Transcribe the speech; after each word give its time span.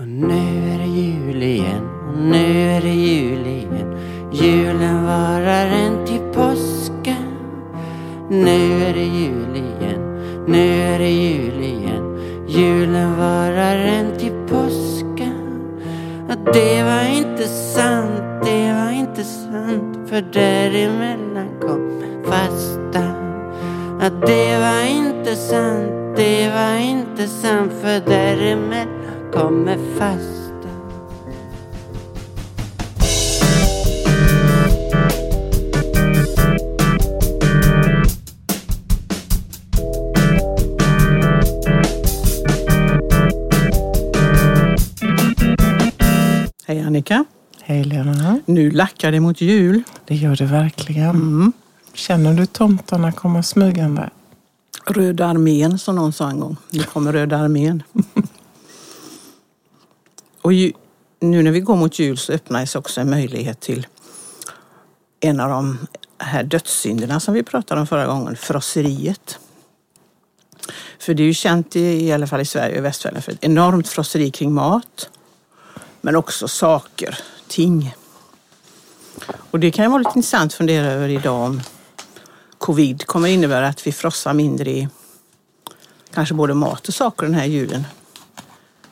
Och 0.00 0.08
nu 0.08 0.72
är 0.74 0.78
det 0.78 0.86
jul 0.86 1.42
igen, 1.42 1.88
och 2.08 2.18
nu 2.18 2.70
är 2.70 2.80
det 2.80 2.94
jul 2.94 3.46
igen. 3.46 3.96
Julen 4.32 5.04
varar 5.04 5.66
än 5.66 6.06
till 6.06 6.20
påsken. 6.34 7.26
Nu 8.28 8.84
är 8.84 8.94
det 8.94 9.04
jul 9.04 9.56
igen, 9.56 10.00
nu 10.46 10.82
är 10.82 10.98
det 10.98 11.10
jul 11.10 11.62
igen. 11.62 12.18
Julen 12.48 13.18
varar 13.18 13.76
än 13.76 14.18
till 14.18 14.32
påsken. 14.48 15.68
Och 16.28 16.52
det 16.52 16.82
var 16.82 17.16
inte 17.16 17.48
sant, 17.48 18.44
det 18.44 18.72
var 18.72 18.90
inte 18.92 19.24
sant. 19.24 20.08
För 20.08 20.24
däremellan 20.32 21.48
kom 21.60 22.02
fasta. 22.24 23.04
Att 24.00 24.26
det 24.26 24.58
var 24.58 24.84
inte 24.90 25.36
sant, 25.36 26.16
det 26.16 26.50
var 26.54 26.78
inte 26.78 27.26
sant. 27.26 27.72
För 27.82 28.10
däremellan 28.10 28.89
kommer 29.40 29.78
fasta. 29.98 30.68
Hej 46.66 46.80
Annika! 46.80 47.24
Hej 47.62 47.84
Lena. 47.84 48.40
Nu 48.46 48.70
lackar 48.70 49.12
det 49.12 49.20
mot 49.20 49.40
jul. 49.40 49.82
Det 50.04 50.14
gör 50.14 50.36
det 50.36 50.44
verkligen. 50.44 51.10
Mm. 51.10 51.52
Känner 51.94 52.34
du 52.34 52.46
tomtarna 52.46 53.12
komma 53.12 53.42
smygande? 53.42 54.10
Röda 54.86 55.26
armén 55.26 55.78
som 55.78 55.96
någon 55.96 56.12
sa 56.12 56.30
en 56.30 56.40
gång. 56.40 56.56
Nu 56.70 56.82
kommer 56.82 57.12
Röda 57.12 57.36
armén. 57.36 57.82
Och 60.42 60.52
ju, 60.52 60.72
nu 61.20 61.42
när 61.42 61.50
vi 61.50 61.60
går 61.60 61.76
mot 61.76 61.98
jul 61.98 62.18
så 62.18 62.32
öppnas 62.32 62.76
också 62.76 63.00
en 63.00 63.10
möjlighet 63.10 63.60
till 63.60 63.86
en 65.20 65.40
av 65.40 65.48
de 65.48 65.78
här 66.18 66.42
dödssynderna 66.42 67.20
som 67.20 67.34
vi 67.34 67.42
pratade 67.42 67.80
om 67.80 67.86
förra 67.86 68.06
gången, 68.06 68.36
frosseriet. 68.36 69.38
För 70.98 71.14
det 71.14 71.22
är 71.22 71.26
ju 71.26 71.34
känt 71.34 71.76
i, 71.76 71.80
i 71.80 72.12
alla 72.12 72.26
fall 72.26 72.40
i 72.40 72.44
Sverige 72.44 72.78
och 72.78 72.84
västvärlden 72.84 73.22
för 73.22 73.32
ett 73.32 73.44
enormt 73.44 73.88
frosseri 73.88 74.30
kring 74.30 74.52
mat. 74.52 75.10
Men 76.00 76.16
också 76.16 76.48
saker, 76.48 77.18
ting. 77.48 77.94
Och 79.50 79.60
det 79.60 79.70
kan 79.70 79.84
ju 79.84 79.90
vara 79.90 79.98
lite 79.98 80.12
intressant 80.16 80.52
att 80.52 80.56
fundera 80.56 80.86
över 80.86 81.08
idag 81.08 81.42
om 81.42 81.60
covid 82.58 83.06
kommer 83.06 83.28
innebära 83.28 83.68
att 83.68 83.86
vi 83.86 83.92
frossar 83.92 84.34
mindre 84.34 84.70
i 84.70 84.88
kanske 86.14 86.34
både 86.34 86.54
mat 86.54 86.88
och 86.88 86.94
saker 86.94 87.26
den 87.26 87.34
här 87.34 87.46
julen. 87.46 87.84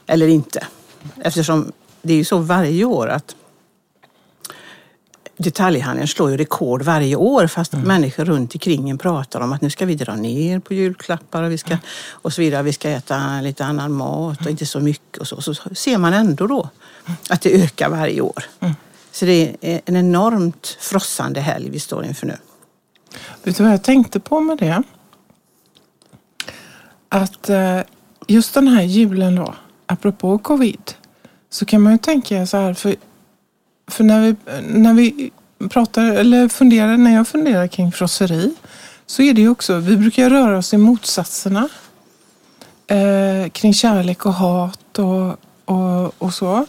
Eller 0.06 0.28
inte. 0.28 0.66
Eftersom 1.16 1.72
det 2.02 2.12
är 2.12 2.16
ju 2.16 2.24
så 2.24 2.38
varje 2.38 2.84
år 2.84 3.08
att 3.08 3.36
detaljhandeln 5.36 6.08
slår 6.08 6.30
ju 6.30 6.36
rekord 6.36 6.82
varje 6.82 7.16
år 7.16 7.46
fast 7.46 7.72
människor 7.72 8.24
runt 8.24 8.54
omkring 8.54 8.90
en 8.90 8.98
pratar 8.98 9.40
om 9.40 9.52
att 9.52 9.60
nu 9.60 9.70
ska 9.70 9.86
vi 9.86 9.94
dra 9.94 10.16
ner 10.16 10.60
på 10.60 10.74
julklappar 10.74 11.42
och, 11.42 11.52
vi 11.52 11.58
ska, 11.58 11.76
och 12.10 12.32
så 12.32 12.40
vidare. 12.40 12.62
Vi 12.62 12.72
ska 12.72 12.88
äta 12.88 13.40
lite 13.40 13.64
annan 13.64 13.92
mat 13.92 14.40
och 14.40 14.50
inte 14.50 14.66
så 14.66 14.80
mycket 14.80 15.18
och 15.18 15.28
så. 15.28 15.42
Så 15.42 15.54
ser 15.54 15.98
man 15.98 16.12
ändå 16.12 16.46
då 16.46 16.68
att 17.30 17.40
det 17.42 17.62
ökar 17.62 17.88
varje 17.88 18.20
år. 18.20 18.44
Så 19.12 19.24
det 19.24 19.56
är 19.60 19.80
en 19.84 19.96
enormt 19.96 20.76
frossande 20.80 21.40
helg 21.40 21.70
vi 21.70 21.80
står 21.80 22.04
inför 22.04 22.26
nu. 22.26 22.36
Vet 23.42 23.56
du 23.56 23.62
vad 23.62 23.72
jag 23.72 23.82
tänkte 23.82 24.20
på 24.20 24.40
med 24.40 24.58
det? 24.58 24.82
Att 27.08 27.48
eh, 27.48 27.80
just 28.26 28.54
den 28.54 28.68
här 28.68 28.82
julen 28.82 29.34
då, 29.34 29.54
apropå 29.88 30.38
covid, 30.38 30.92
så 31.50 31.64
kan 31.64 31.82
man 31.82 31.92
ju 31.92 31.98
tänka 31.98 32.46
så 32.46 32.56
här, 32.56 32.74
för, 32.74 32.96
för 33.90 34.04
när, 34.04 34.20
vi, 34.20 34.36
när 34.62 34.94
vi 34.94 35.30
pratar, 35.70 36.04
eller 36.04 36.48
funderar, 36.48 36.96
när 36.96 37.14
jag 37.14 37.28
funderar 37.28 37.66
kring 37.66 37.92
frosseri, 37.92 38.54
så 39.06 39.22
är 39.22 39.34
det 39.34 39.40
ju 39.40 39.48
också, 39.48 39.78
vi 39.78 39.96
brukar 39.96 40.30
röra 40.30 40.58
oss 40.58 40.74
i 40.74 40.76
motsatserna. 40.76 41.68
Eh, 42.86 43.50
kring 43.50 43.74
kärlek 43.74 44.26
och 44.26 44.34
hat 44.34 44.98
och, 44.98 45.36
och, 45.64 46.14
och 46.18 46.34
så. 46.34 46.66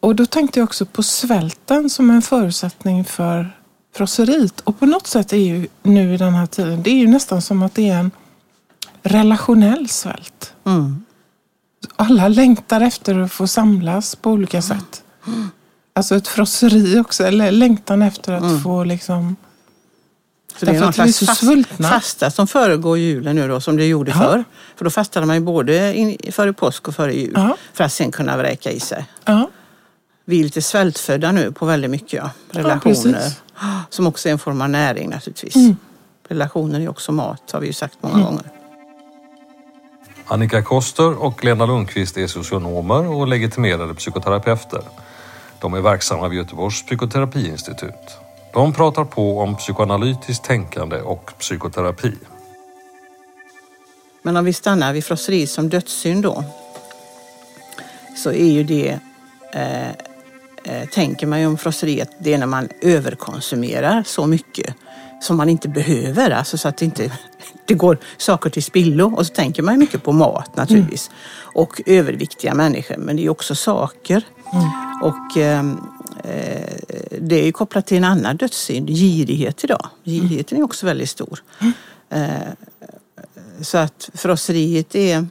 Och 0.00 0.16
då 0.16 0.26
tänkte 0.26 0.60
jag 0.60 0.64
också 0.64 0.86
på 0.86 1.02
svälten 1.02 1.90
som 1.90 2.10
en 2.10 2.22
förutsättning 2.22 3.04
för 3.04 3.56
frosseriet. 3.96 4.60
Och 4.60 4.78
på 4.78 4.86
något 4.86 5.06
sätt 5.06 5.32
är 5.32 5.36
ju 5.36 5.68
nu 5.82 6.14
i 6.14 6.16
den 6.16 6.34
här 6.34 6.46
tiden, 6.46 6.82
det 6.82 6.90
är 6.90 6.94
ju 6.94 7.06
nästan 7.06 7.42
som 7.42 7.62
att 7.62 7.74
det 7.74 7.88
är 7.88 7.98
en 7.98 8.10
relationell 9.02 9.88
svält. 9.88 10.52
Mm. 10.66 11.04
Alla 11.96 12.28
längtar 12.28 12.80
efter 12.80 13.18
att 13.18 13.32
få 13.32 13.46
samlas 13.46 14.14
på 14.16 14.30
olika 14.30 14.62
sätt. 14.62 15.02
Alltså 15.92 16.16
ett 16.16 16.28
frosseri 16.28 16.98
också, 17.00 17.24
eller 17.24 17.50
längtan 17.52 18.02
efter 18.02 18.32
att 18.32 18.62
få 18.62 18.84
liksom... 18.84 19.36
Så 20.56 20.66
det 20.66 20.76
är 20.76 20.80
någon 20.80 20.92
slags 20.92 21.18
fast, 21.26 21.42
fasta 21.90 22.30
som 22.30 22.46
föregår 22.46 22.98
julen 22.98 23.36
nu 23.36 23.48
då, 23.48 23.60
som 23.60 23.76
det 23.76 23.86
gjorde 23.86 24.10
Ja. 24.10 24.16
förr. 24.18 24.44
För 24.76 24.84
då 24.84 24.90
fastade 24.90 25.26
man 25.26 25.36
ju 25.36 25.42
både 25.42 25.94
in, 25.94 26.16
före 26.32 26.52
påsk 26.52 26.88
och 26.88 26.94
före 26.94 27.14
jul. 27.14 27.32
Ja. 27.34 27.56
För 27.72 27.84
att 27.84 27.92
sen 27.92 28.10
kunna 28.10 28.36
vräka 28.36 28.70
i 28.70 28.80
sig. 28.80 29.06
Ja, 29.24 29.50
Vi 30.24 30.40
är 30.40 30.44
lite 30.44 30.62
svältfödda 30.62 31.32
nu 31.32 31.52
på 31.52 31.66
väldigt 31.66 31.90
mycket. 31.90 32.12
Ja. 32.12 32.30
Relationer. 32.50 33.32
som 33.90 34.06
också 34.06 34.28
är 34.28 34.32
en 34.32 34.38
form 34.38 34.60
av 34.60 34.70
näring 34.70 35.10
naturligtvis. 35.10 35.56
Mm. 35.56 35.76
Relationer 36.28 36.80
är 36.80 36.88
också 36.88 37.12
mat, 37.12 37.50
har 37.52 37.60
vi 37.60 37.66
ju 37.66 37.72
sagt 37.72 37.98
många 38.00 38.24
gånger. 38.24 38.44
Annika 40.30 40.62
Koster 40.62 41.22
och 41.22 41.44
Lena 41.44 41.66
Lundqvist 41.66 42.16
är 42.16 42.26
socionomer 42.26 43.06
och 43.08 43.28
legitimerade 43.28 43.94
psykoterapeuter. 43.94 44.82
De 45.60 45.74
är 45.74 45.80
verksamma 45.80 46.28
vid 46.28 46.38
Göteborgs 46.38 46.82
psykoterapiinstitut. 46.82 48.18
De 48.52 48.72
pratar 48.72 49.04
på 49.04 49.40
om 49.40 49.56
psykoanalytiskt 49.56 50.44
tänkande 50.44 51.00
och 51.00 51.30
psykoterapi. 51.38 52.14
Men 54.22 54.36
om 54.36 54.44
vi 54.44 54.52
stannar 54.52 54.92
vid 54.92 55.04
frosseri 55.04 55.46
som 55.46 55.68
dödssynd 55.68 56.22
då. 56.22 56.44
Så 58.16 58.30
är 58.30 58.50
ju 58.50 58.64
det, 58.64 58.98
eh, 59.52 59.88
eh, 60.64 60.88
tänker 60.92 61.26
man 61.26 61.40
ju 61.40 61.46
om 61.46 61.58
frosseriet, 61.58 62.10
det 62.18 62.34
är 62.34 62.38
när 62.38 62.46
man 62.46 62.68
överkonsumerar 62.82 64.02
så 64.06 64.26
mycket 64.26 64.74
som 65.20 65.36
man 65.36 65.48
inte 65.48 65.68
behöver. 65.68 66.30
Alltså 66.30 66.58
så 66.58 66.68
att 66.68 66.76
det 66.76 66.84
inte 66.84 67.12
det 67.66 67.74
går 67.74 67.98
saker 68.16 68.50
till 68.50 68.62
spillo. 68.62 69.14
Och 69.16 69.26
så 69.26 69.34
tänker 69.34 69.62
man 69.62 69.78
mycket 69.78 70.02
på 70.02 70.12
mat 70.12 70.56
naturligtvis. 70.56 71.10
Och 71.54 71.80
överviktiga 71.86 72.54
människor. 72.54 72.96
Men 72.96 73.16
det 73.16 73.24
är 73.24 73.30
också 73.30 73.54
saker. 73.54 74.22
Och 75.02 75.36
ehm, 75.36 75.80
eh, 76.24 76.72
det 77.20 77.40
är 77.40 77.44
ju 77.44 77.52
kopplat 77.52 77.86
till 77.86 77.96
en 77.96 78.04
annan 78.04 78.36
dödssynd, 78.36 78.88
girighet 78.88 79.64
idag. 79.64 79.88
Girigheten 80.04 80.58
är 80.58 80.62
också 80.62 80.86
väldigt 80.86 81.10
stor. 81.10 81.42
Eh, 82.10 82.28
så 83.60 83.78
att 83.78 84.10
frosseriet 84.14 84.94
är 84.94 85.26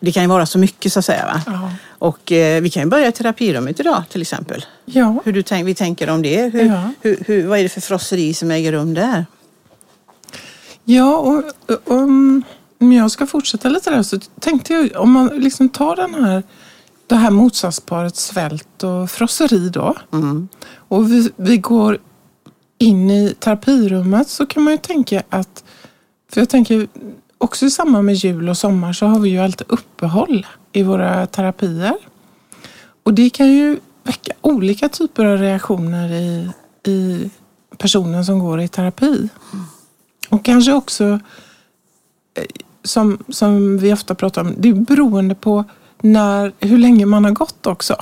det 0.00 0.12
kan 0.14 0.22
ju 0.22 0.28
vara 0.28 0.46
så 0.46 0.58
mycket 0.58 0.92
så 0.92 0.98
att 0.98 1.04
säga. 1.04 1.26
Va? 1.26 1.72
Och 2.04 2.32
eh, 2.32 2.62
vi 2.62 2.70
kan 2.70 2.82
ju 2.82 2.88
börja 2.88 3.08
i 3.08 3.12
terapirummet 3.12 3.80
idag 3.80 4.02
till 4.10 4.22
exempel. 4.22 4.64
ja. 4.84 5.20
Hur 5.24 5.32
du 5.32 5.42
tänk, 5.42 5.66
vi 5.66 5.74
tänker 5.74 6.10
om 6.10 6.22
det. 6.22 6.52
Hur, 6.52 6.64
Ja. 6.64 6.90
hur, 7.00 7.24
hur, 7.26 7.46
vad 7.46 7.58
är 7.58 7.62
det 7.62 7.68
för 7.68 7.80
frosseri 7.80 8.34
som 8.34 8.50
äger 8.50 8.72
rum 8.72 8.94
där? 8.94 9.26
ja 10.84 11.16
och, 11.16 11.42
om 11.84 12.42
om 12.80 12.92
jag 12.92 13.10
ska 13.10 13.26
fortsätta 13.26 13.68
lite 13.68 13.90
där 13.90 14.02
så 14.02 14.18
tänkte 14.40 14.72
jag 14.72 15.02
om 15.02 15.12
man 15.12 15.26
liksom 15.28 15.68
tar 15.68 15.96
den 15.96 16.14
här, 16.14 16.42
det 17.06 17.14
här 17.14 17.30
motsatsparet 17.30 18.16
svält 18.16 18.82
och 18.82 19.10
frosseri 19.10 19.68
då. 19.68 19.94
Mm. 20.12 20.48
Och 20.88 21.12
vi, 21.12 21.30
vi 21.36 21.56
går 21.58 21.98
in 22.78 23.10
i 23.10 23.34
terapirummet 23.38 24.28
så 24.28 24.46
kan 24.46 24.62
man 24.62 24.72
ju 24.72 24.78
tänka 24.78 25.22
att, 25.28 25.64
för 26.32 26.40
jag 26.40 26.48
tänker 26.48 26.88
också 27.38 27.66
i 27.66 27.70
samband 27.70 28.04
med 28.04 28.14
jul 28.14 28.48
och 28.48 28.56
sommar 28.58 28.92
så 28.92 29.06
har 29.06 29.18
vi 29.20 29.28
ju 29.28 29.38
alltid 29.38 29.66
uppehåll 29.70 30.46
i 30.74 30.82
våra 30.82 31.26
terapier. 31.26 31.94
Och 33.02 33.14
det 33.14 33.30
kan 33.30 33.52
ju 33.52 33.80
väcka 34.02 34.32
olika 34.40 34.88
typer 34.88 35.24
av 35.24 35.38
reaktioner 35.38 36.12
i, 36.12 36.50
i 36.90 37.30
personen 37.78 38.24
som 38.24 38.38
går 38.38 38.60
i 38.60 38.68
terapi. 38.68 39.28
Och 40.28 40.44
kanske 40.44 40.72
också, 40.72 41.04
eh, 42.34 42.44
som, 42.84 43.18
som 43.28 43.78
vi 43.78 43.92
ofta 43.92 44.14
pratar 44.14 44.42
om, 44.42 44.54
det 44.58 44.68
är 44.68 44.74
beroende 44.74 45.34
på 45.34 45.64
när, 46.00 46.52
hur 46.60 46.78
länge 46.78 47.06
man 47.06 47.24
har 47.24 47.32
gått 47.32 47.66
också. 47.66 47.96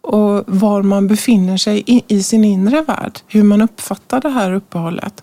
Och 0.00 0.44
var 0.46 0.82
man 0.82 1.06
befinner 1.06 1.56
sig 1.56 1.82
i, 1.86 2.04
i 2.08 2.22
sin 2.22 2.44
inre 2.44 2.82
värld. 2.82 3.20
Hur 3.26 3.42
man 3.42 3.62
uppfattar 3.62 4.20
det 4.20 4.28
här 4.28 4.52
uppehållet. 4.52 5.22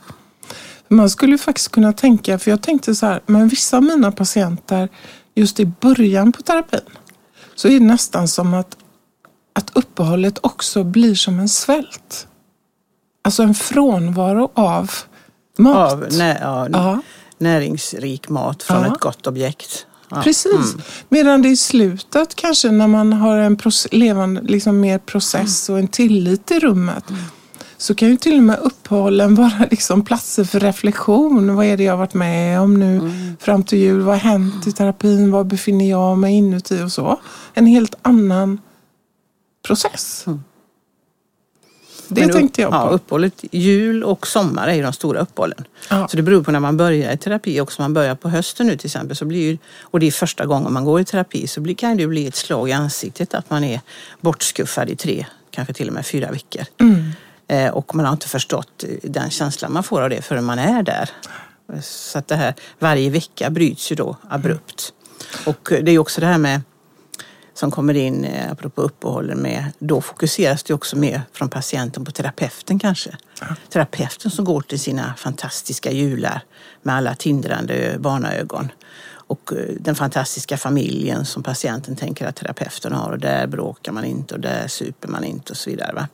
Man 0.87 1.09
skulle 1.09 1.37
faktiskt 1.37 1.71
kunna 1.71 1.93
tänka, 1.93 2.39
för 2.39 2.51
jag 2.51 2.61
tänkte 2.61 2.95
så 2.95 3.05
här, 3.05 3.21
men 3.25 3.47
vissa 3.47 3.77
av 3.77 3.83
mina 3.83 4.11
patienter 4.11 4.89
just 5.35 5.59
i 5.59 5.65
början 5.65 6.31
på 6.31 6.41
terapin 6.41 6.79
så 7.55 7.67
är 7.67 7.71
det 7.71 7.85
nästan 7.85 8.27
som 8.27 8.53
att, 8.53 8.77
att 9.53 9.71
uppehållet 9.73 10.39
också 10.41 10.83
blir 10.83 11.15
som 11.15 11.39
en 11.39 11.49
svält. 11.49 12.27
Alltså 13.23 13.43
en 13.43 13.53
frånvaro 13.55 14.51
av 14.53 14.91
mat. 15.57 15.93
Av 15.93 16.07
nä, 16.11 16.37
ja, 16.41 16.67
Ja. 16.71 17.01
näringsrik 17.37 18.29
mat 18.29 18.63
från 18.63 18.83
Ja. 18.83 18.93
ett 18.93 18.99
gott 18.99 19.27
objekt. 19.27 19.85
Precis. 20.23 20.75
Medan 21.09 21.41
det 21.41 21.49
i 21.49 21.57
slutet 21.57 22.35
kanske 22.35 22.71
när 22.71 22.87
man 22.87 23.13
har 23.13 23.37
en 23.37 23.57
levande, 23.91 24.41
liksom 24.41 24.79
mer 24.79 24.97
process 24.97 25.69
och 25.69 25.79
en 25.79 25.87
tillit 25.87 26.51
i 26.51 26.59
rummet 26.59 27.03
så 27.81 27.95
kan 27.95 28.09
ju 28.09 28.17
till 28.17 28.37
och 28.37 28.43
med 28.43 28.59
uppehållen 28.59 29.35
vara 29.35 29.67
liksom 29.71 30.05
platser 30.05 30.43
för 30.43 30.59
reflektion. 30.59 31.55
Vad 31.55 31.65
är 31.65 31.77
det 31.77 31.83
jag 31.83 31.97
varit 31.97 32.13
med 32.13 32.59
om 32.61 32.79
nu 32.79 33.11
fram 33.39 33.63
till 33.63 33.79
jul? 33.79 34.01
Vad 34.01 34.15
har 34.15 34.19
hänt 34.31 34.67
i 34.67 34.71
terapin? 34.71 35.31
Var 35.31 35.43
befinner 35.43 35.89
jag 35.89 36.17
mig 36.17 36.33
inuti 36.33 36.83
och 36.83 36.91
så? 36.91 37.19
En 37.53 37.65
helt 37.65 37.95
annan 38.01 38.59
process. 39.67 40.25
Det 42.07 42.21
Men 42.21 42.29
upp- 42.29 42.35
tänkte 42.35 42.61
jag 42.61 42.71
på. 42.71 42.77
Ja, 42.77 42.89
uppehållet, 42.89 43.43
jul 43.51 44.03
och 44.03 44.27
sommar 44.27 44.67
är 44.67 44.73
ju 44.73 44.81
de 44.83 44.93
stora 44.93 45.19
uppehållen. 45.19 45.63
Ja. 45.89 46.07
Så 46.07 46.17
det 46.17 46.23
beror 46.23 46.43
på 46.43 46.51
när 46.51 46.59
man 46.59 46.77
börjar 46.77 47.13
i 47.13 47.17
terapi 47.17 47.59
också. 47.61 47.81
Om 47.81 47.83
man 47.83 47.93
börjar 47.93 48.15
på 48.15 48.29
hösten 48.29 48.67
nu 48.67 48.77
till 48.77 48.87
exempel 48.87 49.15
så 49.17 49.25
blir 49.25 49.51
ju, 49.51 49.57
och 49.81 49.99
det 49.99 50.07
är 50.07 50.11
första 50.11 50.45
gången 50.45 50.73
man 50.73 50.85
går 50.85 50.99
i 51.01 51.05
terapi 51.05 51.47
så 51.47 51.61
blir, 51.61 51.75
kan 51.75 51.97
det 51.97 52.07
bli 52.07 52.27
ett 52.27 52.35
slag 52.35 52.69
i 52.69 52.71
ansiktet 52.71 53.33
att 53.33 53.49
man 53.49 53.63
är 53.63 53.81
bortskuffad 54.21 54.89
i 54.89 54.95
tre, 54.95 55.25
kanske 55.51 55.73
till 55.73 55.87
och 55.87 55.93
med 55.93 56.05
fyra 56.05 56.31
veckor. 56.31 56.63
Mm. 56.77 57.11
Eh, 57.51 57.69
och 57.69 57.95
man 57.95 58.05
har 58.05 58.13
inte 58.13 58.27
förstått 58.27 58.83
eh, 58.83 58.89
den 59.03 59.29
känslan 59.29 59.73
man 59.73 59.83
får 59.83 60.01
av 60.01 60.09
det 60.09 60.21
förrän 60.21 60.43
man 60.43 60.59
är 60.59 60.83
där. 60.83 61.09
Så 61.81 62.17
att 62.17 62.27
det 62.27 62.35
här, 62.35 62.53
varje 62.79 63.09
vecka 63.09 63.49
bryts 63.49 63.91
ju 63.91 63.95
då 63.95 64.17
abrupt. 64.29 64.93
Och 65.45 65.71
eh, 65.71 65.83
det 65.83 65.91
är 65.91 65.93
ju 65.93 65.99
också 65.99 66.21
det 66.21 66.27
här 66.27 66.37
med 66.37 66.61
som 67.53 67.71
kommer 67.71 67.93
in, 67.93 68.27
apropå 68.51 68.81
uppehållen 68.81 69.37
med, 69.37 69.65
då 69.79 70.01
fokuseras 70.01 70.63
det 70.63 70.73
också 70.73 70.97
mer 70.97 71.21
från 71.33 71.49
patienten 71.49 72.05
på 72.05 72.11
terapeuten 72.11 72.79
kanske. 72.79 73.17
Terapeuten 73.69 74.31
som 74.31 74.45
går 74.45 74.61
till 74.61 74.79
sina 74.79 75.13
fantastiska 75.17 75.91
jular 75.91 76.41
med 76.81 76.95
alla 76.95 77.15
tindrande 77.15 77.95
barnaögon. 77.99 78.71
Och 79.31 79.53
eh, 79.53 79.75
den 79.79 79.95
fantastiska 79.95 80.57
familjen 80.57 81.25
som 81.25 81.43
patienten 81.43 81.95
tänker 81.95 82.27
att 82.27 82.35
terapeuten 82.35 82.93
har 82.93 83.11
och 83.11 83.19
där 83.19 83.47
bråkar 83.47 83.91
man 83.91 84.05
inte 84.05 84.33
och 84.33 84.39
där 84.39 84.67
super 84.67 85.07
man 85.07 85.23
inte 85.23 85.53
och 85.53 85.57
så 85.57 85.69
vidare. 85.69 85.93
Va? 85.93 86.07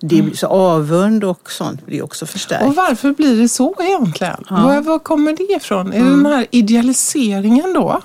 Det 0.00 0.22
blir 0.22 0.36
så 0.36 0.46
avund 0.46 1.24
och 1.24 1.50
sånt 1.50 1.86
blir 1.86 2.02
också 2.02 2.26
förstärkt. 2.26 2.64
Och 2.64 2.74
varför 2.74 3.12
blir 3.12 3.36
det 3.36 3.48
så 3.48 3.74
egentligen? 3.80 4.44
Var, 4.50 4.80
var 4.80 4.98
kommer 4.98 5.36
det 5.36 5.52
ifrån? 5.56 5.92
Är 5.92 6.04
det 6.04 6.10
den 6.10 6.26
här 6.26 6.46
idealiseringen 6.50 7.72
då? 7.72 8.00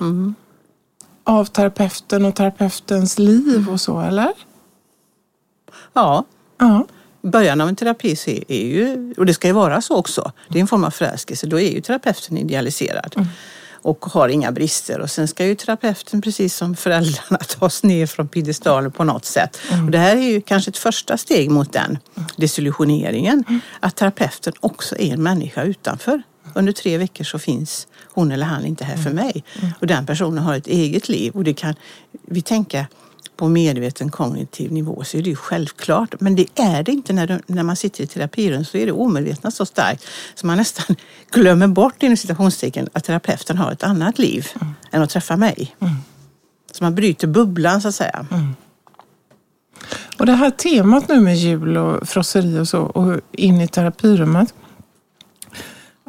Av 1.24 1.44
terapeuten 1.44 2.24
och 2.24 2.34
terapeutens 2.34 3.18
liv 3.18 3.68
och 3.70 3.80
så, 3.80 4.00
eller? 4.00 4.32
Ja, 5.92 6.24
Ja. 6.58 6.86
början 7.22 7.60
av 7.60 7.68
en 7.68 7.76
terapi 7.76 8.16
så 8.16 8.30
är 8.30 8.44
är 8.48 8.66
ju, 8.66 9.14
och 9.18 9.26
det 9.26 9.34
ska 9.34 9.48
ju 9.48 9.54
vara 9.54 9.80
så 9.80 9.96
också, 9.96 10.32
det 10.48 10.58
är 10.58 10.60
en 10.60 10.66
form 10.68 10.84
av 10.84 10.90
förälskelse, 10.90 11.46
då 11.46 11.60
är 11.60 11.70
ju 11.72 11.80
terapeuten 11.80 12.38
idealiserad. 12.38 13.26
Och 13.82 14.04
har 14.04 14.28
inga 14.28 14.52
brister. 14.52 15.00
Och 15.00 15.10
sen 15.10 15.28
ska 15.28 15.46
ju 15.46 15.54
terapeuten, 15.54 16.20
precis 16.20 16.56
som 16.56 16.76
föräldrarna, 16.76 17.38
tas 17.58 17.82
ner 17.82 18.06
från 18.06 18.28
piedestalen 18.28 18.92
på 18.92 19.04
något 19.04 19.24
sätt. 19.24 19.58
Och 19.84 19.90
det 19.90 19.98
här 19.98 20.16
är 20.16 20.30
ju 20.30 20.40
kanske 20.40 20.70
ett 20.70 20.76
första 20.76 21.16
steg 21.16 21.50
mot 21.50 21.72
den 21.72 21.98
desillusioneringen. 22.36 23.44
Att 23.80 23.96
terapeuten 23.96 24.52
också 24.60 24.96
är 24.98 25.12
en 25.12 25.22
människa 25.22 25.62
utanför. 25.62 26.22
Under 26.54 26.72
tre 26.72 26.98
veckor 26.98 27.24
så 27.24 27.38
finns 27.38 27.86
hon 28.12 28.32
eller 28.32 28.46
han 28.46 28.64
inte 28.64 28.84
här 28.84 28.96
för 28.96 29.10
mig. 29.10 29.44
Och 29.80 29.86
den 29.86 30.06
personen 30.06 30.38
har 30.38 30.54
ett 30.54 30.66
eget 30.66 31.08
liv. 31.08 31.32
Och 31.32 31.44
det 31.44 31.54
kan 31.54 31.74
vi 32.26 32.42
tänka 32.42 32.86
på 33.38 33.48
medveten 33.48 34.10
kognitiv 34.10 34.72
nivå 34.72 35.04
så 35.04 35.16
är 35.16 35.22
det 35.22 35.30
ju 35.30 35.36
självklart. 35.36 36.20
Men 36.20 36.36
det 36.36 36.46
är 36.54 36.82
det 36.82 36.92
inte 36.92 37.12
när, 37.12 37.26
du, 37.26 37.40
när 37.46 37.62
man 37.62 37.76
sitter 37.76 38.04
i 38.04 38.06
terapirum 38.06 38.64
så 38.64 38.76
är 38.76 38.86
det 38.86 38.92
omedvetna 38.92 39.50
så 39.50 39.66
starkt 39.66 40.04
så 40.34 40.46
man 40.46 40.56
nästan 40.56 40.96
glömmer 41.30 41.66
bort 41.66 42.02
inom 42.02 42.16
citationstecken 42.16 42.88
att 42.92 43.04
terapeuten 43.04 43.56
har 43.56 43.72
ett 43.72 43.82
annat 43.82 44.18
liv 44.18 44.46
än 44.90 45.02
att 45.02 45.10
träffa 45.10 45.36
mig. 45.36 45.76
Så 46.72 46.84
man 46.84 46.94
bryter 46.94 47.26
bubblan 47.26 47.80
så 47.82 47.88
att 47.88 47.94
säga. 47.94 48.26
Och 50.18 50.26
det 50.26 50.32
här 50.32 50.50
temat 50.50 51.08
nu 51.08 51.20
med 51.20 51.36
jul 51.36 51.76
och 51.76 52.08
frosseri 52.08 52.58
och 52.58 52.68
så 52.68 52.82
och 52.82 53.20
in 53.32 53.60
i 53.60 53.68
terapirummet. 53.68 54.54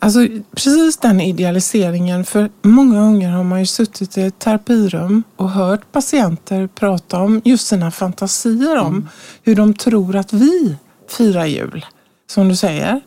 Alltså 0.01 0.27
precis 0.55 0.97
den 0.97 1.21
idealiseringen, 1.21 2.25
för 2.25 2.49
många 2.61 2.99
gånger 2.99 3.29
har 3.29 3.43
man 3.43 3.59
ju 3.59 3.65
suttit 3.65 4.17
i 4.17 4.21
ett 4.21 4.39
terapirum 4.39 5.23
och 5.35 5.49
hört 5.49 5.91
patienter 5.91 6.67
prata 6.67 7.19
om 7.21 7.41
just 7.45 7.67
sina 7.67 7.91
fantasier 7.91 8.77
om 8.77 9.09
hur 9.43 9.55
de 9.55 9.73
tror 9.73 10.15
att 10.15 10.33
vi 10.33 10.75
firar 11.09 11.45
jul, 11.45 11.85
som 12.27 12.49
du 12.49 12.55
säger. 12.55 13.01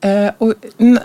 Eh, 0.00 0.30
och 0.38 0.54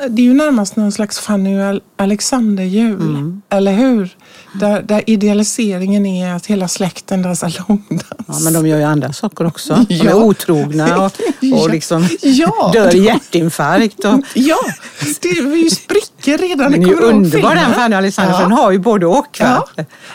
det 0.10 0.22
är 0.22 0.26
ju 0.26 0.34
närmast 0.34 0.76
någon 0.76 0.92
slags 0.92 1.20
Fanny 1.20 1.80
Alexander-jul, 1.98 3.40
eller 3.50 3.74
hur? 3.74 4.18
Där, 4.60 4.82
där 4.82 5.04
idealiseringen 5.08 6.06
är 6.06 6.34
att 6.36 6.46
hela 6.46 6.68
släkten 6.68 7.22
dansar 7.22 7.54
långdans. 7.68 8.04
Ja, 8.28 8.34
men 8.44 8.54
de 8.54 8.68
gör 8.68 8.78
ju 8.78 8.84
andra 8.84 9.14
saker 9.14 9.46
också. 9.46 9.86
De 9.90 9.96
är 10.00 10.06
Ja. 10.06 10.16
otrogna 10.16 11.06
och, 11.06 11.12
och 11.62 11.70
liksom 11.70 12.08
Ja. 12.22 12.70
dör 12.74 12.96
i 12.96 13.00
hjärtinfarkt. 13.06 14.06
Och, 14.06 14.20
Ja, 14.34 14.58
det 15.22 15.30
är 15.30 15.64
ju 15.64 15.70
sprickor 15.70 16.38
redan. 16.38 16.72
den 16.72 16.84
är 16.84 16.88
ju 16.88 16.96
underbar 16.96 17.56
den 17.56 17.74
Fanny 17.74 17.96
Alexander, 17.96 18.42
Ja. 18.42 18.56
har 18.56 18.72
ju 18.72 18.80
både 18.80 19.06
och. 19.06 19.38
Ja. 19.40 19.68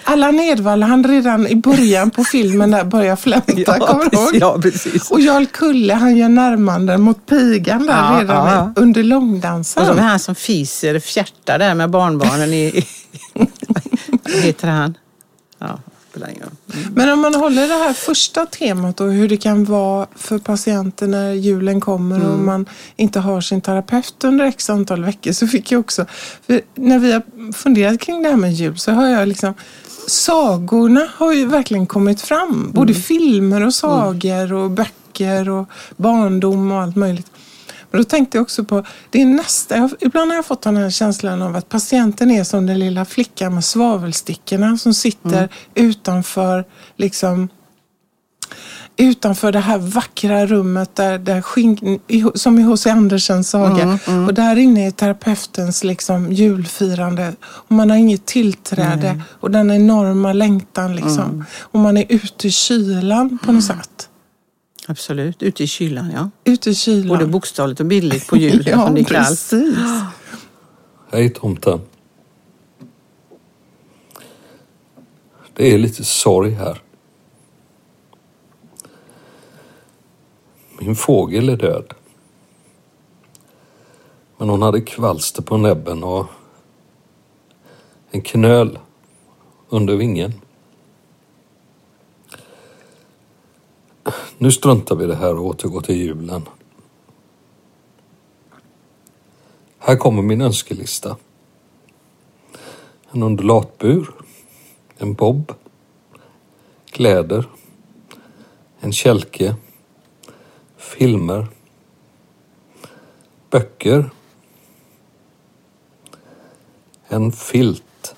Allan 0.05 0.41
Edwall, 0.41 0.83
han 0.83 1.05
redan 1.05 1.47
i 1.47 1.55
början 1.57 2.11
på 2.11 2.25
filmen 2.25 2.71
där 2.71 2.85
börjar 2.85 3.17
flämta, 3.17 3.53
Ja, 3.67 3.73
kommer 3.87 4.05
du 4.11 4.17
ihåg? 4.17 4.25
precis, 4.27 4.41
ja, 4.41 4.59
precis. 4.63 5.11
Och 5.11 5.21
Jarl 5.21 5.47
Kulle, 5.47 5.95
han 5.95 6.17
gör 6.17 6.29
närmanden 6.29 7.01
mot 7.03 7.27
pigan 7.27 7.87
där 7.87 7.93
Ja, 8.13 8.19
redan 8.21 8.47
ja, 8.49 8.73
under 8.77 9.03
långdansen. 9.03 9.83
Och 9.83 9.89
så 9.89 9.95
med 9.95 10.05
han 10.05 10.19
som 10.19 10.35
fiser 10.35 10.99
fjärtar 11.01 11.59
där 11.59 11.75
med 11.75 11.91
barnbarnen 11.91 12.53
i... 12.55 12.87
vad 14.25 14.33
heter 14.43 14.69
han? 14.69 14.99
Ja, 15.59 15.79
spelar 16.11 16.29
ingen 16.29 16.43
roll. 16.43 16.53
Mm. 16.83 16.93
Men 16.95 17.11
om 17.11 17.21
man 17.21 17.35
håller 17.35 17.69
det 17.69 17.75
här 17.75 17.93
första 17.93 18.47
temat 18.47 19.01
och 19.01 19.13
hur 19.13 19.29
det 19.29 19.37
kan 19.37 19.65
vara 19.65 20.07
för 20.17 20.39
patienter 20.39 21.07
när 21.07 21.33
julen 21.33 21.81
kommer 21.81 22.17
Mm. 22.17 22.31
och 22.31 22.39
man 22.39 22.67
inte 22.97 23.21
har 23.21 23.41
sin 23.41 23.61
terapeut 23.61 24.25
under 24.25 24.45
x 24.45 24.71
antal 24.71 25.05
veckor 25.05 25.33
så 25.33 25.47
fick 25.47 25.73
jag 25.73 25.81
också, 25.81 26.07
när 26.75 26.99
vi 26.99 27.13
har 27.13 27.53
funderat 27.53 28.01
kring 28.01 28.23
det 28.23 28.29
här 28.29 28.37
med 28.37 28.53
jul 28.53 28.79
så 28.79 28.93
har 28.93 29.09
jag 29.09 29.29
liksom 29.29 29.55
Sagorna 30.07 31.09
har 31.17 31.33
ju 31.33 31.47
verkligen 31.47 31.87
kommit 31.87 32.21
fram. 32.21 32.71
Både 32.75 32.93
Mm. 32.93 33.03
filmer 33.03 33.67
och 33.67 33.75
sagor 33.75 34.53
och 34.53 34.71
böcker 34.71 35.49
och 35.49 35.69
barndom 35.97 36.73
och 36.73 36.81
allt 36.83 36.97
möjligt. 36.97 37.27
Men 37.91 38.01
då 38.01 38.05
tänkte 38.05 38.37
jag 38.39 38.43
också 38.43 38.65
på, 38.65 38.85
det 39.11 39.23
är 39.23 39.27
nästa, 39.27 39.77
jag, 39.77 39.91
ibland 40.01 40.31
har 40.31 40.37
jag 40.37 40.47
fått 40.47 40.63
den 40.63 40.77
här 40.77 40.91
känslan 40.91 41.43
av 41.43 41.57
att 41.57 41.69
patienten 41.69 42.31
är 42.31 42.45
som 42.45 42.67
den 42.67 42.79
lilla 42.79 43.05
flickan 43.05 43.55
med 43.55 43.65
svavelstickorna 43.65 44.79
som 44.79 44.95
sitter 44.95 45.37
Mm. 45.39 45.49
utanför 45.75 46.65
liksom 46.97 47.49
utanför 48.97 49.53
det 49.53 49.59
här 49.61 49.79
vackra 49.79 50.47
rummet 50.47 50.97
där, 50.97 51.19
där 51.19 51.43
skink, 51.43 51.81
som 52.35 52.59
i 52.59 52.63
H.C. 52.63 52.91
Andersens 52.91 53.51
saga. 53.51 53.99
Mm, 54.07 54.27
Och 54.27 54.35
där 54.35 54.57
inne 54.57 54.87
är 54.87 54.91
terapeutens 54.91 55.85
liksom 55.85 56.33
julfirande. 56.33 57.33
Och 57.43 57.73
man 57.73 57.91
har 57.91 57.97
inget 57.97 58.27
tillträde. 58.27 59.23
Och 59.41 59.51
den 59.51 59.71
enorma 59.71 60.33
längtan 60.33 60.97
liksom. 60.97 61.21
Mm. 61.31 61.45
Och 61.61 61.81
man 61.81 61.97
är 61.97 62.05
ute 62.09 62.47
i 62.49 62.51
kylan 62.51 63.39
på 63.45 63.53
något 63.53 63.65
sätt. 63.65 64.09
Absolut, 64.89 65.43
ute 65.43 65.63
i 65.65 65.67
kylan 65.67 66.11
ja. 66.11 66.31
Ute 66.45 66.71
i 66.71 66.75
kylan. 66.75 67.09
Både 67.09 67.27
bokstavligt 67.27 67.81
och 67.81 67.87
bildligt 67.87 68.27
på 68.27 68.37
jul 68.37 68.53
ja, 68.67 68.73
eftersom 68.73 68.95
det 68.95 69.01
är 69.01 69.05
kallt. 69.05 69.29
precis. 69.29 69.79
Hej 71.11 71.31
tomten. 71.31 71.81
Det 75.55 75.75
är 75.75 75.79
lite 75.79 76.05
sorg 76.05 76.51
här. 76.51 76.83
Min 80.79 80.97
fågel 80.97 81.49
är 81.49 81.57
död. 81.57 81.95
Men 84.39 84.49
hon 84.49 84.63
hade 84.63 84.81
kvalster 84.81 85.43
på 85.43 85.57
näbben 85.57 86.05
och 86.05 86.27
en 88.11 88.23
knöl 88.23 88.79
under 89.69 89.97
vingen. 89.97 90.33
Nu 94.39 94.53
struntar 94.53 94.97
vi 94.97 95.05
i 95.05 95.07
det 95.07 95.17
här 95.17 95.37
och 95.37 95.47
återgår 95.47 95.81
till 95.81 95.97
julen. 95.97 96.43
Här 99.79 99.97
kommer 99.97 100.23
min 100.23 100.41
önskelista. 100.41 101.17
En 103.11 103.23
undulatbur, 103.23 104.11
en 104.97 105.15
bob, 105.15 105.53
kläder, 106.91 107.49
en 108.81 108.93
kälke, 108.93 109.57
filmer, 110.77 111.47
böcker, 113.51 114.11
en 117.09 117.33
filt, 117.33 118.15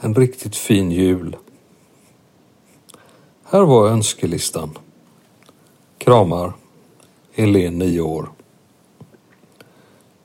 en 0.00 0.14
riktigt 0.14 0.56
fin 0.56 0.90
jul. 0.90 1.36
Här 3.50 3.62
var 3.62 3.88
önskelistan. 3.88 4.78
Kramar, 5.98 6.52
Helen 7.32 7.78
9 7.78 8.00
år. 8.00 8.30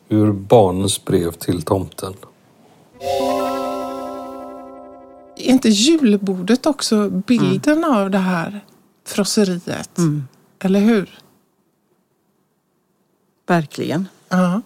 Ur 0.10 0.32
barnens 0.32 1.06
brev 1.06 1.32
till 1.32 1.62
tomten. 1.62 2.14
är 5.36 5.50
inte 5.50 5.70
julbordet 5.70 6.66
också 6.66 7.10
bilden 7.10 7.84
av 7.84 8.12
det 8.12 8.18
här 8.18 8.66
frosseriet? 9.06 9.98
Mm. 9.98 10.28
Eller 10.60 10.80
hur? 10.80 11.20
Verkligen. 13.48 14.08
Ja. 14.30 14.62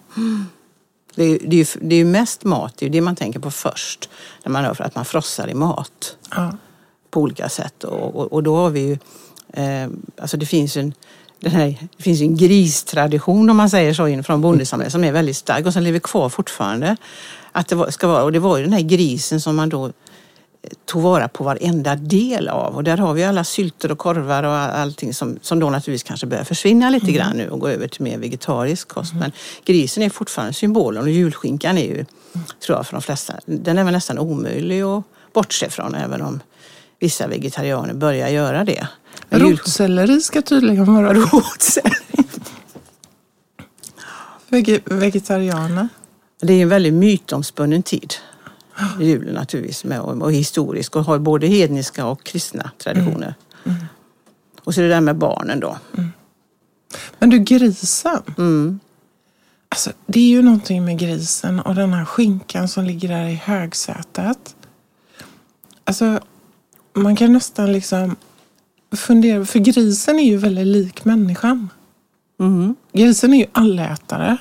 Det 1.14 1.24
är, 1.24 1.28
ju- 1.28 1.38
det, 1.46 1.56
är, 1.56 1.68
det 1.80 1.94
är 1.96 2.04
mest 2.04 2.44
mat, 2.44 2.74
det 2.78 2.86
är 2.86 2.90
det 2.90 3.00
man 3.00 3.16
tänker 3.16 3.40
på 3.40 3.50
först. 3.50 4.10
När 4.44 4.52
man 4.52 4.64
hör 4.64 4.74
för 4.74 4.84
att 4.84 4.94
man 4.94 5.04
frossar 5.04 5.48
i 5.48 5.54
mat 5.54 6.16
ja. 6.30 6.52
På 7.10 7.20
olika 7.20 7.48
sätt. 7.48 7.84
Och, 7.84 8.16
och, 8.16 8.32
och 8.32 8.42
då 8.42 8.56
har 8.56 8.70
vi 8.70 8.80
ju, 8.80 8.98
eh, 9.52 9.88
alltså 10.16 10.36
det 10.36 10.46
finns 10.46 10.76
en, 10.76 10.94
den 11.40 11.52
här, 11.52 11.88
det 11.96 12.02
finns 12.02 12.20
en 12.20 12.36
gristradition 12.36 13.50
om 13.50 13.56
man 13.56 13.70
säger 13.70 13.94
så 13.94 14.22
från 14.22 14.40
bondesamhället 14.40 14.92
som 14.92 15.04
är 15.04 15.12
väldigt 15.12 15.36
stark 15.36 15.66
och 15.66 15.72
som 15.72 15.82
lever 15.82 15.98
kvar 15.98 16.28
fortfarande. 16.28 16.96
Att 17.52 17.68
det 17.68 17.92
ska 17.92 18.08
vara, 18.08 18.24
och 18.24 18.32
det 18.32 18.38
var 18.38 18.56
ju 18.56 18.64
den 18.64 18.72
här 18.72 18.80
grisen 18.80 19.40
som 19.40 19.56
man 19.56 19.68
då 19.68 19.86
eh, 19.86 19.90
tog 20.84 21.02
vara 21.02 21.28
på 21.28 21.44
varenda 21.44 21.96
del 21.96 22.48
av. 22.48 22.76
Och 22.76 22.84
där 22.84 22.96
har 22.96 23.14
vi 23.14 23.24
alla 23.24 23.44
sylter 23.44 23.92
och 23.92 23.98
korvar 23.98 24.42
och 24.42 24.52
all- 24.52 24.70
allting 24.70 25.14
som, 25.14 25.38
som 25.42 25.58
då 25.58 25.70
naturligtvis 25.70 26.08
kanske 26.08 26.26
börjar 26.26 26.44
försvinna 26.44 26.90
lite 26.90 27.12
grann 27.12 27.36
nu 27.36 27.48
och 27.48 27.60
gå 27.60 27.68
över 27.68 27.88
till 27.88 28.02
mer 28.02 28.18
vegetarisk 28.18 28.88
kost. 28.88 29.14
Men 29.14 29.32
grisen 29.64 30.02
är 30.02 30.10
fortfarande 30.10 30.54
symbolen 30.54 31.02
och 31.02 31.10
julskinkan 31.10 31.78
är 31.78 31.84
ju, 31.84 32.04
tror 32.66 32.78
jag 32.78 32.86
för 32.86 32.92
de 32.92 33.02
flesta, 33.02 33.34
den 33.46 33.78
är 33.78 33.84
väl 33.84 33.92
nästan 33.92 34.18
omöjlig 34.18 34.82
att 34.82 35.04
bortse 35.32 35.70
från 35.70 35.94
även 35.94 36.22
om 36.22 36.40
vissa 37.00 37.26
vegetarianer 37.26 37.94
börjar 37.94 38.28
göra 38.28 38.64
det. 38.64 38.88
Men 39.28 39.40
jul- 39.40 39.50
Rotselleri 39.50 40.20
ska 40.20 40.42
tydligen 40.42 40.94
vara 40.94 41.14
Rotselleri. 41.14 41.94
Vege, 44.48 44.80
vegetarianer. 44.84 45.88
Det 46.40 46.52
är 46.52 46.62
en 46.62 46.68
väldigt 46.68 46.94
mytomspunnen 46.94 47.82
tid. 47.82 48.14
Julen 49.00 49.34
naturligtvis 49.34 49.84
med, 49.84 50.00
och, 50.00 50.22
och 50.22 50.32
historisk 50.32 50.96
och 50.96 51.04
har 51.04 51.18
både 51.18 51.46
hedniska 51.46 52.06
och 52.06 52.24
kristna 52.24 52.70
traditioner. 52.78 53.34
Och 54.64 54.74
så 54.74 54.80
det 54.80 54.88
där 54.88 55.00
med 55.00 55.16
barnen 55.16 55.60
då. 55.60 55.78
Men 57.18 57.30
du, 57.30 57.38
grisen. 57.38 58.22
Mm. 58.38 58.80
Alltså, 59.68 59.90
det 60.06 60.20
är 60.20 60.28
ju 60.28 60.42
någonting 60.42 60.84
med 60.84 60.98
grisen 60.98 61.60
och 61.60 61.74
den 61.74 61.92
här 61.92 62.04
skinkan 62.04 62.68
som 62.68 62.84
ligger 62.84 63.08
där 63.08 63.28
i 63.28 63.34
högsätet. 63.34 64.56
Alltså, 65.84 66.20
man 66.98 67.16
kan 67.16 67.32
nästan 67.32 67.72
liksom 67.72 68.16
fundera, 68.96 69.44
för 69.44 69.58
grisen 69.58 70.18
är 70.18 70.24
ju 70.24 70.36
väldigt 70.36 70.66
lik 70.66 71.04
människan. 71.04 71.68
Mm. 72.40 72.76
Grisen 72.92 73.34
är 73.34 73.38
ju 73.38 73.46
allätare. 73.52 74.36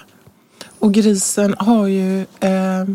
Och 0.80 0.94
grisen 0.94 1.56
har 1.60 1.88
ju, 1.88 2.22
eh, 2.22 2.86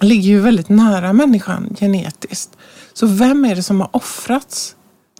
ligger 0.00 0.28
ju 0.28 0.40
väldigt 0.40 0.68
nära 0.68 1.12
människan 1.12 1.76
genetiskt. 1.80 2.56
Så 2.92 3.06
vem 3.06 3.44
är 3.44 3.56
det 3.56 3.62
som 3.62 3.80
har 3.80 3.88
offrats? 3.92 4.76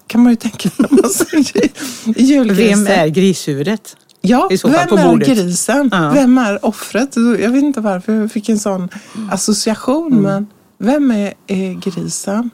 Kan 0.06 0.22
man 0.22 0.32
ju 0.32 0.36
tänka 0.36 0.70
när 0.76 1.02
man 1.02 1.10
säger 1.44 1.70
julgrisen. 2.16 2.84
Vem 2.84 2.98
är 2.98 3.08
grishuvudet? 3.08 3.96
Ja, 4.20 4.48
vem 4.64 4.98
är 4.98 5.16
grisen? 5.16 5.88
Ja. 5.92 6.10
Vem 6.10 6.38
är 6.38 6.66
offret? 6.66 7.16
Jag 7.16 7.50
vet 7.50 7.62
inte 7.62 7.80
varför 7.80 8.12
jag 8.12 8.32
fick 8.32 8.48
en 8.48 8.58
sån 8.58 8.88
association. 9.30 10.12
Mm. 10.12 10.22
Men 10.22 10.46
vem 10.78 11.10
är, 11.10 11.34
är 11.46 11.72
grisen? 11.72 12.50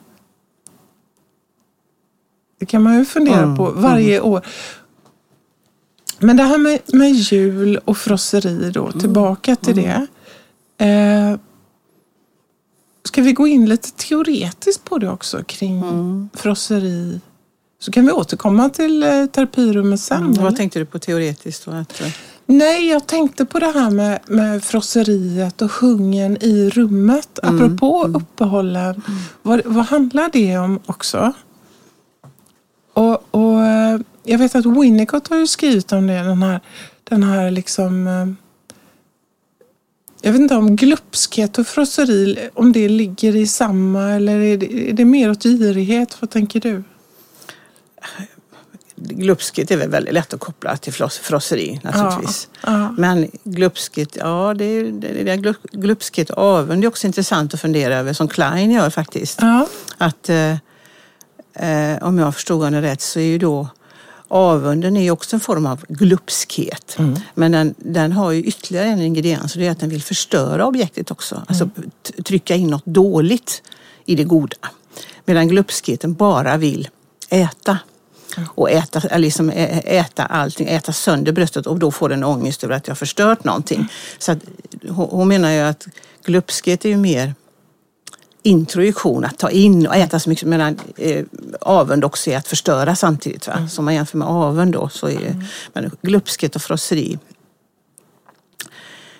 Det 2.63 2.67
kan 2.67 2.83
man 2.83 2.97
ju 2.97 3.05
fundera 3.05 3.43
Mm, 3.43 3.57
på 3.57 3.71
varje 3.71 4.19
år. 4.21 4.41
Men 6.19 6.37
det 6.37 6.43
här 6.43 6.57
med, 6.57 6.79
med 6.93 7.11
jul 7.11 7.77
och 7.85 7.97
frosseri 7.97 8.71
då, 8.71 8.85
Mm. 8.87 8.99
tillbaka 8.99 9.55
till 9.55 9.75
det. 9.75 10.07
Eh, 10.85 11.37
ska 13.05 13.21
vi 13.21 13.33
gå 13.33 13.47
in 13.47 13.65
lite 13.69 13.91
teoretiskt 13.91 14.83
på 14.83 14.97
det 14.97 15.09
också 15.09 15.43
kring 15.43 15.79
Mm. 15.81 16.29
frosseri? 16.33 17.21
Så 17.79 17.91
kan 17.91 18.05
vi 18.05 18.11
återkomma 18.11 18.69
till 18.69 19.03
eh, 19.03 19.25
terapirummet 19.25 19.99
sen. 20.01 20.23
Mm. 20.23 20.43
Vad 20.43 20.55
tänkte 20.55 20.79
du 20.79 20.85
på 20.85 20.99
teoretiskt? 20.99 21.67
Att, 21.67 22.01
eh, 22.01 22.07
Nej, 22.45 22.89
jag 22.89 23.07
tänkte 23.07 23.45
på 23.45 23.59
det 23.59 23.71
här 23.71 23.89
med, 23.89 24.19
med 24.27 24.63
frosseriet 24.63 25.61
och 25.61 25.71
hungern 25.71 26.37
i 26.41 26.69
rummet. 26.69 27.39
Apropå 27.43 28.05
uppehållen, 28.13 29.01
vad, 29.41 29.61
vad 29.65 29.85
handlar 29.85 30.29
det 30.33 30.57
om 30.57 30.79
också? 30.85 31.33
Och, 32.93 33.27
och 33.31 33.61
eh, 33.65 33.99
jag 34.23 34.37
vet 34.37 34.55
att 34.55 34.65
Winnicott 34.65 35.27
har 35.27 35.37
ju 35.37 35.47
skrivit 35.47 35.91
om 35.91 36.07
det, 36.07 36.13
den 36.13 36.43
här, 36.43 36.59
den 37.03 37.23
här 37.23 37.51
liksom... 37.51 38.07
eh, 38.07 38.27
Jag 40.21 40.31
vet 40.31 40.41
inte 40.41 40.55
om 40.55 40.75
glupskhet 40.75 41.57
och 41.57 41.67
frosseri, 41.67 42.49
om 42.53 42.71
det 42.71 42.89
ligger 42.89 43.35
i 43.35 43.47
samma 43.47 44.11
eller 44.11 44.39
är 44.39 44.57
det, 44.57 44.89
är 44.89 44.93
det 44.93 45.05
mer 45.05 45.31
åt 45.31 45.43
girighet? 45.43 46.17
Vad 46.19 46.29
tänker 46.29 46.59
du? 46.59 46.83
glupskhet 48.95 49.71
är 49.71 49.77
väl 49.77 49.89
väldigt 49.89 50.13
lätt 50.13 50.33
att 50.33 50.39
koppla 50.39 50.77
till 50.77 50.93
frosseri 50.93 51.79
naturligtvis. 51.83 52.49
Ja. 52.63 52.91
Men 52.97 53.27
glupskhet, 53.43 54.15
ja 54.19 54.53
det 54.57 54.65
är, 54.65 54.91
det 54.91 55.31
är 55.31 55.37
glup- 55.37 55.71
glupskhet 55.71 56.29
och 56.29 56.37
avund 56.43 56.81
det 56.81 56.85
är 56.85 56.89
också 56.89 57.07
intressant 57.07 57.53
att 57.53 57.61
fundera 57.61 57.95
över 57.97 58.13
som 58.13 58.27
Klein 58.27 58.71
gör 58.71 58.89
faktiskt. 58.89 59.39
Ja. 59.41 59.67
Att 59.97 60.29
eh, 60.29 60.55
eh, 61.53 61.97
om 62.07 62.17
jag 62.17 62.33
förstod 62.33 62.63
honom 62.63 62.81
rätt 62.81 63.01
så 63.01 63.19
är 63.19 63.23
ju 63.23 63.37
då 63.37 63.67
avunden 64.27 64.97
är 64.97 65.11
också 65.11 65.35
en 65.35 65.39
form 65.39 65.65
av 65.65 65.85
glupskhet. 65.89 66.97
Men 67.33 67.51
den, 67.51 67.75
den 67.77 68.11
har 68.11 68.31
ju 68.31 68.43
ytterligare 68.43 68.87
en 68.87 69.01
ingrediens 69.01 69.53
och 69.55 69.59
det 69.61 69.67
är 69.67 69.71
att 69.71 69.79
den 69.79 69.89
vill 69.89 70.03
förstöra 70.03 70.65
objektet 70.65 71.11
också. 71.11 71.43
Alltså 71.47 71.69
t- 72.03 72.23
trycka 72.23 72.55
in 72.55 72.67
något 72.67 72.85
dåligt 72.85 73.63
i 74.05 74.15
det 74.15 74.23
goda. 74.23 74.55
Medan 75.25 75.47
glupskheten 75.47 76.13
bara 76.13 76.57
vill 76.57 76.89
äta. 77.29 77.77
Och 78.55 78.71
äta, 78.71 78.99
eller 78.99 79.17
liksom 79.17 79.49
äta 79.49 80.25
allting, 80.25 80.67
äta 80.67 80.93
sönder 80.93 81.31
bröstet 81.31 81.67
och 81.67 81.79
då 81.79 81.91
får 81.91 82.09
den 82.09 82.23
ångest 82.23 82.63
över 82.63 82.75
att 82.75 82.87
jag 82.87 82.91
har 82.91 82.95
förstört 82.95 83.43
någonting. 83.43 83.87
Så 84.19 84.31
att, 84.31 84.37
hon 84.89 85.27
menar 85.27 85.51
ju 85.51 85.59
att 85.59 85.87
glupskhet 86.25 86.85
är 86.85 86.89
ju 86.89 86.97
mer 86.97 87.35
introjektion, 88.43 89.25
att 89.25 89.37
ta 89.37 89.49
in 89.49 89.87
och 89.87 89.95
äta 89.95 90.19
så 90.19 90.29
mycket. 90.29 90.47
Medan 90.47 90.79
eh, 90.97 91.25
avund 91.61 92.03
också 92.03 92.29
är 92.29 92.37
att 92.37 92.47
förstöra 92.47 92.95
samtidigt. 92.95 93.47
Va? 93.47 93.67
Så 93.71 93.81
om 93.81 93.85
man 93.85 93.93
jämför 93.93 94.17
med 94.17 94.27
avund 94.27 94.73
då 94.73 94.89
så 94.89 95.07
är 95.09 95.45
men 95.73 95.91
glupskhet 96.01 96.55
och 96.55 96.61
frosseri. 96.61 97.19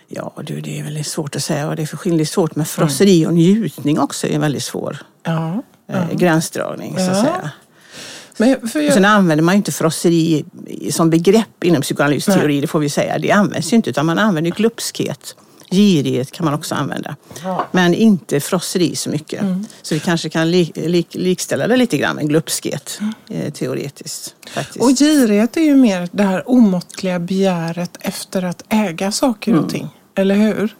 Ja 0.07 0.33
du, 0.43 0.61
det 0.61 0.79
är 0.79 0.83
väldigt 0.83 1.07
svårt 1.07 1.35
att 1.35 1.43
säga 1.43 1.67
vad 1.67 1.77
det 1.77 1.81
är 1.81 1.85
för 1.85 1.97
skillnad. 1.97 2.19
Det 2.19 2.23
är 2.23 2.25
svårt 2.25 2.55
med 2.55 2.67
frosseri 2.67 3.25
och 3.25 3.33
njutning 3.33 3.99
också 3.99 4.27
är 4.27 4.31
en 4.31 4.41
väldigt 4.41 4.63
svår 4.63 4.97
Ja. 5.23 5.63
eh, 5.89 6.11
gränsdragning 6.13 6.95
så 6.97 7.01
att 7.01 7.07
Ja. 7.17 7.21
säga. 7.23 7.51
Men 8.37 8.67
för 8.67 8.79
jag, 8.81 8.93
Sen 8.93 9.05
använder 9.05 9.43
man 9.43 9.55
ju 9.55 9.57
inte 9.57 9.71
frosseri 9.71 10.45
som 10.91 11.09
begrepp 11.09 11.63
inom 11.63 11.81
psykoanalysteori, 11.81 12.61
det 12.61 12.67
får 12.67 12.79
vi 12.79 12.89
säga. 12.89 13.19
Det 13.19 13.31
används 13.31 13.73
ju 13.73 13.75
inte 13.75 13.89
utan 13.89 14.05
man 14.05 14.19
använder 14.19 14.51
glupskhet. 14.51 15.35
Girighet 15.73 16.31
kan 16.31 16.45
man 16.45 16.53
också 16.53 16.75
använda. 16.75 17.15
Men 17.71 17.93
inte 17.93 18.39
frosseri 18.39 18.95
så 18.95 19.09
mycket. 19.09 19.41
Så 19.81 19.93
vi 19.95 19.99
kanske 19.99 20.29
kan 20.29 20.51
li, 20.51 20.71
lik, 20.75 21.07
likställa 21.11 21.67
det 21.67 21.77
lite 21.77 21.97
grann 21.97 22.15
med 22.15 22.29
glupskhet 22.29 22.99
eh, 23.29 23.53
teoretiskt. 23.53 24.35
Faktiskt. 24.53 24.77
Och 24.85 24.89
girighet 24.99 25.57
är 25.57 25.61
ju 25.61 25.75
mer 25.75 26.09
det 26.11 26.23
här 26.23 26.49
omåttliga 26.49 27.19
begäret 27.19 27.97
efter 27.99 28.43
att 28.45 28.63
äga 28.69 29.11
saker 29.11 29.51
Mm. 29.51 29.63
och 29.63 29.69
ting. 29.71 29.87
Eller 30.15 30.35
hur? 30.35 30.75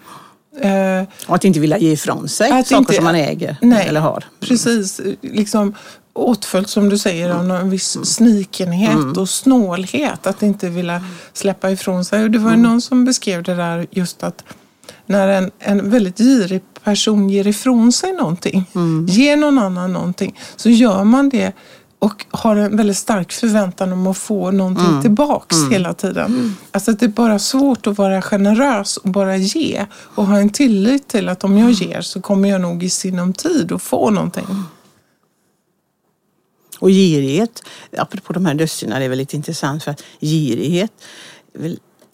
Eh, 0.62 1.04
Och 1.28 1.36
att 1.36 1.46
inte 1.46 1.60
vilja 1.60 1.78
ge 1.78 1.92
ifrån 1.92 2.30
sig 2.30 2.50
saker 2.50 2.76
inte- 2.78 2.94
som 2.94 3.04
man 3.04 3.16
äger 3.16 3.58
nej, 3.62 3.88
eller 3.88 4.00
har. 4.02 4.24
Precis. 4.40 5.02
Liksom 5.22 5.76
åtföljt 6.14 6.70
som 6.70 6.90
du 6.90 6.98
säger 6.98 7.30
av 7.30 7.52
en 7.52 7.70
viss 7.70 7.98
snikenhet 8.06 8.94
Mm. 8.94 9.12
och 9.12 9.30
snålhet. 9.30 10.28
Att 10.28 10.44
inte 10.44 10.70
vilja 10.70 11.04
släppa 11.34 11.72
ifrån 11.72 12.06
sig. 12.06 12.24
Och 12.24 12.32
det 12.32 12.40
var 12.40 12.50
Mm. 12.50 12.62
någon 12.62 12.82
som 12.82 13.06
beskrev 13.06 13.44
det 13.44 13.56
där 13.56 13.88
just 13.92 14.24
att 14.24 14.44
när 15.06 15.28
en, 15.28 15.52
en 15.60 15.90
väldigt 15.90 16.18
girig 16.18 16.62
person 16.84 17.30
ger 17.30 17.48
ifrån 17.48 17.92
sig 17.92 18.14
någonting, 18.14 18.66
Mm. 18.76 19.06
ger 19.10 19.36
någon 19.38 19.58
annan 19.58 19.94
någonting, 19.94 20.40
så 20.56 20.70
gör 20.70 21.04
man 21.04 21.30
det 21.30 21.52
och 22.00 22.26
har 22.30 22.56
en 22.56 22.78
väldigt 22.78 22.98
stark 22.98 23.32
förväntan 23.32 23.94
om 23.94 24.08
att 24.08 24.18
få 24.18 24.52
någonting 24.52 24.86
Mm. 24.86 25.02
tillbaks 25.02 25.56
hela 25.72 25.94
tiden. 25.94 26.56
Alltså 26.72 26.92
att 26.92 27.00
det 27.00 27.06
är 27.06 27.10
bara 27.10 27.40
svårt 27.40 27.88
att 27.88 27.98
vara 27.98 28.22
generös 28.22 28.98
och 28.98 29.10
bara 29.10 29.38
ge 29.38 29.86
och 30.16 30.26
ha 30.26 30.38
en 30.38 30.50
tillit 30.50 31.08
till 31.08 31.30
att 31.30 31.44
om 31.44 31.58
jag 31.58 31.72
ger 31.72 32.02
så 32.02 32.22
kommer 32.22 32.50
jag 32.50 32.62
nog 32.62 32.84
i 32.84 32.90
sinom 32.90 33.34
tid 33.34 33.72
att 33.72 33.82
få 33.82 34.10
någonting. 34.10 34.46
Och 36.80 36.90
girighet, 36.90 37.64
apropå 37.98 38.34
de 38.34 38.46
här 38.46 38.54
dödssynderna, 38.54 39.00
det 39.00 39.06
är 39.06 39.10
väldigt 39.10 39.34
intressant 39.34 39.84
för 39.84 39.92
att 39.92 40.04
girighet 40.22 40.92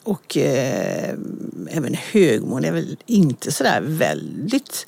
och 0.10 0.38
eh, 0.38 1.14
även 1.70 1.96
högmod 2.12 2.66
är 2.66 2.72
väl 2.72 2.98
inte 3.06 3.52
sådär 3.52 3.82
väldigt, 3.82 4.86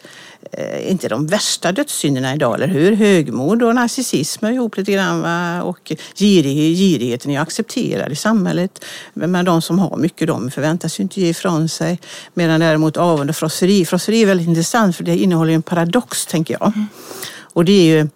eh, 0.52 0.92
inte 0.92 1.08
de 1.08 1.28
värsta 1.28 1.72
dödssynderna 1.72 2.36
idag, 2.36 2.56
eller 2.56 2.68
hur? 2.68 2.96
Högmod 2.96 3.64
och 3.64 3.76
narcissism 3.76 4.46
är 4.46 4.52
ihop 4.52 4.78
lite 4.78 4.92
grann 4.92 5.22
va? 5.22 5.64
och 5.64 5.92
girig, 6.16 6.78
girigheten 6.78 7.32
är 7.32 7.40
accepterad 7.40 8.12
i 8.12 8.16
samhället. 8.16 8.86
Men 9.14 9.46
de 9.46 9.62
som 9.62 9.80
har 9.80 9.98
mycket, 9.98 10.28
de 10.28 10.52
förväntas 10.52 11.00
ju 11.00 11.02
inte 11.02 11.22
ge 11.22 11.30
ifrån 11.30 11.70
sig. 11.70 12.00
Medan 12.34 12.60
däremot 12.60 12.98
avund 12.98 13.30
och 13.30 13.36
frosseri, 13.36 13.86
frosseri 13.86 14.22
är 14.22 14.26
väldigt 14.26 14.48
intressant 14.48 14.96
för 14.96 15.04
det 15.04 15.18
innehåller 15.18 15.52
ju 15.52 15.56
en 15.56 15.62
paradox 15.62 16.26
tänker 16.26 16.58
jag. 16.60 16.74
Och 17.54 17.66
det 17.66 17.72
är 17.72 17.98
ju, 17.98 18.10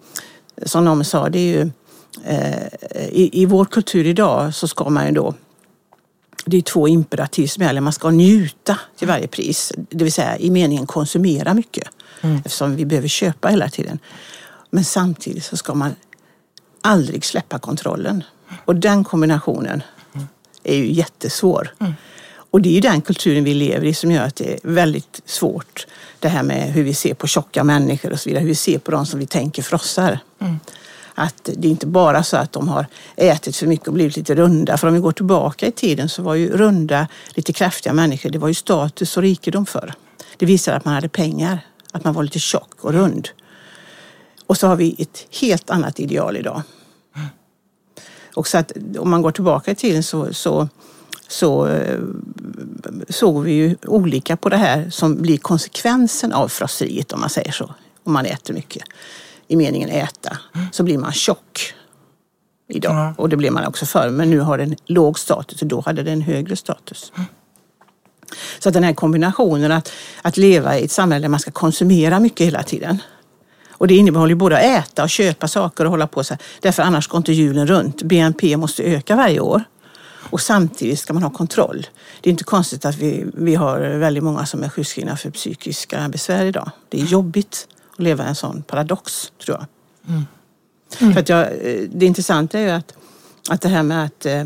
som 0.66 0.84
någon 0.84 1.04
sa, 1.04 1.28
det 1.28 1.38
är 1.38 1.56
ju 1.56 1.70
eh, 2.24 3.08
i, 3.08 3.42
i 3.42 3.46
vår 3.46 3.64
kultur 3.64 4.06
idag 4.06 4.54
så 4.54 4.68
ska 4.68 4.88
man 4.88 5.06
ju 5.06 5.12
då 5.12 5.34
det 6.44 6.56
är 6.56 6.62
två 6.62 6.88
imperativ 6.88 7.46
som 7.46 7.62
gäller. 7.62 7.80
Man 7.80 7.92
ska 7.92 8.10
njuta 8.10 8.78
till 8.98 9.08
varje 9.08 9.26
pris, 9.26 9.72
det 9.90 10.04
vill 10.04 10.12
säga 10.12 10.38
i 10.38 10.50
meningen 10.50 10.86
konsumera 10.86 11.54
mycket 11.54 11.88
mm. 12.20 12.36
eftersom 12.36 12.76
vi 12.76 12.84
behöver 12.84 13.08
köpa 13.08 13.48
hela 13.48 13.68
tiden. 13.68 13.98
Men 14.70 14.84
samtidigt 14.84 15.44
så 15.44 15.56
ska 15.56 15.74
man 15.74 15.94
aldrig 16.80 17.24
släppa 17.24 17.58
kontrollen. 17.58 18.24
Och 18.64 18.76
den 18.76 19.04
kombinationen 19.04 19.82
är 20.62 20.76
ju 20.76 20.92
jättesvår. 20.92 21.74
Mm. 21.78 21.94
Och 22.50 22.62
det 22.62 22.68
är 22.68 22.72
ju 22.72 22.80
den 22.80 23.00
kulturen 23.00 23.44
vi 23.44 23.54
lever 23.54 23.86
i 23.86 23.94
som 23.94 24.12
gör 24.12 24.24
att 24.24 24.36
det 24.36 24.52
är 24.52 24.58
väldigt 24.62 25.20
svårt. 25.24 25.86
Det 26.18 26.28
här 26.28 26.42
med 26.42 26.72
hur 26.72 26.84
vi 26.84 26.94
ser 26.94 27.14
på 27.14 27.26
tjocka 27.26 27.64
människor 27.64 28.12
och 28.12 28.20
så 28.20 28.28
vidare. 28.28 28.40
Hur 28.40 28.48
vi 28.48 28.54
ser 28.54 28.78
på 28.78 28.90
de 28.90 29.06
som 29.06 29.20
vi 29.20 29.26
tänker 29.26 29.62
frossar. 29.62 30.18
Mm. 30.38 30.60
Att 31.18 31.50
det 31.56 31.68
är 31.68 31.70
inte 31.70 31.86
bara 31.86 32.22
så 32.22 32.36
att 32.36 32.52
de 32.52 32.68
har 32.68 32.86
ätit 33.16 33.56
för 33.56 33.66
mycket 33.66 33.88
och 33.88 33.94
blivit 33.94 34.16
lite 34.16 34.34
runda. 34.34 34.76
För 34.76 34.88
om 34.88 34.94
vi 34.94 35.00
går 35.00 35.12
tillbaka 35.12 35.66
i 35.66 35.72
tiden 35.72 36.08
så 36.08 36.22
var 36.22 36.34
ju 36.34 36.56
runda, 36.56 37.08
lite 37.34 37.52
kraftiga 37.52 37.92
människor, 37.92 38.30
det 38.30 38.38
var 38.38 38.48
ju 38.48 38.54
status 38.54 39.16
och 39.16 39.22
rikedom 39.22 39.66
för. 39.66 39.94
Det 40.36 40.46
visade 40.46 40.76
att 40.76 40.84
man 40.84 40.94
hade 40.94 41.08
pengar, 41.08 41.60
att 41.92 42.04
man 42.04 42.14
var 42.14 42.22
lite 42.22 42.38
tjock 42.38 42.84
och 42.84 42.92
rund. 42.92 43.28
Och 44.46 44.56
så 44.56 44.66
har 44.66 44.76
vi 44.76 44.94
ett 44.98 45.26
helt 45.40 45.70
annat 45.70 46.00
ideal 46.00 46.36
idag. 46.36 46.62
Och 48.34 48.48
så 48.48 48.58
att 48.58 48.72
om 48.98 49.10
man 49.10 49.22
går 49.22 49.30
tillbaka 49.30 49.70
i 49.70 49.74
tiden 49.74 50.02
så, 50.02 50.34
så, 50.34 50.68
så 51.28 51.66
eh, 51.66 52.00
såg 53.08 53.42
vi 53.42 53.52
ju 53.52 53.76
olika 53.86 54.36
på 54.36 54.48
det 54.48 54.56
här 54.56 54.90
som 54.90 55.22
blir 55.22 55.38
konsekvensen 55.38 56.32
av 56.32 56.48
frosseriet 56.48 57.12
om 57.12 57.20
man 57.20 57.30
säger 57.30 57.52
så. 57.52 57.74
Om 58.04 58.12
man 58.12 58.26
äter 58.26 58.54
mycket. 58.54 58.82
I 59.48 59.56
meningen 59.56 59.88
äta. 59.90 60.38
Så 60.72 60.82
blir 60.82 60.98
man 60.98 61.12
tjock 61.12 61.74
idag. 62.68 62.92
Mm. 62.92 63.12
Och 63.12 63.28
det 63.28 63.36
blev 63.36 63.52
man 63.52 63.66
också 63.66 63.86
förr. 63.86 64.10
Men 64.10 64.30
nu 64.30 64.40
har 64.40 64.58
den 64.58 64.76
låg 64.86 65.18
status 65.18 65.62
och 65.62 65.68
då 65.68 65.80
hade 65.80 66.02
den 66.02 66.20
högre 66.20 66.56
status. 66.56 67.12
Mm. 67.14 67.26
Så 68.58 68.68
att 68.68 68.72
den 68.72 68.84
här 68.84 68.94
kombinationen 68.94 69.72
att, 69.72 69.92
att 70.22 70.36
leva 70.36 70.78
i 70.78 70.84
ett 70.84 70.90
samhälle 70.90 71.24
där 71.24 71.28
man 71.28 71.40
ska 71.40 71.50
konsumera 71.50 72.20
mycket 72.20 72.46
hela 72.46 72.62
tiden. 72.62 72.98
Och 73.70 73.88
det 73.88 73.94
innehåller 73.94 74.34
både 74.34 74.56
att 74.56 74.64
äta 74.64 75.02
och 75.02 75.10
köpa 75.10 75.48
saker 75.48 75.84
och 75.84 75.90
hålla 75.90 76.06
på 76.06 76.24
så 76.24 76.34
här. 76.34 76.42
Därför 76.60 76.82
annars 76.82 77.08
går 77.08 77.18
inte 77.18 77.32
hjulen 77.32 77.66
runt. 77.66 78.02
BNP 78.02 78.56
måste 78.56 78.82
öka 78.82 79.16
varje 79.16 79.40
år. 79.40 79.64
Och 80.30 80.40
samtidigt 80.40 80.98
ska 80.98 81.12
man 81.12 81.22
ha 81.22 81.30
kontroll. 81.30 81.86
Det 82.20 82.28
är 82.28 82.32
inte 82.32 82.44
konstigt 82.44 82.84
att 82.84 82.96
vi, 82.96 83.26
vi 83.34 83.54
har 83.54 83.80
väldigt 83.80 84.24
många 84.24 84.46
som 84.46 84.62
är 84.62 84.68
sjukskrivna 84.68 85.16
för 85.16 85.30
psykiska 85.30 86.08
besvär 86.08 86.44
idag. 86.44 86.70
Det 86.88 87.00
är 87.00 87.04
jobbigt 87.04 87.68
att 87.96 88.02
leva 88.02 88.24
en 88.24 88.34
sån 88.34 88.62
paradox, 88.62 89.32
tror 89.44 89.58
jag. 89.58 89.66
Mm. 90.08 90.26
Mm. 91.00 91.12
För 91.12 91.20
att 91.20 91.28
jag, 91.28 91.42
eh, 91.42 91.88
det 91.88 92.06
intressanta 92.06 92.58
är 92.58 92.62
ju 92.62 92.70
att, 92.70 92.92
att 93.48 93.60
det 93.60 93.68
här 93.68 93.82
med 93.82 94.04
att 94.04 94.26
eh, 94.26 94.44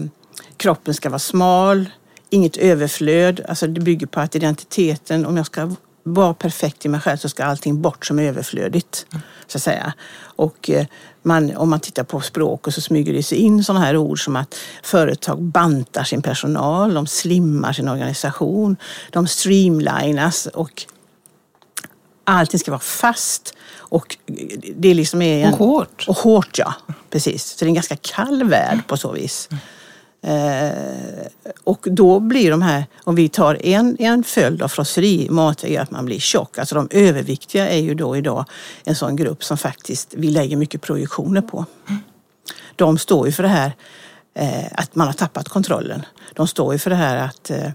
kroppen 0.57 0.95
ska 0.95 1.09
vara 1.09 1.19
smal, 1.19 1.90
inget 2.30 2.57
överflöd. 2.57 3.40
Alltså 3.49 3.66
det 3.66 3.80
bygger 3.80 4.07
på 4.07 4.21
att 4.21 4.35
identiteten, 4.35 5.26
om 5.26 5.37
jag 5.37 5.47
ska 5.47 5.75
vara 6.02 6.35
perfekt 6.35 6.87
i 6.87 6.88
mig 6.88 7.00
själv 7.00 7.16
så 7.16 7.28
ska 7.28 7.45
allting 7.45 7.83
bort 7.83 8.07
som 8.07 8.19
är 8.19 8.23
överflödigt. 8.23 9.07
Mm. 9.12 9.23
Så 9.47 9.59
att 9.59 9.62
säga. 9.62 9.92
Och 10.21 10.71
eh, 10.71 10.87
man, 11.23 11.57
om 11.57 11.71
man 11.71 11.80
tittar 11.80 12.04
på 12.04 12.21
språket 12.21 12.75
så 12.75 12.80
smyger 12.80 13.12
det 13.12 13.23
sig 13.23 13.38
in 13.38 13.64
sådana 13.64 13.85
här 13.85 13.97
ord 13.97 14.25
som 14.25 14.37
att 14.37 14.54
företag 14.83 15.42
bantar 15.42 16.04
sin 16.04 16.23
personal, 16.23 16.95
de 16.95 17.07
slimmar 17.07 17.73
sin 17.73 17.88
organisation, 17.88 18.76
de 19.11 19.26
streamlinas 19.26 20.47
och 20.47 20.87
allting 22.30 22.60
ska 22.60 22.70
vara 22.70 22.80
fast. 22.80 23.54
Och 23.76 24.16
det 24.75 24.94
liksom 24.94 25.22
är 25.22 25.44
en, 25.46 25.52
och 25.52 25.58
hårt. 25.58 26.04
Och 26.08 26.16
hårt, 26.16 26.58
ja. 26.58 26.75
Precis. 27.10 27.44
Så 27.44 27.64
det 27.64 27.66
är 27.66 27.68
en 27.68 27.75
ganska 27.75 27.97
kall 27.97 28.45
värld 28.45 28.78
på 28.86 28.97
så 28.97 29.12
vis. 29.12 29.49
Eh, 30.23 30.71
och 31.64 31.86
då 31.90 32.21
blir 32.21 32.50
de 32.50 32.62
här, 32.62 32.84
om 33.04 33.14
vi 33.14 33.28
tar 33.28 33.66
en, 33.66 33.97
en 34.00 34.25
följd 34.25 34.62
av 34.62 34.69
frosseri, 34.69 35.28
matväg, 35.30 35.76
att 35.76 35.90
man 35.90 36.04
blir 36.04 36.19
tjock. 36.19 36.58
Alltså 36.58 36.75
de 36.75 36.88
överviktiga 36.90 37.69
är 37.69 37.80
ju 37.80 37.95
då 37.95 38.16
idag 38.16 38.45
en 38.84 38.95
sån 38.95 39.16
grupp 39.16 39.45
som 39.45 39.56
faktiskt 39.56 40.14
vi 40.16 40.30
lägger 40.30 40.56
mycket 40.56 40.80
projektioner 40.80 41.40
på. 41.40 41.64
De 42.76 42.99
står 42.99 43.26
ju 43.26 43.32
för 43.32 43.43
det 43.43 43.49
här 43.49 43.73
Eh, 44.34 44.66
att 44.73 44.95
man 44.95 45.06
har 45.06 45.14
tappat 45.14 45.49
kontrollen. 45.49 46.02
De 46.34 46.47
står 46.47 46.73
ju 46.73 46.78
för 46.78 46.90
det 46.90 46.97
här 46.97 47.16
att 47.16 47.50
eh, 47.50 47.71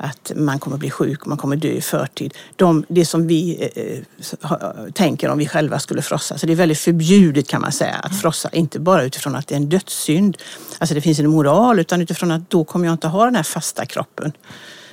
att 0.00 0.32
man 0.36 0.58
kommer 0.58 0.76
bli 0.76 0.90
sjuk, 0.90 1.26
man 1.26 1.38
kommer 1.38 1.56
dö 1.56 1.68
i 1.68 1.80
förtid. 1.80 2.34
De, 2.56 2.84
det 2.88 3.04
som 3.04 3.26
vi 3.26 3.70
eh, 3.74 3.82
eh 3.82 4.92
tänker 4.94 5.28
om 5.28 5.38
vi 5.38 5.48
själva 5.48 5.78
skulle 5.78 6.02
frossa. 6.02 6.38
Så 6.38 6.46
det 6.46 6.52
är 6.52 6.56
väldigt 6.56 6.78
förbjudet 6.78 7.48
kan 7.48 7.60
man 7.60 7.72
säga 7.72 7.94
att 7.94 8.20
frossa, 8.20 8.48
inte 8.52 8.80
bara 8.80 9.02
utifrån 9.02 9.36
att 9.36 9.46
det 9.46 9.54
är 9.54 9.56
en 9.56 9.68
dödssynd. 9.68 10.36
Alltså 10.78 10.94
det 10.94 11.00
finns 11.00 11.18
en 11.18 11.30
moral, 11.30 11.80
utan 11.80 12.00
utifrån 12.00 12.30
att 12.30 12.50
då 12.50 12.64
kommer 12.64 12.86
jag 12.86 12.94
inte 12.94 13.08
ha 13.08 13.24
den 13.24 13.36
här 13.36 13.42
fasta 13.42 13.86
kroppen 13.86 14.32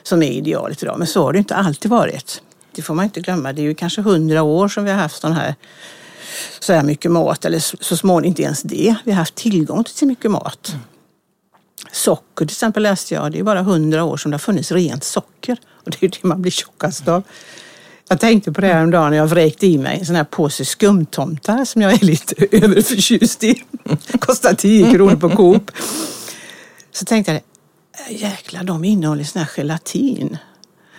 som 0.04 0.23
är 0.23 0.32
idealet 0.32 0.84
idag. 0.84 0.99
Men 0.99 1.08
så 1.08 1.23
har 1.23 1.34
det 1.34 1.39
inte 1.39 1.56
alltid 1.56 1.91
varit. 1.91 2.41
Det 2.75 2.82
får 2.82 2.93
man 2.93 3.06
inte 3.06 3.19
glömma. 3.19 3.54
Det 3.54 3.62
är 3.62 3.63
ju 3.63 3.75
kanske 3.75 4.01
hundra 4.01 4.43
år 4.43 4.67
som 4.67 4.84
vi 4.84 4.91
har 4.91 4.97
haft 4.97 5.21
sån 5.21 5.34
här 5.34 5.56
så 6.60 6.73
här 6.73 6.84
mycket 6.84 7.12
mat, 7.12 7.45
eller 7.45 7.60
så 7.60 7.97
småningom 7.97 8.25
inte 8.25 8.41
ens 8.41 8.62
det. 8.62 8.95
Vi 9.04 9.12
har 9.12 9.17
haft 9.17 9.36
tillgång 9.36 9.84
till 9.84 9.95
så 9.95 10.06
mycket 10.06 10.32
mat. 10.32 10.69
Mm. 10.69 10.94
Socker 11.91 12.45
till 12.45 12.54
exempel 12.54 12.84
läste 12.84 13.13
jag, 13.13 13.32
det 13.32 13.39
är 13.39 13.43
bara 13.43 13.62
hundra 13.62 14.04
år 14.04 14.17
som 14.17 14.32
det 14.32 14.36
har 14.36 14.39
funnits 14.39 14.71
rent 14.71 15.04
socker. 15.04 15.58
Och 15.86 15.91
det 15.91 16.04
är 16.06 16.10
det 16.10 16.24
man 16.24 16.41
blir 16.41 16.52
tjockast 16.52 17.08
av. 17.08 17.24
Jag 18.08 18.19
tänkte 18.19 18.52
på 18.52 18.62
det 18.62 18.67
här 18.67 18.88
dagen 18.88 19.10
när 19.10 19.17
jag 19.17 19.28
vräkte 19.28 19.67
i 19.67 19.78
mig 19.78 20.00
en 20.00 20.06
sån 20.06 20.15
här 20.15 20.24
påse 20.24 20.65
skumtomtar 20.65 21.65
som 21.65 21.82
jag 21.82 21.93
är 21.93 22.06
lite 22.06 22.36
överförtjust 22.52 23.43
i. 23.43 23.63
Kostar 24.19 24.54
10 24.54 24.91
kronor 24.91 25.15
på 25.15 25.30
Coop. 25.30 25.71
Så 26.91 27.06
tänkte 27.06 27.32
jag, 27.32 27.41
jäklar 28.10 28.63
de 28.63 28.84
innehåller 28.84 29.24
sån 29.24 29.39
här 29.41 29.50
gelatin. 29.58 30.38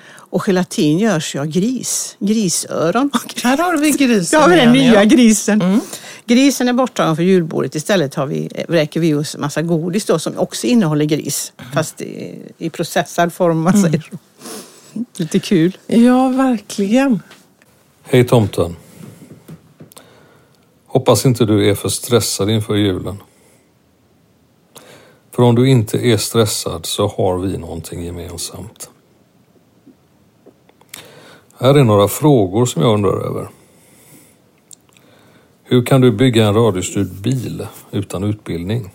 Och 0.09 0.43
gelatin 0.47 0.99
görs 0.99 1.35
ju 1.35 1.39
av 1.39 1.47
gris, 1.47 2.17
grisöron. 2.19 3.11
Här 3.43 3.59
har 3.59 3.77
vi 3.77 3.91
grisen. 3.91 4.41
Ja, 4.41 4.49
den 4.49 4.73
nya 4.73 5.05
grisen. 5.05 5.63
Mm. 5.63 5.81
Grisen 6.27 6.69
är 6.69 6.73
borttagen 6.73 7.17
från 7.17 7.27
julbordet. 7.27 7.75
Istället 7.75 8.15
har 8.15 8.27
vi, 8.27 8.49
vräker 8.69 9.01
vi 9.01 9.15
oss 9.15 9.37
massa 9.37 9.63
godis 9.63 10.05
då, 10.05 10.19
som 10.19 10.39
också 10.39 10.67
innehåller 10.67 11.05
gris. 11.05 11.53
Mm. 11.59 11.73
Fast 11.73 12.01
i, 12.01 12.43
i 12.59 12.71
processad 12.71 13.33
form, 13.33 13.61
man 13.61 13.83
säger 13.83 14.01
så. 14.01 14.19
Mm. 14.95 15.07
Lite 15.17 15.39
kul. 15.39 15.77
Ja, 15.87 16.29
verkligen. 16.29 17.23
Hej 18.03 18.27
tomten. 18.27 18.77
Hoppas 20.87 21.27
inte 21.27 21.45
du 21.45 21.71
är 21.71 21.75
för 21.75 21.89
stressad 21.89 22.51
inför 22.51 22.75
julen. 22.75 23.23
För 25.31 25.43
om 25.43 25.55
du 25.55 25.69
inte 25.69 25.99
är 25.99 26.17
stressad 26.17 26.87
så 26.87 27.09
har 27.09 27.39
vi 27.39 27.59
någonting 27.59 28.05
gemensamt. 28.05 28.91
Här 31.59 31.75
är 31.75 31.85
några 31.85 32.09
frågor 32.09 32.67
som 32.67 32.83
jag 32.83 32.95
undrar 32.95 33.27
över. 33.27 33.49
Hur 35.69 35.85
kan 35.85 36.01
du 36.01 36.13
bygga 36.13 36.47
en 36.47 36.55
radiostyrd 36.55 37.23
bil 37.23 37.67
utan 37.91 38.25
utbildning? 38.25 38.93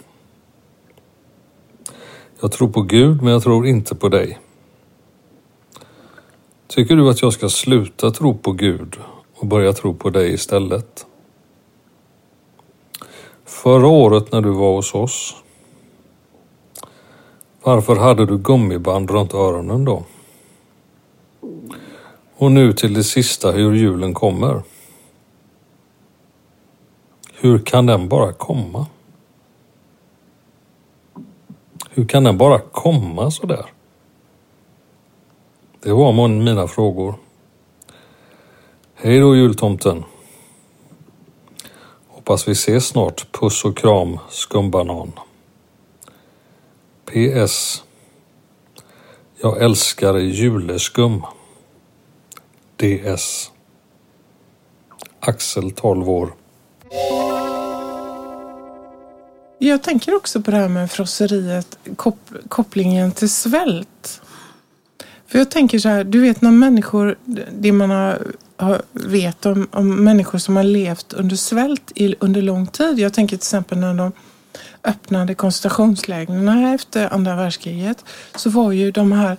Jag 2.40 2.52
tror 2.52 2.70
på 2.70 2.82
Gud, 2.82 3.22
men 3.22 3.34
jag 3.34 3.44
tror 3.44 3.68
inte 3.68 3.96
på 3.96 4.10
dig. 4.10 4.40
Tycker 6.68 6.96
du 6.96 7.10
att 7.10 7.22
jag 7.22 7.34
ska 7.34 7.50
sluta 7.50 8.12
tro 8.12 8.38
på 8.38 8.52
Gud 8.52 8.98
och 9.36 9.48
börja 9.48 9.74
tro 9.74 9.94
på 9.94 10.10
dig 10.10 10.34
istället? 10.34 11.06
Förra 13.46 13.88
året 13.88 14.32
när 14.32 14.42
du 14.42 14.50
var 14.50 14.76
hos 14.76 14.96
oss, 14.96 15.36
varför 17.64 17.96
hade 17.96 18.26
du 18.26 18.38
gummiband 18.38 19.12
runt 19.12 19.34
öronen 19.34 19.86
då? 19.86 20.04
Och 22.36 22.52
nu 22.52 22.74
till 22.74 22.94
det 22.94 23.04
sista 23.04 23.52
hur 23.52 23.74
julen 23.74 24.14
kommer. 24.14 24.64
Hur 27.44 27.60
kan 27.60 27.86
den 27.86 28.10
bara 28.10 28.34
komma? 28.34 28.88
Hur 31.90 32.06
kan 32.06 32.24
den 32.24 32.38
bara 32.38 32.60
komma 32.60 33.32
så 33.32 33.48
där? 33.48 33.66
Det 35.80 35.94
var 35.94 36.28
mina 36.28 36.68
frågor. 36.68 37.16
Hej 38.96 39.20
då 39.20 39.36
jultomten. 39.36 40.04
Hoppas 42.08 42.48
vi 42.48 42.52
ses 42.52 42.88
snart. 42.88 43.32
Puss 43.32 43.66
och 43.66 43.78
kram 43.78 44.20
skumbanan. 44.30 45.12
PS. 47.06 47.84
Jag 49.42 49.62
älskar 49.62 50.18
juleskum. 50.18 51.26
DS. 52.78 53.52
Axel 55.20 55.72
12 55.72 56.10
år. 56.10 56.34
Jag 59.64 59.82
tänker 59.82 60.16
också 60.16 60.42
på 60.42 60.52
det 60.52 60.58
här 60.58 60.68
med 60.68 60.92
frosseriet, 60.92 61.78
kop 61.96 62.30
kopplingen 62.50 63.12
till 63.12 63.30
svält. 63.30 64.22
För 65.28 65.38
jag 65.38 65.52
tänker 65.52 65.80
så 65.80 65.90
här, 65.90 66.04
du 66.04 66.22
vet 66.22 66.42
när 66.42 66.52
människor, 66.52 67.16
det 67.52 67.72
man 67.72 67.90
har 67.90 68.20
har, 68.62 68.82
vet 68.92 69.46
om, 69.46 69.68
om 69.72 70.04
människor 70.04 70.38
som 70.38 70.56
har 70.56 70.64
levt 70.64 71.14
under 71.14 71.36
svält 71.36 71.92
i, 71.96 72.16
under 72.20 72.42
lång 72.42 72.68
tid. 72.68 73.00
Jag 73.00 73.14
tänker 73.14 73.38
till 73.38 73.44
exempel 73.44 73.78
när 73.78 73.94
de 73.94 74.12
öppnade 74.84 75.36
koncentrationslägren 75.36 76.74
efter 76.74 77.14
andra 77.14 77.36
världskriget 77.36 78.06
så 78.36 78.50
var 78.50 78.72
ju 78.72 78.92
de 78.92 79.12
här 79.12 79.38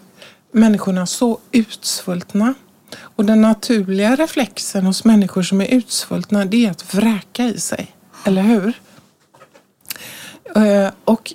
människorna 0.53 1.07
så 1.07 1.39
utsvultna. 1.53 2.55
Och 3.01 3.25
den 3.25 3.43
naturliga 3.43 4.17
reflexen 4.17 4.87
hos 4.87 5.05
människor 5.05 5.43
som 5.43 5.61
är 5.61 5.67
utsvultna 5.67 6.45
det 6.45 6.67
är 6.67 6.71
att 6.71 6.95
vräka 6.95 7.45
i 7.45 7.61
sig. 7.61 7.95
Eller 8.25 8.43
hur? 8.43 8.73
Eh, 10.55 10.91
och, 11.05 11.35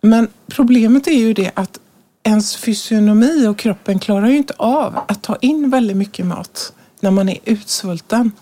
men 0.00 0.28
problemet 0.48 1.06
är 1.06 1.18
ju 1.18 1.32
det 1.32 1.50
att 1.54 1.78
ens 2.22 2.56
fysionomi 2.56 3.46
och 3.46 3.58
kroppen 3.58 3.98
klarar 3.98 4.28
ju 4.28 4.36
inte 4.36 4.54
av 4.56 4.98
att 5.08 5.22
ta 5.22 5.36
in 5.36 5.70
väldigt 5.70 5.96
mycket 5.96 6.26
mat 6.26 6.72
när 7.00 7.10
man 7.10 7.28
är 7.28 7.38
utsvulten. 7.44 8.32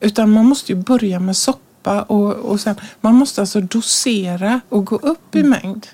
Utan 0.00 0.30
man 0.30 0.46
måste 0.46 0.72
ju 0.72 0.78
börja 0.78 1.20
med 1.20 1.36
soppa 1.36 2.02
och, 2.02 2.32
och 2.32 2.60
sen, 2.60 2.74
man 3.00 3.14
måste 3.14 3.40
alltså 3.40 3.60
dosera 3.60 4.60
och 4.68 4.84
gå 4.84 4.96
upp 4.96 5.36
i 5.36 5.42
mängd. 5.42 5.86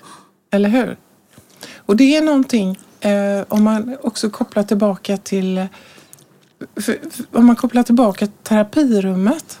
Eller 0.51 0.69
hur? 0.69 0.97
Och 1.75 1.95
det 1.95 2.17
är 2.17 2.21
någonting, 2.21 2.79
eh, 2.99 3.43
om 3.47 3.63
man 3.63 3.97
också 4.01 4.29
kopplar 4.29 4.63
tillbaka 4.63 5.17
till 5.17 5.67
för, 6.75 6.81
för, 7.11 7.25
om 7.31 7.45
man 7.45 7.55
kopplar 7.55 7.83
tillbaka 7.83 8.25
till 8.25 8.35
terapirummet 8.43 9.59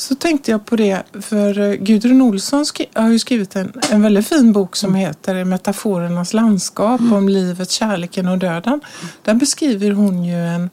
så 0.00 0.14
tänkte 0.14 0.50
jag 0.50 0.66
på 0.66 0.76
det, 0.76 1.02
för 1.20 1.58
eh, 1.58 1.72
Gudrun 1.74 2.22
Olsson 2.22 2.64
har 2.94 3.08
ju 3.08 3.18
skrivit 3.18 3.56
en, 3.56 3.72
en 3.90 4.02
väldigt 4.02 4.28
fin 4.28 4.52
bok 4.52 4.76
som 4.76 4.94
heter 4.94 5.44
Metaforernas 5.44 6.32
landskap 6.34 7.00
om 7.00 7.28
livet, 7.28 7.70
kärleken 7.70 8.28
och 8.28 8.38
döden. 8.38 8.80
Där 9.22 9.34
beskriver 9.34 9.90
hon 9.90 10.24
ju 10.24 10.46
en, 10.46 10.70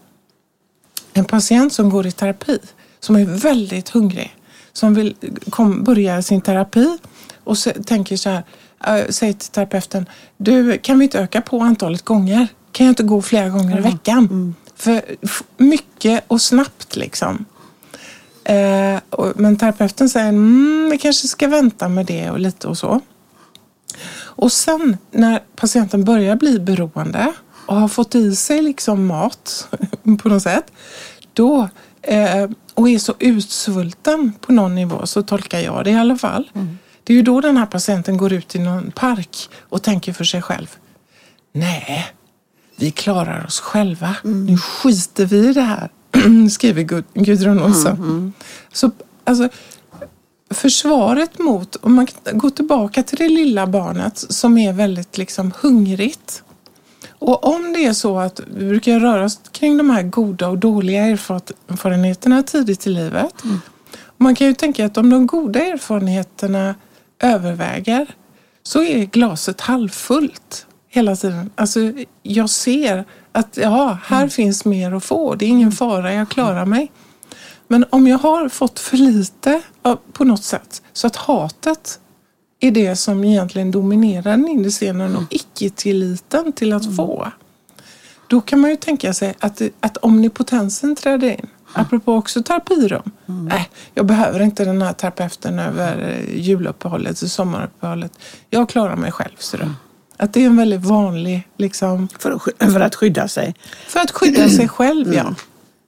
en 1.14 1.26
patient 1.26 1.74
som 1.74 1.90
går 1.90 2.08
i 2.08 2.12
terapi, 2.12 2.60
som 3.00 3.16
är 3.16 3.26
väldigt 3.26 3.90
hungrig, 3.90 4.36
som 4.74 4.94
vill 4.94 5.16
kom, 5.50 5.84
börja 5.84 6.22
sin 6.22 6.42
terapi 6.42 6.98
och 7.44 7.58
så, 7.58 7.70
tänker 7.86 8.18
så 8.18 8.30
här, 8.30 8.44
äh, 8.86 9.10
säger 9.10 9.34
till 9.34 9.50
terapeuten, 9.50 10.06
du 10.38 10.78
kan 10.78 11.00
vi 11.00 11.04
inte 11.04 11.20
öka 11.20 11.42
på 11.42 11.60
antalet 11.60 12.06
gånger? 12.06 12.48
Kan 12.72 12.86
jag 12.86 12.92
inte 12.92 13.04
gå 13.04 13.22
flera 13.22 13.50
gånger 13.50 13.78
i 13.78 13.82
veckan? 13.82 14.18
Mm. 14.18 14.56
För 14.76 15.02
mycket 15.58 16.24
och 16.28 16.42
snabbt 16.42 16.96
liksom. 16.96 17.46
Eh, 18.48 19.00
men 19.36 19.58
terapeuten 19.58 20.10
säger 20.10 20.30
mm, 20.30 20.90
vi 20.92 20.98
kanske 20.98 21.28
ska 21.28 21.48
vänta 21.48 21.90
med 21.90 22.06
det 22.06 22.30
och 22.30 22.40
lite 22.40 22.68
och 22.68 22.78
så. 22.78 23.02
Och 24.20 24.52
sen 24.52 24.98
när 25.12 25.40
patienten 25.56 26.04
börjar 26.04 26.36
bli 26.36 26.60
beroende 26.60 27.34
och 27.66 27.76
har 27.76 27.88
fått 27.88 28.16
i 28.16 28.36
sig 28.36 28.62
liksom 28.62 29.06
mat 29.06 29.68
på 30.22 30.30
något 30.30 30.44
sätt, 30.44 30.72
då, 31.34 31.70
eh, 32.02 32.50
och 32.74 32.90
är 32.90 33.00
så 33.00 33.16
utsvulten 33.20 34.34
på 34.42 34.52
någon 34.52 34.76
nivå, 34.76 35.06
så 35.06 35.24
tolkar 35.24 35.60
jag 35.60 35.84
det 35.84 35.92
i 35.92 35.96
alla 35.96 36.18
fall. 36.18 36.52
Mm. 36.56 36.78
Det 37.04 37.14
är 37.14 37.18
ju 37.18 37.24
då 37.24 37.42
den 37.42 37.58
här 37.58 37.66
patienten 37.66 38.18
går 38.18 38.34
ut 38.34 38.56
i 38.56 38.60
någon 38.60 38.92
park 38.92 39.50
och 39.60 39.84
tänker 39.84 40.14
för 40.14 40.24
sig 40.24 40.42
själv. 40.42 40.68
Nej, 41.54 42.08
vi 42.76 42.92
klarar 42.92 43.46
oss 43.46 43.60
själva. 43.60 44.16
Mm. 44.24 44.46
Nu 44.46 44.58
skiter 44.58 45.26
vi 45.26 45.50
i 45.50 45.54
det 45.54 45.62
här. 45.62 45.90
skriver 46.52 47.04
Gudrun 47.14 47.64
Olsson. 47.64 47.96
Mm, 47.96 48.10
mm. 48.10 48.34
Så, 48.74 48.92
alltså, 49.24 49.50
försvaret 50.50 51.40
mot, 51.40 51.76
om 51.76 51.94
man 51.94 52.08
går 52.32 52.50
tillbaka 52.50 53.04
till 53.04 53.18
det 53.18 53.30
lilla 53.30 53.68
barnet 53.68 54.18
som 54.18 54.58
är 54.58 54.74
väldigt 54.74 55.18
liksom 55.18 55.52
hungrigt. 55.62 56.44
Och 57.20 57.46
om 57.46 57.74
det 57.74 57.86
är 57.86 57.94
så 57.94 58.20
att 58.20 58.40
vi 58.56 58.70
brukar 58.70 59.00
röra 59.00 59.26
oss 59.26 59.40
kring 59.52 59.78
de 59.78 59.90
här 59.90 60.04
goda 60.04 60.48
och 60.48 60.58
dåliga 60.58 61.06
erfarenheterna 61.06 62.44
tidigt 62.44 62.88
i 62.88 62.90
livet. 62.90 63.44
Mm. 63.44 63.60
Man 64.18 64.36
kan 64.36 64.48
ju 64.48 64.54
tänka 64.54 64.86
att 64.86 64.98
om 64.98 65.10
de 65.10 65.28
goda 65.28 65.60
erfarenheterna 65.60 66.76
överväger 67.20 68.08
så 68.64 68.84
är 68.84 69.06
glaset 69.06 69.62
halvfullt 69.62 70.66
hela 70.90 71.16
tiden. 71.16 71.50
Alltså, 71.56 71.80
jag 72.24 72.50
ser 72.50 73.06
att 73.38 73.58
ja, 73.58 73.98
här 74.04 74.18
mm. 74.18 74.30
finns 74.30 74.66
mer 74.66 74.92
att 74.92 75.04
få. 75.04 75.36
Det 75.36 75.46
är 75.46 75.50
ingen 75.50 75.72
fara, 75.72 76.14
jag 76.14 76.30
klarar 76.30 76.66
mig. 76.66 76.92
Men 77.68 77.86
om 77.90 78.08
jag 78.08 78.18
har 78.18 78.50
fått 78.50 78.80
för 78.80 78.98
lite 78.98 79.62
på 80.14 80.24
något 80.24 80.44
sätt 80.44 80.82
så 80.94 81.08
att 81.08 81.16
hatet 81.16 82.00
är 82.60 82.72
det 82.72 82.96
som 82.96 83.24
egentligen 83.24 83.72
dominerar 83.72 84.32
den 84.32 84.48
inre 84.48 84.70
scenen 84.70 85.16
och 85.16 85.24
icke-tilliten 85.30 86.54
till 86.54 86.74
att 86.74 86.96
få. 86.96 87.32
Då 88.28 88.42
kan 88.42 88.60
man 88.60 88.70
ju 88.70 88.76
tänka 88.76 89.14
sig 89.14 89.36
att, 89.40 89.62
att 89.80 89.98
omnipotensen 89.98 90.96
träder 90.96 91.30
in. 91.30 91.48
Apropå 91.74 92.14
också 92.14 92.44
terapirum. 92.44 93.12
Mm. 93.28 93.46
Nej, 93.46 93.70
jag 93.94 94.06
behöver 94.06 94.42
inte 94.42 94.66
den 94.66 94.82
här 94.82 94.94
terapeuten 94.94 95.60
över 95.60 96.24
juluppehållet 96.34 97.22
och 97.22 97.32
sommaruppehållet. 97.32 98.12
Jag 98.50 98.70
klarar 98.70 98.96
mig 98.96 99.12
själv. 99.12 99.36
Så 99.40 99.58
då. 99.58 99.66
Att 100.18 100.34
det 100.34 100.42
är 100.42 100.46
en 100.46 100.58
väldigt 100.58 100.86
vanlig... 100.86 101.48
Liksom, 101.58 102.08
för, 102.20 102.32
att, 102.32 102.72
för 102.74 102.80
att 102.80 102.96
skydda 102.96 103.28
sig? 103.28 103.56
För 103.88 104.00
att 104.00 104.12
skydda 104.12 104.50
sig 104.50 104.68
själv, 104.68 105.14
ja. 105.14 105.22
Mm. 105.22 105.36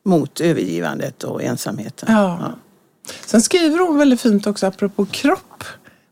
Mot 0.06 0.42
övergivandet 0.42 1.24
och 1.24 1.44
ensamheten. 1.44 2.14
Ja. 2.14 2.40
ja. 2.42 2.54
Sen 3.26 3.42
skriver 3.42 3.80
hon 3.80 3.98
väldigt 3.98 4.22
fint 4.22 4.48
också 4.48 4.68
apropå 4.68 5.06
kropp. 5.06 5.64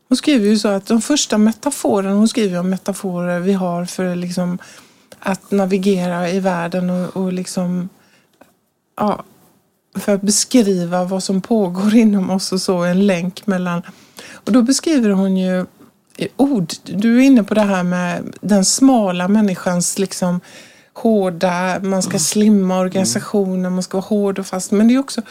Hon 0.08 0.16
skriver 0.16 0.48
ju 0.48 0.58
så 0.58 0.68
att 0.68 0.86
de 0.86 1.00
första 1.00 1.38
metaforerna, 1.38 2.14
hon 2.14 2.28
skriver 2.28 2.60
om 2.60 2.70
metaforer 2.70 3.40
vi 3.40 3.52
har 3.52 3.84
för 3.84 4.16
liksom 4.16 4.58
att 5.18 5.50
navigera 5.50 6.30
i 6.30 6.40
världen 6.40 6.90
och, 6.90 7.16
och 7.16 7.32
liksom, 7.32 7.88
ja, 8.96 9.24
för 9.94 10.14
att 10.14 10.22
beskriva 10.22 11.04
vad 11.04 11.22
som 11.22 11.40
pågår 11.40 11.94
inom 11.94 12.30
oss 12.30 12.52
och 12.52 12.60
så, 12.60 12.78
en 12.78 13.06
länk 13.06 13.46
mellan... 13.46 13.82
Och 14.32 14.52
då 14.52 14.62
beskriver 14.62 15.10
hon 15.10 15.36
ju 15.36 15.66
ord. 16.36 16.72
Du 16.84 17.18
är 17.18 17.22
inne 17.22 17.44
på 17.44 17.54
det 17.54 17.62
här 17.62 17.82
med 17.82 18.36
den 18.40 18.64
smala 18.64 19.28
människans 19.28 19.98
liksom 19.98 20.40
hårda, 20.94 21.80
man 21.82 22.02
ska 22.02 22.18
slimma 22.18 22.80
organisationen, 22.80 23.72
man 23.72 23.82
ska 23.82 23.96
vara 23.96 24.06
hård 24.06 24.38
och 24.38 24.46
fast. 24.46 24.70
Men 24.70 24.88
det 24.88 24.94
är 24.94 24.98
också 24.98 25.22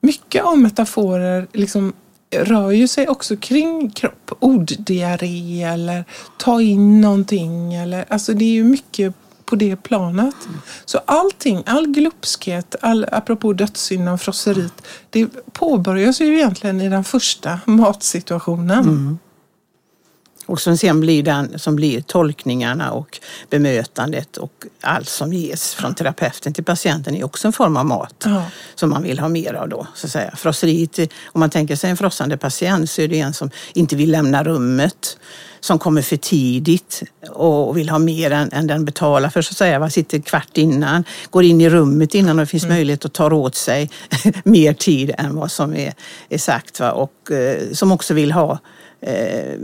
mycket 0.00 0.44
av 0.44 0.58
metaforer 0.58 1.46
liksom 1.52 1.92
rör 2.30 2.70
ju 2.70 2.88
sig 2.88 3.08
också 3.08 3.36
kring 3.36 3.90
kropp. 3.90 4.32
Orddiarré 4.40 5.62
eller 5.62 6.04
ta 6.36 6.60
in 6.60 7.00
någonting. 7.00 7.74
Eller, 7.74 8.04
alltså 8.08 8.32
det 8.32 8.44
är 8.44 8.52
ju 8.52 8.64
mycket 8.64 9.14
på 9.44 9.56
det 9.56 9.76
planet. 9.76 10.34
Så 10.84 10.98
allting, 11.04 11.62
all 11.66 11.86
glupskhet, 11.86 12.76
all, 12.80 13.06
apropå 13.12 13.52
dödssyndan, 13.52 14.18
frosseriet, 14.18 14.82
det 15.10 15.28
påbörjas 15.52 16.20
ju 16.20 16.34
egentligen 16.36 16.80
i 16.80 16.88
den 16.88 17.04
första 17.04 17.60
matsituationen. 17.64 18.84
Mm. 18.84 19.18
Och 20.50 20.60
som 20.60 20.76
sen 20.76 21.00
blir 21.00 21.22
den 21.22 21.58
som 21.58 21.76
blir 21.76 22.00
tolkningarna 22.00 22.92
och 22.92 23.20
bemötandet 23.50 24.36
och 24.36 24.52
allt 24.80 25.08
som 25.08 25.32
ges 25.32 25.74
från 25.74 25.94
terapeuten 25.94 26.52
till 26.52 26.64
patienten 26.64 27.16
är 27.16 27.24
också 27.24 27.48
en 27.48 27.52
form 27.52 27.76
av 27.76 27.86
mat 27.86 28.24
ja. 28.24 28.44
som 28.74 28.90
man 28.90 29.02
vill 29.02 29.18
ha 29.18 29.28
mer 29.28 29.54
av 29.54 29.68
då. 29.68 29.86
Så 29.94 30.06
att 30.06 30.12
säga. 30.12 30.34
Frosseriet, 30.36 30.98
om 31.26 31.40
man 31.40 31.50
tänker 31.50 31.76
sig 31.76 31.90
en 31.90 31.96
frossande 31.96 32.36
patient 32.36 32.90
så 32.90 33.02
är 33.02 33.08
det 33.08 33.20
en 33.20 33.34
som 33.34 33.50
inte 33.74 33.96
vill 33.96 34.10
lämna 34.10 34.44
rummet 34.44 35.18
som 35.60 35.78
kommer 35.78 36.02
för 36.02 36.16
tidigt 36.16 37.02
och 37.30 37.76
vill 37.76 37.88
ha 37.88 37.98
mer 37.98 38.30
än, 38.30 38.52
än 38.52 38.66
den 38.66 38.84
betalar 38.84 39.28
för 39.28 39.42
så 39.42 39.52
att 39.52 39.56
säga. 39.56 39.78
Man 39.78 39.90
sitter 39.90 40.18
kvart 40.18 40.58
innan, 40.58 41.04
går 41.30 41.44
in 41.44 41.60
i 41.60 41.70
rummet 41.70 42.14
innan 42.14 42.38
och 42.38 42.42
det 42.42 42.50
finns 42.50 42.64
mm. 42.64 42.76
möjlighet 42.76 43.04
att 43.04 43.12
ta 43.12 43.32
åt 43.32 43.54
sig 43.54 43.90
mer 44.44 44.72
tid 44.72 45.14
än 45.18 45.36
vad 45.36 45.52
som 45.52 45.74
är, 45.76 45.94
är 46.28 46.38
sagt. 46.38 46.80
Va? 46.80 46.92
Och 46.92 47.30
eh, 47.30 47.72
som 47.72 47.92
också 47.92 48.14
vill 48.14 48.32
ha 48.32 48.58
Eh, 49.02 49.54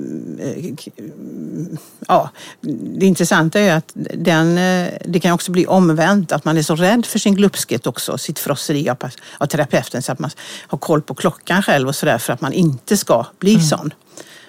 ja, 2.07 2.31
det 2.61 3.07
intressanta 3.07 3.61
är 3.61 3.75
att 3.75 3.91
den, 4.15 4.59
eh, 4.59 4.93
det 5.05 5.21
kan 5.21 5.33
också 5.33 5.53
bli 5.53 5.67
omvänt, 5.67 6.33
att 6.33 6.45
man 6.45 6.59
är 6.59 6.63
så 6.63 6.77
rädd 6.77 7.07
för 7.07 7.19
sin 7.19 7.35
glupskhet 7.35 7.87
också, 7.87 8.19
sitt 8.19 8.39
frosseri 8.39 8.89
av, 8.89 8.97
av 9.39 9.47
terapeuten 9.47 10.03
så 10.03 10.13
att 10.13 10.19
man 10.19 10.31
har 10.67 10.79
koll 10.79 11.03
på 11.03 11.15
klockan 11.15 11.63
själv 11.63 11.89
och 11.89 11.97
sådär 11.97 12.19
för 12.19 12.33
att 12.33 12.41
man 12.41 12.53
inte 12.53 12.97
ska 12.97 13.27
bli 13.39 13.55
mm. 13.55 13.63
sån. 13.63 13.95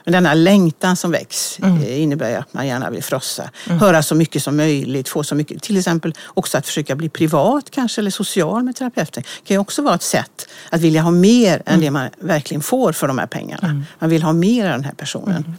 Men 0.08 0.12
denna 0.12 0.34
längtan 0.34 0.96
som 0.96 1.12
väcks 1.12 1.60
mm. 1.60 1.84
Eh, 1.84 2.02
innebär 2.02 2.38
att 2.38 2.54
man 2.54 2.68
gärna 2.68 2.90
vill 2.90 3.04
frossa. 3.04 3.50
Mm. 3.66 3.80
Höra 3.80 4.04
så 4.04 4.16
mycket 4.16 4.44
som 4.44 4.58
möjligt, 4.58 5.10
få 5.10 5.24
så 5.24 5.36
mycket. 5.36 5.64
Till 5.64 5.78
exempel 5.78 6.14
också 6.28 6.58
att 6.58 6.66
försöka 6.66 6.96
bli 6.96 7.10
privat 7.10 7.72
kanske 7.72 8.02
eller 8.02 8.12
social 8.12 8.64
med 8.64 8.76
terapeuten. 8.76 9.24
Det 9.24 9.48
kan 9.48 9.56
ju 9.56 9.60
också 9.60 9.82
vara 9.82 9.96
ett 9.96 10.04
sätt 10.04 10.48
att 10.70 10.82
vilja 10.82 11.02
ha 11.02 11.12
mer 11.12 11.54
mm. 11.54 11.62
än 11.66 11.80
det 11.80 11.92
man 11.92 12.10
verkligen 12.20 12.62
får 12.62 12.92
för 12.92 13.08
de 13.08 13.18
här 13.18 13.28
pengarna. 13.28 13.68
Mm. 13.68 13.84
Man 14.00 14.10
vill 14.10 14.24
ha 14.24 14.34
mer 14.34 14.66
av 14.66 14.72
den 14.72 14.84
här 14.84 14.94
personen. 14.94 15.44
Mm. 15.48 15.54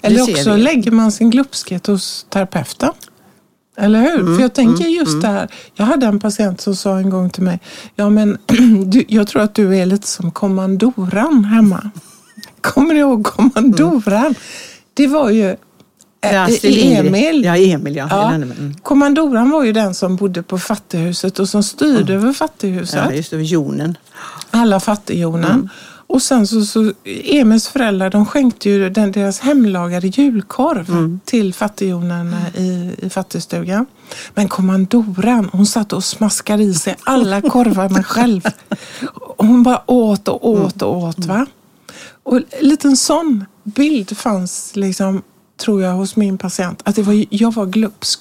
Eller 0.00 0.22
också 0.22 0.54
vi. 0.54 0.62
lägger 0.62 0.90
man 0.90 1.12
sin 1.12 1.30
glupskhet 1.30 1.86
hos 1.86 2.26
terapeuten. 2.30 2.92
Eller 3.76 4.00
hur? 4.00 4.20
Mm, 4.20 4.36
För 4.36 4.42
jag 4.42 4.54
tänker 4.54 4.84
mm, 4.84 4.92
just 4.92 5.12
mm. 5.12 5.20
det 5.20 5.28
här. 5.28 5.48
Jag 5.74 5.86
hade 5.86 6.06
en 6.06 6.20
patient 6.20 6.60
som 6.60 6.76
sa 6.76 6.98
en 6.98 7.10
gång 7.10 7.30
till 7.30 7.42
mig, 7.42 7.60
ja 7.94 8.10
men 8.10 8.38
du, 8.86 9.04
jag 9.08 9.28
tror 9.28 9.42
att 9.42 9.54
du 9.54 9.76
är 9.76 9.86
lite 9.86 10.06
som 10.06 10.30
kommandoran 10.30 11.44
hemma. 11.44 11.90
Kommer 12.66 12.94
ni 12.94 13.00
ihåg 13.00 13.24
kommandoran? 13.24 14.20
Mm. 14.26 14.34
Det 14.94 15.06
var 15.06 15.30
ju 15.30 15.56
Eh, 16.20 16.48
Lindgren. 16.62 17.06
Emil. 17.06 17.44
Ja, 17.44 17.56
Emil 17.56 17.96
ja. 17.96 18.06
Ja. 18.10 18.34
Mm. 18.34 18.74
Kommandoran 18.82 19.50
var 19.50 19.64
ju 19.64 19.72
den 19.72 19.94
som 19.94 20.16
bodde 20.16 20.42
på 20.42 20.58
fattighuset 20.58 21.38
och 21.38 21.48
som 21.48 21.62
styrde 21.62 22.14
över 22.14 22.32
fattighuset. 22.32 23.00
Ja, 23.04 23.12
just 23.12 23.30
det, 23.30 23.42
jonen. 23.42 23.98
Alla 24.50 24.80
fattighjonen. 24.80 25.44
Mm. 25.50 25.68
Och 26.08 26.22
sen 26.22 26.46
så, 26.46 26.64
så 26.64 26.92
Emils 27.24 27.68
föräldrar 27.68 28.10
de 28.10 28.26
skänkte 28.26 28.70
ju 28.70 28.90
den, 28.90 29.12
deras 29.12 29.40
hemlagade 29.40 30.06
julkorv 30.06 30.90
Mm. 30.90 31.20
till 31.24 31.54
fattighjonen 31.54 32.34
i, 32.56 32.90
i 33.06 33.10
fattigstugan. 33.10 33.86
Men 34.34 34.48
kommandoran 34.48 35.48
hon 35.52 35.66
satt 35.66 35.92
och 35.92 36.04
smaskade 36.04 36.62
i 36.62 36.74
sig 36.74 36.96
alla 37.04 37.40
korvarna 37.40 38.02
själv. 38.14 38.42
Hon 39.38 39.62
bara 39.62 39.90
åt 39.90 40.28
och 40.28 40.48
åt 40.50 40.82
och 40.82 40.96
åt. 41.02 41.26
Va? 41.26 41.46
Och 42.26 42.36
en 42.36 42.68
liten 42.68 42.96
sån 42.96 43.44
bild 43.64 44.16
fanns 44.16 44.76
liksom, 44.76 45.22
tror 45.56 45.82
jag 45.82 45.92
hos 45.92 46.16
min 46.16 46.38
patient. 46.38 46.82
Att 46.84 46.96
det 46.96 47.02
var, 47.02 47.24
jag 47.30 47.54
var 47.54 47.66
glupsk. 47.66 48.20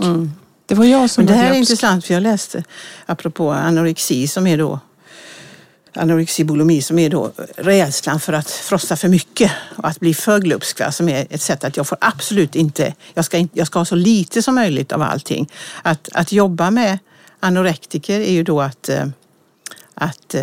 Det 0.66 0.76
var 0.76 0.86
jag 0.86 1.10
som 1.10 1.22
Mm. 1.22 1.26
Men 1.26 1.26
det 1.26 1.32
var 1.34 1.44
här 1.44 1.52
är 1.52 1.56
glupsk. 1.56 1.72
intressant 1.72 2.06
för 2.06 2.14
jag 2.14 2.24
läste 2.24 2.64
apropå 3.06 3.52
anorexi 3.52 4.28
som 4.28 4.48
är 4.48 4.58
då 4.58 4.80
anorexi 5.94 6.44
bulimi 6.44 6.82
som 6.82 7.00
är 7.00 7.10
då 7.10 7.32
rädslan 7.56 8.20
för 8.20 8.34
att 8.34 8.50
frossa 8.50 8.96
för 8.96 9.08
mycket 9.08 9.52
och 9.76 9.88
att 9.88 10.00
bli 10.00 10.14
för 10.14 10.40
glupsk. 10.40 10.80
va, 10.80 10.92
Som 10.92 11.10
är 11.10 11.28
ett 11.30 11.42
sätt 11.42 11.64
att 11.64 11.78
jag 11.78 11.88
får 11.88 11.98
absolut 12.02 12.56
inte, 12.56 12.94
jag 13.14 13.26
ska, 13.26 13.48
jag 13.54 13.68
ska 13.68 13.80
ha 13.80 13.86
så 13.86 13.96
lite 13.96 14.42
som 14.42 14.56
möjligt 14.56 14.92
av 14.92 15.02
allting. 15.02 15.52
Att, 15.82 16.10
att 16.14 16.32
jobba 16.32 16.72
med 16.72 17.00
anorektiker 17.40 18.20
är 18.20 18.32
ju 18.32 18.44
då 18.44 18.62
att, 18.62 18.90
eh, 18.90 19.06
att 19.94 20.36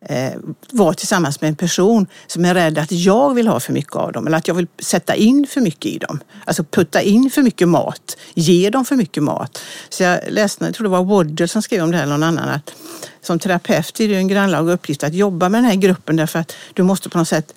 eh, 0.00 0.32
vara 0.70 0.94
tillsammans 0.94 1.40
med 1.40 1.48
en 1.48 1.56
person 1.56 2.06
som 2.26 2.44
är 2.44 2.54
rädd 2.54 2.78
att 2.78 2.92
jag 2.92 3.34
vill 3.34 3.48
ha 3.48 3.60
för 3.60 3.72
mycket 3.72 3.96
av 3.96 4.12
dem 4.12 4.26
eller 4.26 4.36
att 4.38 4.48
jag 4.48 4.54
vill 4.54 4.66
sätta 4.78 5.14
in 5.14 5.46
för 5.50 5.60
mycket 5.60 5.86
i 5.86 5.98
dem. 5.98 6.20
Alltså 6.44 6.64
putta 6.64 7.02
in 7.02 7.30
för 7.30 7.42
mycket 7.42 7.68
mat, 7.68 8.16
ge 8.34 8.70
dem 8.70 8.84
för 8.84 8.96
mycket 8.96 9.22
mat. 9.22 9.62
Så 9.88 10.02
jag 10.02 10.20
läste, 10.28 10.64
jag 10.64 10.74
tror 10.74 10.84
det 10.84 10.90
var 10.90 11.04
Waddell 11.04 11.48
som 11.48 11.62
skrev 11.62 11.82
om 11.82 11.90
det 11.90 11.96
här 11.96 12.04
eller 12.04 12.18
någon 12.18 12.38
annan, 12.38 12.48
att 12.48 12.74
som 13.22 13.38
terapeut 13.38 14.00
är 14.00 14.08
det 14.08 14.16
en 14.16 14.28
grannlaga 14.28 14.72
uppgift 14.72 15.04
att 15.04 15.14
jobba 15.14 15.48
med 15.48 15.58
den 15.62 15.70
här 15.70 15.76
gruppen 15.76 16.16
därför 16.16 16.38
att 16.38 16.56
du 16.74 16.82
måste 16.82 17.08
på 17.08 17.18
något 17.18 17.28
sätt 17.28 17.54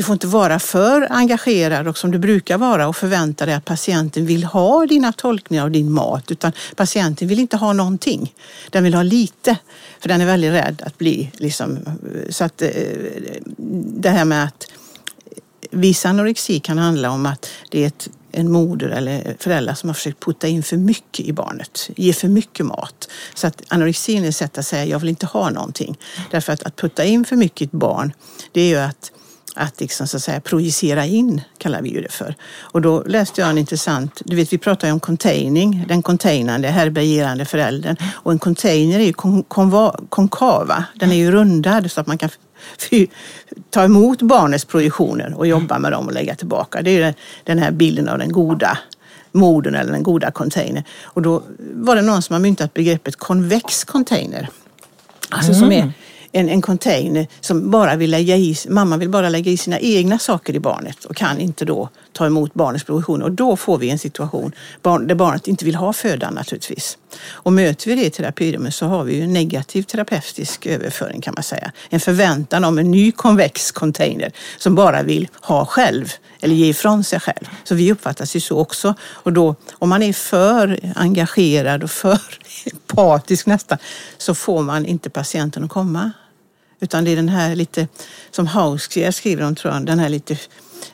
du 0.00 0.04
får 0.04 0.12
inte 0.12 0.26
vara 0.26 0.58
för 0.58 1.06
engagerad 1.10 1.88
och 1.88 1.98
som 1.98 2.10
du 2.10 2.18
brukar 2.18 2.58
vara 2.58 2.88
och 2.88 2.96
förvänta 2.96 3.46
dig 3.46 3.54
att 3.54 3.64
patienten 3.64 4.26
vill 4.26 4.44
ha 4.44 4.86
dina 4.86 5.12
tolkningar 5.12 5.64
av 5.64 5.70
din 5.70 5.92
mat 5.92 6.30
utan 6.30 6.52
patienten 6.76 7.28
vill 7.28 7.38
inte 7.38 7.56
ha 7.56 7.72
någonting. 7.72 8.34
Den 8.70 8.84
vill 8.84 8.94
ha 8.94 9.02
lite 9.02 9.56
för 9.98 10.08
den 10.08 10.20
är 10.20 10.26
väldigt 10.26 10.52
rädd 10.52 10.82
att 10.86 10.98
bli 10.98 11.30
liksom 11.34 11.78
så 12.30 12.44
att 12.44 12.62
eh, 12.62 12.70
det 14.02 14.10
här 14.10 14.24
med 14.24 14.44
att 14.44 14.66
viss 15.70 16.06
anorexi 16.06 16.60
kan 16.60 16.78
handla 16.78 17.10
om 17.10 17.26
att 17.26 17.50
det 17.70 17.82
är 17.82 17.86
ett, 17.86 18.08
en 18.32 18.52
moder 18.52 18.88
eller 18.88 19.36
föräldrar 19.38 19.74
som 19.74 19.88
har 19.88 19.94
försökt 19.94 20.24
putta 20.24 20.48
in 20.48 20.62
för 20.62 20.76
mycket 20.76 21.26
i 21.26 21.32
barnet, 21.32 21.90
ge 21.96 22.12
för 22.12 22.28
mycket 22.28 22.66
mat. 22.66 23.08
Så 23.34 23.46
att 23.46 23.62
anorexin 23.68 24.24
är 24.24 24.28
ett 24.28 24.36
sätt 24.36 24.58
att 24.58 24.66
säga 24.66 24.84
jag 24.84 24.98
vill 24.98 25.08
inte 25.08 25.26
ha 25.26 25.50
någonting. 25.50 25.98
Därför 26.30 26.52
att 26.52 26.62
att 26.62 26.76
putta 26.76 27.04
in 27.04 27.24
för 27.24 27.36
mycket 27.36 27.62
i 27.62 27.64
ett 27.64 27.72
barn, 27.72 28.12
det 28.52 28.60
är 28.60 28.68
ju 28.68 28.76
att 28.76 29.12
att 29.54 29.80
liksom 29.80 30.06
så 30.06 30.16
att 30.16 30.22
säga 30.22 30.40
projicera 30.40 31.06
in, 31.06 31.40
kallar 31.58 31.82
vi 31.82 31.88
ju 31.88 32.00
det 32.00 32.12
för. 32.12 32.34
Och 32.60 32.82
då 32.82 33.02
läste 33.06 33.40
jag 33.40 33.50
en 33.50 33.58
intressant, 33.58 34.22
du 34.24 34.36
vet 34.36 34.52
vi 34.52 34.58
pratar 34.58 34.88
ju 34.88 34.92
om 34.92 35.00
containing, 35.00 35.84
den 35.88 36.02
containande, 36.02 36.68
härbärgerande 36.68 37.44
föräldern. 37.44 37.96
Och 38.12 38.32
en 38.32 38.38
container 38.38 39.00
är 39.00 39.04
ju 39.04 39.12
kon, 39.12 39.42
konva, 39.42 40.00
konkava, 40.08 40.84
den 40.94 41.12
är 41.12 41.16
ju 41.16 41.30
rundad 41.30 41.90
så 41.90 42.00
att 42.00 42.06
man 42.06 42.18
kan 42.18 42.30
ta 43.70 43.84
emot 43.84 44.22
barnets 44.22 44.64
projektioner 44.64 45.34
och 45.34 45.46
jobba 45.46 45.78
med 45.78 45.92
dem 45.92 46.06
och 46.06 46.12
lägga 46.12 46.34
tillbaka. 46.34 46.82
Det 46.82 46.90
är 46.90 47.06
ju 47.06 47.14
den, 47.44 47.58
här 47.58 47.70
bilden 47.70 48.08
av 48.08 48.18
den 48.18 48.32
goda 48.32 48.78
modern 49.32 49.74
eller 49.74 49.92
den 49.92 50.02
goda 50.02 50.30
containern. 50.30 50.84
Och 51.02 51.22
då 51.22 51.42
var 51.74 51.96
det 51.96 52.02
någon 52.02 52.22
som 52.22 52.34
har 52.34 52.40
myntat 52.40 52.74
begreppet 52.74 53.16
konvex 53.16 53.84
container. 53.84 54.48
Alltså 55.28 55.54
som 55.54 55.72
är 55.72 55.80
mm 55.80 55.92
en, 56.32 56.48
en 56.48 56.62
container 56.62 57.26
som 57.40 57.70
bara 57.70 57.96
vill 57.96 58.10
lägga 58.10 58.36
i, 58.36 58.56
mamma 58.68 58.96
vill 58.96 59.08
bara 59.08 59.28
lägga 59.28 59.50
i 59.50 59.56
sina 59.56 59.78
egna 59.78 60.18
saker 60.18 60.54
i 60.54 60.60
barnet 60.60 61.04
och 61.04 61.16
kan 61.16 61.40
inte 61.40 61.64
då 61.64 61.88
ta 62.12 62.26
emot 62.26 62.54
barnets 62.54 62.84
provision. 62.84 63.22
Och 63.22 63.32
då 63.32 63.56
får 63.56 63.78
vi 63.78 63.90
en 63.90 63.98
situation 63.98 64.52
där 64.82 65.14
barnet 65.14 65.48
inte 65.48 65.64
vill 65.64 65.74
ha 65.74 65.92
födan 65.92 66.34
naturligtvis. 66.34 66.98
Och 67.28 67.52
möter 67.52 67.90
vi 67.90 67.96
det 67.96 68.06
i 68.06 68.10
terapirummet 68.10 68.74
så 68.74 68.86
har 68.86 69.04
vi 69.04 69.14
ju 69.14 69.22
en 69.22 69.32
negativ 69.32 69.82
terapeutisk 69.82 70.66
överföring 70.66 71.20
kan 71.20 71.34
man 71.34 71.42
säga. 71.42 71.72
En 71.88 72.00
förväntan 72.00 72.64
om 72.64 72.78
en 72.78 72.90
ny 72.90 73.12
konvex 73.12 73.70
container 73.72 74.32
som 74.58 74.74
bara 74.74 75.02
vill 75.02 75.28
ha 75.40 75.66
själv 75.66 76.12
eller 76.40 76.54
ge 76.54 76.66
ifrån 76.66 77.04
sig 77.04 77.20
själv. 77.20 77.48
Så 77.64 77.74
vi 77.74 77.92
uppfattas 77.92 78.36
ju 78.36 78.40
så 78.40 78.58
också. 78.58 78.94
Och 79.02 79.32
då, 79.32 79.54
om 79.72 79.88
man 79.88 80.02
är 80.02 80.12
för 80.12 80.80
engagerad 80.96 81.82
och 81.82 81.90
för 81.90 82.20
empatisk 82.72 83.46
nästan, 83.46 83.78
så 84.18 84.34
får 84.34 84.62
man 84.62 84.86
inte 84.86 85.10
patienten 85.10 85.64
att 85.64 85.70
komma. 85.70 86.12
Utan 86.80 87.04
det 87.04 87.10
är 87.10 87.16
den 87.16 87.28
här 87.28 87.54
lite, 87.54 87.88
som 88.30 88.46
Hauskier 88.46 89.10
skriver 89.10 89.44
om 89.44 89.54
tror 89.54 89.74
jag, 89.74 89.86
den 89.86 89.98
här 89.98 90.08
lite 90.08 90.36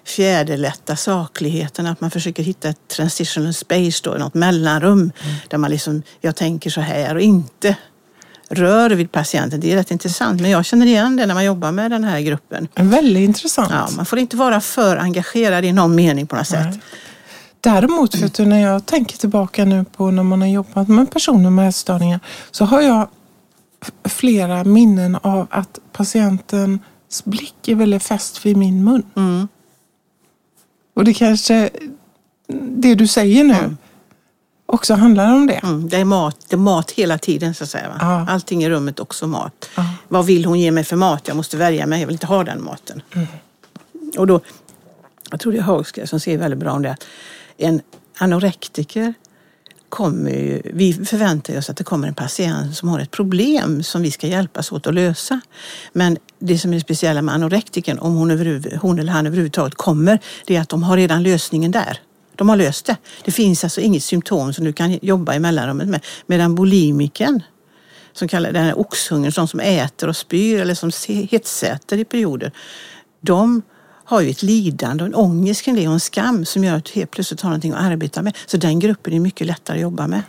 fjäderlätta 0.04 0.96
sakligheten, 0.96 1.86
att 1.86 2.00
man 2.00 2.10
försöker 2.10 2.42
hitta 2.42 2.68
ett 2.68 2.88
transitional 2.88 3.54
space 3.54 4.00
då, 4.04 4.10
något 4.10 4.34
mellanrum 4.34 5.12
där 5.48 5.58
man 5.58 5.70
liksom, 5.70 6.02
jag 6.20 6.36
tänker 6.36 6.70
så 6.70 6.80
här 6.80 7.14
och 7.14 7.20
inte 7.20 7.76
rör 8.48 8.90
vid 8.90 9.12
patienten. 9.12 9.60
Det 9.60 9.72
är 9.72 9.76
rätt 9.76 9.90
intressant, 9.90 10.40
men 10.40 10.50
jag 10.50 10.64
känner 10.64 10.86
igen 10.86 11.16
det 11.16 11.26
när 11.26 11.34
man 11.34 11.44
jobbar 11.44 11.72
med 11.72 11.90
den 11.90 12.04
här 12.04 12.20
gruppen. 12.20 12.68
Väldigt 12.74 13.22
intressant. 13.22 13.70
Ja, 13.70 13.88
man 13.96 14.06
får 14.06 14.18
inte 14.18 14.36
vara 14.36 14.60
för 14.60 14.96
engagerad 14.96 15.64
i 15.64 15.72
någon 15.72 15.94
mening 15.94 16.26
på 16.26 16.36
något 16.36 16.46
sätt. 16.46 16.66
Nej. 16.70 16.80
Däremot, 17.60 18.18
för 18.18 18.26
att 18.26 18.38
när 18.38 18.60
jag 18.60 18.86
tänker 18.86 19.16
tillbaka 19.16 19.64
nu 19.64 19.84
på 19.96 20.10
när 20.10 20.22
man 20.22 20.40
har 20.40 20.48
jobbat 20.48 20.88
med 20.88 21.10
personer 21.10 21.50
med 21.50 21.68
ätstörningar 21.68 22.20
så 22.50 22.64
har 22.64 22.80
jag 22.80 23.08
flera 24.04 24.64
minnen 24.64 25.18
av 25.22 25.46
att 25.50 25.78
patientens 25.92 27.24
blick 27.24 27.68
är 27.68 27.74
väldigt 27.74 28.02
fäst 28.02 28.46
vid 28.46 28.56
min 28.56 28.84
mun. 28.84 29.02
Mm. 29.16 29.48
Och 30.94 31.04
det 31.04 31.14
kanske, 31.14 31.70
det 32.78 32.94
du 32.94 33.06
säger 33.06 33.44
nu, 33.44 33.76
också 34.66 34.94
handlar 34.94 35.32
om 35.32 35.46
det. 35.46 35.54
Mm, 35.54 35.88
det, 35.88 35.96
är 35.96 36.04
mat, 36.04 36.36
det 36.48 36.56
är 36.56 36.58
mat 36.58 36.90
hela 36.90 37.18
tiden 37.18 37.54
så 37.54 37.64
att 37.64 37.70
säga. 37.70 37.88
Va? 37.88 37.96
Ja. 38.00 38.26
Allting 38.28 38.64
i 38.64 38.70
rummet 38.70 39.00
också 39.00 39.26
mat. 39.26 39.68
Ja. 39.76 39.84
Vad 40.08 40.26
vill 40.26 40.44
hon 40.44 40.60
ge 40.60 40.70
mig 40.70 40.84
för 40.84 40.96
mat? 40.96 41.28
Jag 41.28 41.36
måste 41.36 41.56
värja 41.56 41.86
mig, 41.86 42.00
jag 42.00 42.06
vill 42.06 42.14
inte 42.14 42.26
ha 42.26 42.44
den 42.44 42.64
maten. 42.64 43.02
Och 44.18 44.26
då, 44.26 44.40
jag 45.30 45.40
tror 45.40 45.52
det 45.52 45.58
är 45.58 45.62
Hagskär 45.62 46.06
som 46.06 46.20
säger 46.20 46.38
väldigt 46.38 46.60
bra 46.60 46.72
om 46.72 46.82
det, 46.82 46.96
en 47.56 47.80
anorektiker 48.18 49.14
kommer 49.88 50.30
ju, 50.30 50.62
vi 50.64 50.92
förväntar 50.92 51.58
oss 51.58 51.70
att 51.70 51.76
det 51.76 51.84
kommer 51.84 52.08
en 52.08 52.14
patient 52.14 52.76
som 52.76 52.88
har 52.88 53.00
ett 53.00 53.10
problem 53.10 53.82
som 53.82 54.02
vi 54.02 54.10
ska 54.10 54.26
hjälpas 54.26 54.72
åt 54.72 54.86
att 54.86 54.94
lösa. 54.94 55.40
Men 55.92 56.18
det 56.38 56.58
som 56.58 56.72
är 56.72 56.78
speciella 56.78 57.22
med 57.22 57.34
anorektikern, 57.34 57.98
om 57.98 58.14
hon, 58.14 58.30
över, 58.30 58.78
hon 58.82 58.98
eller 58.98 59.12
han 59.12 59.26
överhuvudtaget 59.26 59.74
kommer, 59.74 60.18
det 60.46 60.56
är 60.56 60.60
att 60.60 60.68
de 60.68 60.82
har 60.82 60.96
redan 60.96 61.22
lösningen 61.22 61.70
där. 61.70 62.00
De 62.36 62.48
har 62.48 62.56
löst 62.56 62.86
det. 62.86 62.96
Det 63.24 63.32
finns 63.32 63.64
alltså 63.64 63.80
inget 63.80 64.02
symptom 64.02 64.52
som 64.52 64.64
du 64.64 64.72
kan 64.72 64.98
jobba 65.02 65.34
i 65.34 65.38
mellanrummet 65.38 65.88
med. 65.88 66.04
Medan 66.26 66.54
bulimiken, 66.54 67.42
som 68.12 68.28
kallar 68.28 68.52
den 68.52 68.64
här 68.64 68.78
oxhungern, 68.78 69.48
som 69.48 69.60
äter 69.60 70.08
och 70.08 70.16
spyr 70.16 70.60
eller 70.60 70.74
som 70.74 70.90
hetsäter 71.30 71.98
i 71.98 72.04
perioder, 72.04 72.52
de 73.20 73.62
har 74.06 74.20
ju 74.20 74.30
ett 74.30 74.42
lidande 74.42 75.04
och 75.04 75.08
en 75.08 75.14
ångest 75.14 75.62
kring 75.62 75.74
det 75.74 75.88
och 75.88 75.94
en 75.94 76.00
skam 76.00 76.44
som 76.44 76.64
gör 76.64 76.76
att 76.76 76.84
du 76.84 76.92
helt 76.94 77.10
plötsligt 77.10 77.40
har 77.40 77.50
någonting 77.50 77.72
att 77.72 77.82
arbeta 77.82 78.22
med. 78.22 78.36
Så 78.46 78.56
den 78.56 78.78
gruppen 78.78 79.12
är 79.12 79.20
mycket 79.20 79.46
lättare 79.46 79.76
att 79.76 79.82
jobba 79.82 80.06
med. 80.06 80.22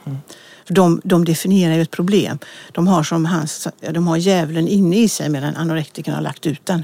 För 0.65 0.73
de, 0.73 1.01
de 1.03 1.25
definierar 1.25 1.75
ju 1.75 1.81
ett 1.81 1.91
problem. 1.91 2.39
De 2.71 2.87
har 2.87 3.03
som 3.03 3.25
hans, 3.25 3.67
de 3.91 4.07
har 4.07 4.17
djävulen 4.17 4.67
inne 4.67 4.97
i 4.97 5.09
sig 5.09 5.29
medan 5.29 5.55
anorektikern 5.55 6.13
har 6.13 6.21
lagt 6.21 6.45
ut 6.45 6.65
den. 6.65 6.83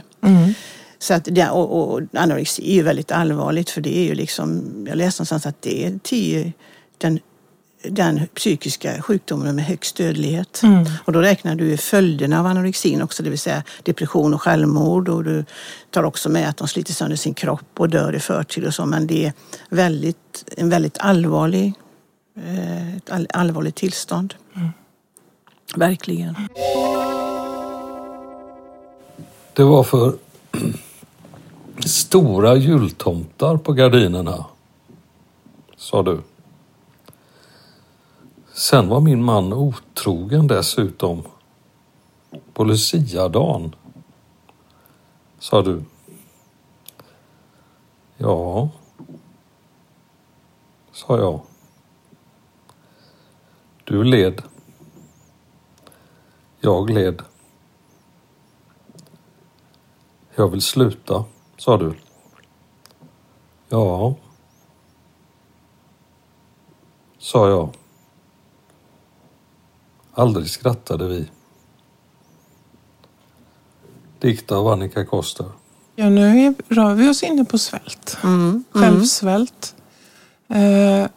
Så 0.99 1.13
att 1.13 1.27
det, 1.32 1.49
och, 1.49 1.93
och 1.93 2.01
anorexi 2.13 2.71
är 2.71 2.73
ju 2.75 2.82
väldigt 2.82 3.12
allvarligt 3.12 3.69
för 3.69 3.82
det 3.82 3.97
är 3.97 4.03
ju 4.03 4.15
liksom, 4.15 4.63
jag 4.88 4.97
läste 4.97 5.21
någonstans 5.21 5.45
att 5.45 5.62
det 5.62 5.86
är 5.86 5.99
tio, 6.03 6.53
den, 6.97 7.19
den 7.89 8.27
psykiska 8.35 9.01
sjukdomen 9.01 9.55
med 9.55 9.65
högst 9.65 9.95
dödlighet. 9.95 10.61
Och 11.05 11.13
då 11.13 11.21
räknar 11.21 11.55
du 11.55 11.77
följderna 11.77 12.39
av 12.39 12.45
anorexin 12.45 13.01
också, 13.01 13.23
det 13.23 13.29
vill 13.29 13.39
säga 13.39 13.63
depression 13.83 14.33
och 14.33 14.41
självmord 14.41 15.09
och 15.09 15.23
du 15.23 15.45
tar 15.89 16.03
också 16.03 16.29
med 16.29 16.49
att 16.49 16.57
de 16.57 16.67
sliter 16.67 16.93
sönder 16.93 17.15
sin 17.15 17.33
kropp 17.33 17.79
och 17.79 17.89
dör 17.89 18.15
i 18.15 18.19
förtid 18.19 18.65
och 18.65 18.73
så. 18.73 18.85
Men 18.85 19.07
det 19.07 19.25
är 19.25 19.33
väldigt, 19.69 20.53
en 20.57 20.69
väldigt 20.69 20.97
allvarlig, 20.99 21.73
eh, 22.37 22.95
ett 22.97 23.09
all, 23.09 23.27
allvarligt 23.33 23.75
tillstånd. 23.75 24.33
Verkligen. 25.75 26.35
Det 29.53 29.63
var 29.63 29.83
för 29.83 30.13
stora 31.85 32.55
jultomtar 32.55 33.57
på 33.57 33.73
gardinerna, 33.73 34.45
sa 35.77 36.03
du. 36.03 36.21
Sen 38.55 38.89
var 38.89 38.99
min 38.99 39.23
man 39.23 39.53
otrogen 39.53 40.47
dessutom. 40.47 41.23
På 42.53 42.63
Luciadagen, 42.63 43.75
sa 45.39 45.61
du. 45.61 45.83
Ja. 48.17 48.69
sa 50.91 51.17
jag. 51.17 51.41
Du 53.83 54.03
led. 54.03 54.41
Jag 56.59 56.89
led. 56.89 57.21
Jag 60.35 60.47
vill 60.47 60.61
sluta, 60.61 61.25
sa 61.57 61.77
du. 61.77 61.95
Ja, 63.69 64.15
sa 67.17 67.49
jag. 67.49 67.82
Aldrig 70.13 70.49
skrattade 70.49 71.08
vi. 71.08 71.26
Dikt 74.19 74.52
av 74.52 74.67
Annika 74.67 75.06
Koster. 75.06 75.45
Ja, 75.95 76.10
nu 76.10 76.39
är, 76.39 76.54
rör 76.69 76.93
vi 76.93 77.10
oss 77.10 77.23
inne 77.23 77.45
på 77.45 77.58
svält. 77.58 78.17
Mm. 78.23 78.63
Självsvält. 78.71 79.76
Eh, 80.49 81.08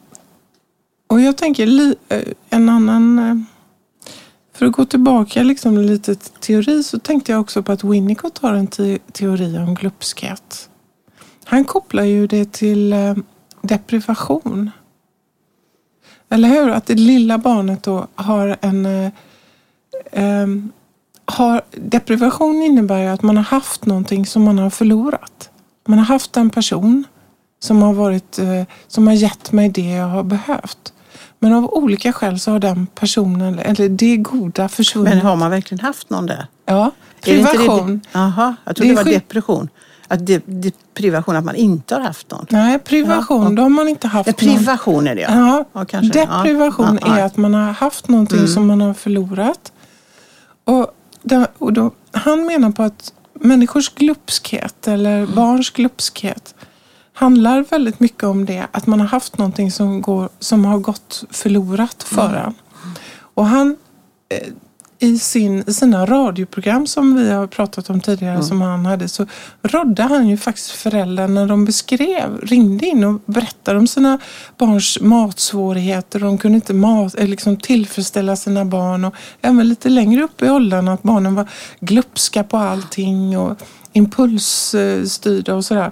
och 1.06 1.20
jag 1.20 1.36
tänker 1.36 1.66
li, 1.66 1.94
eh, 2.08 2.22
en 2.50 2.68
annan... 2.68 3.18
Eh, 3.18 3.36
för 4.52 4.66
att 4.66 4.72
gå 4.72 4.84
tillbaka 4.84 5.42
liksom 5.42 5.78
lite 5.78 6.14
till 6.14 6.32
teori 6.32 6.82
så 6.82 6.98
tänkte 6.98 7.32
jag 7.32 7.40
också 7.40 7.62
på 7.62 7.72
att 7.72 7.84
Winnicott 7.84 8.38
har 8.38 8.54
en 8.54 8.66
te 8.66 8.98
teori 9.12 9.58
om 9.58 9.74
glupskhet. 9.74 10.70
Han 11.44 11.64
kopplar 11.64 12.02
ju 12.02 12.26
det 12.26 12.52
till 12.52 12.92
eh, 12.92 13.14
deprivation. 13.62 14.70
Eller 16.30 16.48
hur? 16.48 16.70
Att 16.70 16.86
det 16.86 16.94
lilla 16.94 17.38
barnet 17.38 17.82
då 17.82 18.06
har 18.14 18.56
en... 18.60 18.86
Eh, 18.86 19.10
eh, 20.12 20.46
har, 21.28 21.62
deprivation 21.70 22.62
innebär 22.62 23.02
ju 23.02 23.08
att 23.08 23.22
man 23.22 23.36
har 23.36 23.44
haft 23.44 23.86
någonting 23.86 24.26
som 24.26 24.42
man 24.42 24.58
har 24.58 24.70
förlorat. 24.70 25.50
Man 25.86 25.98
har 25.98 26.06
haft 26.06 26.36
en 26.36 26.50
person 26.50 27.04
som 27.60 27.82
har, 27.82 27.92
varit, 27.92 28.38
eh, 28.38 28.62
som 28.88 29.06
har 29.06 29.14
gett 29.14 29.52
mig 29.52 29.68
det 29.68 29.90
jag 29.90 30.06
har 30.06 30.22
behövt. 30.22 30.92
Men 31.38 31.52
av 31.52 31.74
olika 31.74 32.12
skäl 32.12 32.40
så 32.40 32.50
har 32.50 32.58
den 32.58 32.86
personen, 32.86 33.58
eller 33.58 33.88
det 33.88 34.16
goda 34.16 34.68
försvunnit. 34.68 35.14
Men 35.14 35.26
har 35.26 35.36
man 35.36 35.50
verkligen 35.50 35.80
haft 35.80 36.10
någon 36.10 36.26
där? 36.26 36.46
Ja, 36.66 36.90
privation. 37.20 38.00
Jaha, 38.12 38.56
jag 38.64 38.76
trodde 38.76 38.92
Det 38.92 38.96
det, 38.98 39.04
var 39.04 39.12
depression. 39.12 39.68
Att 40.08 40.26
det, 40.26 40.42
det, 40.46 40.74
privation, 40.94 41.36
att 41.36 41.44
man 41.44 41.54
inte 41.56 41.94
har 41.94 42.02
haft 42.02 42.30
någon. 42.30 42.46
Nej, 42.50 42.78
privation, 42.78 43.42
Ja, 43.44 43.50
då 43.50 43.62
har 43.62 43.68
man 43.68 43.88
inte 43.88 44.08
haft 44.08 44.26
Ja, 44.42 44.46
någon. 44.46 44.56
privation 44.56 45.06
är 45.08 45.14
det 45.14 45.20
Ja, 45.20 45.64
Ja, 45.72 45.84
kanske. 45.84 46.12
deprivation 46.26 46.98
Ja, 47.02 47.16
är 47.18 47.24
att 47.24 47.36
man 47.36 47.54
har 47.54 47.72
haft 47.72 48.08
någonting 48.08 48.38
Mm. 48.38 48.48
som 48.50 48.66
man 48.66 48.80
har 48.80 48.94
förlorat. 48.94 49.72
Och, 50.64 50.86
där, 51.22 51.46
och 51.58 51.72
då, 51.72 51.90
han 52.12 52.46
menar 52.46 52.70
på 52.70 52.82
att 52.82 53.12
människors 53.40 53.94
glupskhet 53.94 54.88
eller 54.88 55.18
Mm. 55.22 55.34
barns 55.34 55.70
glupskhet 55.70 56.54
handlar 57.12 57.64
väldigt 57.70 58.00
mycket 58.00 58.24
om 58.24 58.44
det. 58.46 58.66
Att 58.72 58.86
man 58.86 59.00
har 59.00 59.06
haft 59.06 59.38
någonting 59.38 59.70
som, 59.72 60.02
går, 60.02 60.28
som 60.38 60.64
har 60.64 60.78
gått 60.78 61.24
förlorat 61.30 62.02
för 62.02 62.28
Mm. 62.28 62.42
en. 62.44 62.54
Och 63.34 63.46
han 63.46 63.76
eh, 64.28 64.46
i 64.98 65.18
sin, 65.18 65.74
sina 65.74 66.06
radioprogram 66.06 66.86
som 66.86 67.16
vi 67.16 67.30
har 67.30 67.46
pratat 67.46 67.90
om 67.90 68.00
tidigare 68.00 68.34
Mm. 68.34 68.46
som 68.46 68.60
han 68.60 68.86
hade 68.86 69.08
så 69.08 69.26
rådde 69.62 70.02
han 70.02 70.28
ju 70.28 70.36
faktiskt 70.36 70.70
föräldrar 70.70 71.28
när 71.28 71.46
de 71.46 71.64
beskrev, 71.64 72.40
ringde 72.42 72.86
in 72.86 73.04
och 73.04 73.20
berättade 73.26 73.78
om 73.78 73.86
sina 73.86 74.18
barns 74.58 75.00
matsvårigheter. 75.00 76.20
De 76.20 76.38
kunde 76.38 76.56
inte 76.56 76.74
mat, 76.74 77.14
eh, 77.18 77.28
liksom 77.28 77.56
tillfredsställa 77.56 78.36
sina 78.36 78.64
barn 78.64 79.04
och 79.04 79.14
även 79.42 79.68
lite 79.68 79.88
längre 79.88 80.22
upp 80.22 80.42
i 80.42 80.50
åldern 80.50 80.88
att 80.88 81.02
barnen 81.02 81.34
var 81.34 81.48
glupska 81.80 82.44
på 82.44 82.56
allting 82.56 83.38
och 83.38 83.58
impulsstyrda 83.92 85.54
och 85.54 85.64
sådär. 85.64 85.90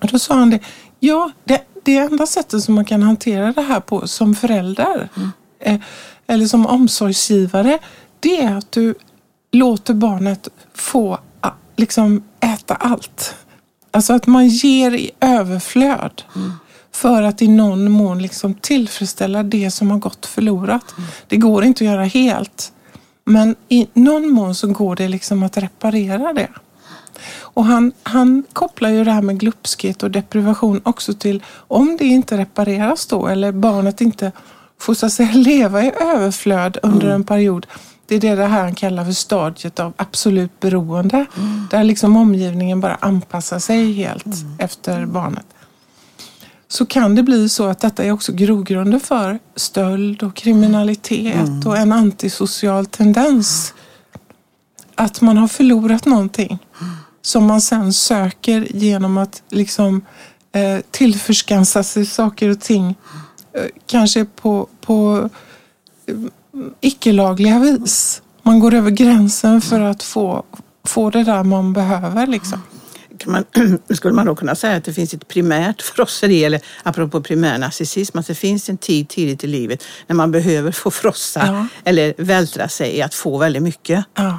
Och 0.00 0.08
då 0.12 0.18
sa 0.18 0.34
han 0.34 0.50
det, 0.50 0.60
ja 1.00 1.30
det, 1.44 1.62
det 1.84 1.96
enda 1.96 2.26
sättet 2.26 2.62
som 2.62 2.74
man 2.74 2.84
kan 2.84 3.02
hantera 3.02 3.52
det 3.52 3.62
här 3.62 3.80
på 3.80 4.06
som 4.08 4.34
förälder 4.34 5.08
eh, 5.16 5.28
eller 6.26 6.46
som 6.46 6.66
omsorgsgivare 6.66 7.78
det 8.20 8.40
är 8.40 8.56
att 8.56 8.72
du 8.72 8.94
låter 9.52 9.94
barnet 9.94 10.48
få 10.74 11.18
liksom 11.76 12.22
äta 12.40 12.74
allt. 12.74 13.34
Alltså 13.90 14.12
att 14.12 14.26
man 14.26 14.48
ger 14.48 14.94
i 14.94 15.10
överflöd 15.20 16.22
för 16.92 17.22
att 17.22 17.42
i 17.42 17.48
någon 17.48 17.90
mån 17.90 18.22
liksom 18.22 18.54
tillfredsställa 18.54 19.42
det 19.42 19.70
som 19.70 19.90
har 19.90 19.98
gått 19.98 20.26
förlorat. 20.26 20.94
Det 21.28 21.36
går 21.36 21.64
inte 21.64 21.84
att 21.84 21.90
göra 21.90 22.04
helt. 22.04 22.72
Men 23.24 23.56
i 23.68 23.88
någon 23.92 24.30
mån 24.30 24.54
så 24.54 24.66
går 24.66 24.96
det 24.96 25.08
liksom 25.08 25.42
att 25.42 25.58
reparera 25.58 26.32
det. 26.32 26.48
Och 27.30 27.64
han, 27.64 27.92
han 28.02 28.44
kopplar 28.52 28.90
ju 28.90 29.04
det 29.04 29.12
här 29.12 29.22
med 29.22 29.40
glupskhet 29.40 30.02
och 30.02 30.10
deprivation 30.10 30.80
också 30.84 31.14
till 31.14 31.42
om 31.54 31.96
det 31.96 32.04
inte 32.04 32.36
repareras 32.36 33.06
då 33.06 33.26
eller 33.26 33.52
barnet 33.52 34.00
inte 34.00 34.32
att 34.88 35.12
säga 35.12 35.32
leva 35.32 35.82
i 35.84 35.92
överflöd 36.00 36.78
under 36.82 37.08
en 37.08 37.24
period. 37.24 37.66
Det 38.06 38.14
är 38.14 38.20
det, 38.20 38.34
det 38.34 38.46
här 38.46 38.62
han 38.62 38.74
kallar 38.74 39.04
för 39.04 39.12
stadiet 39.12 39.80
av 39.80 39.92
absolut 39.96 40.60
beroende. 40.60 41.26
Där 41.70 41.84
liksom 41.84 42.16
omgivningen 42.16 42.80
bara 42.80 42.94
anpassar 43.00 43.58
sig 43.58 43.92
helt 43.92 44.26
efter 44.58 45.06
barnet. 45.06 45.46
Så 46.68 46.86
kan 46.86 47.14
det 47.14 47.22
bli 47.22 47.48
så 47.48 47.66
att 47.66 47.80
detta 47.80 48.04
är 48.04 48.12
också 48.12 48.32
grogrunden 48.32 49.00
för 49.00 49.38
stöld 49.56 50.22
och 50.22 50.36
kriminalitet 50.36 51.66
och 51.66 51.76
en 51.76 51.92
antisocial 51.92 52.86
tendens. 52.86 53.74
Att 54.94 55.20
man 55.20 55.36
har 55.36 55.48
förlorat 55.48 56.06
någonting 56.06 56.58
som 57.22 57.46
man 57.46 57.60
sen 57.60 57.92
söker 57.92 58.76
genom 58.76 59.18
att 59.18 59.42
liksom 59.50 60.02
eh, 60.52 60.78
tillförskansa 60.90 61.82
sig 61.82 62.06
saker 62.06 62.50
och 62.50 62.60
ting. 62.60 62.94
Eh, 63.52 63.64
kanske 63.86 64.24
på, 64.24 64.68
på 64.80 65.28
eh, 66.06 66.14
icke-lagliga 66.80 67.58
vis. 67.58 68.22
Man 68.42 68.60
går 68.60 68.74
över 68.74 68.90
gränsen 68.90 69.60
för 69.60 69.80
att 69.80 70.02
få, 70.02 70.42
få 70.84 71.10
det 71.10 71.24
där 71.24 71.42
man 71.44 71.72
behöver. 71.72 72.26
Liksom. 72.26 72.62
Kan 73.18 73.32
man, 73.32 73.44
skulle 73.96 74.14
man 74.14 74.26
då 74.26 74.34
kunna 74.34 74.54
säga 74.54 74.76
att 74.76 74.84
det 74.84 74.92
finns 74.92 75.14
ett 75.14 75.28
primärt 75.28 75.82
frosseri, 75.82 76.44
eller 76.44 76.60
apropå 76.82 77.20
primär 77.22 77.58
narcissism, 77.58 78.18
att 78.18 78.26
det 78.26 78.34
finns 78.34 78.68
en 78.68 78.78
tid 78.78 79.08
tidigt 79.08 79.44
i 79.44 79.46
livet 79.46 79.84
när 80.06 80.16
man 80.16 80.30
behöver 80.30 80.72
få 80.72 80.90
frossa 80.90 81.42
Ja. 81.46 81.66
eller 81.84 82.14
vältra 82.18 82.68
sig 82.68 82.96
i 82.96 83.02
att 83.02 83.14
få 83.14 83.38
väldigt 83.38 83.62
mycket. 83.62 84.04
Ja. 84.14 84.38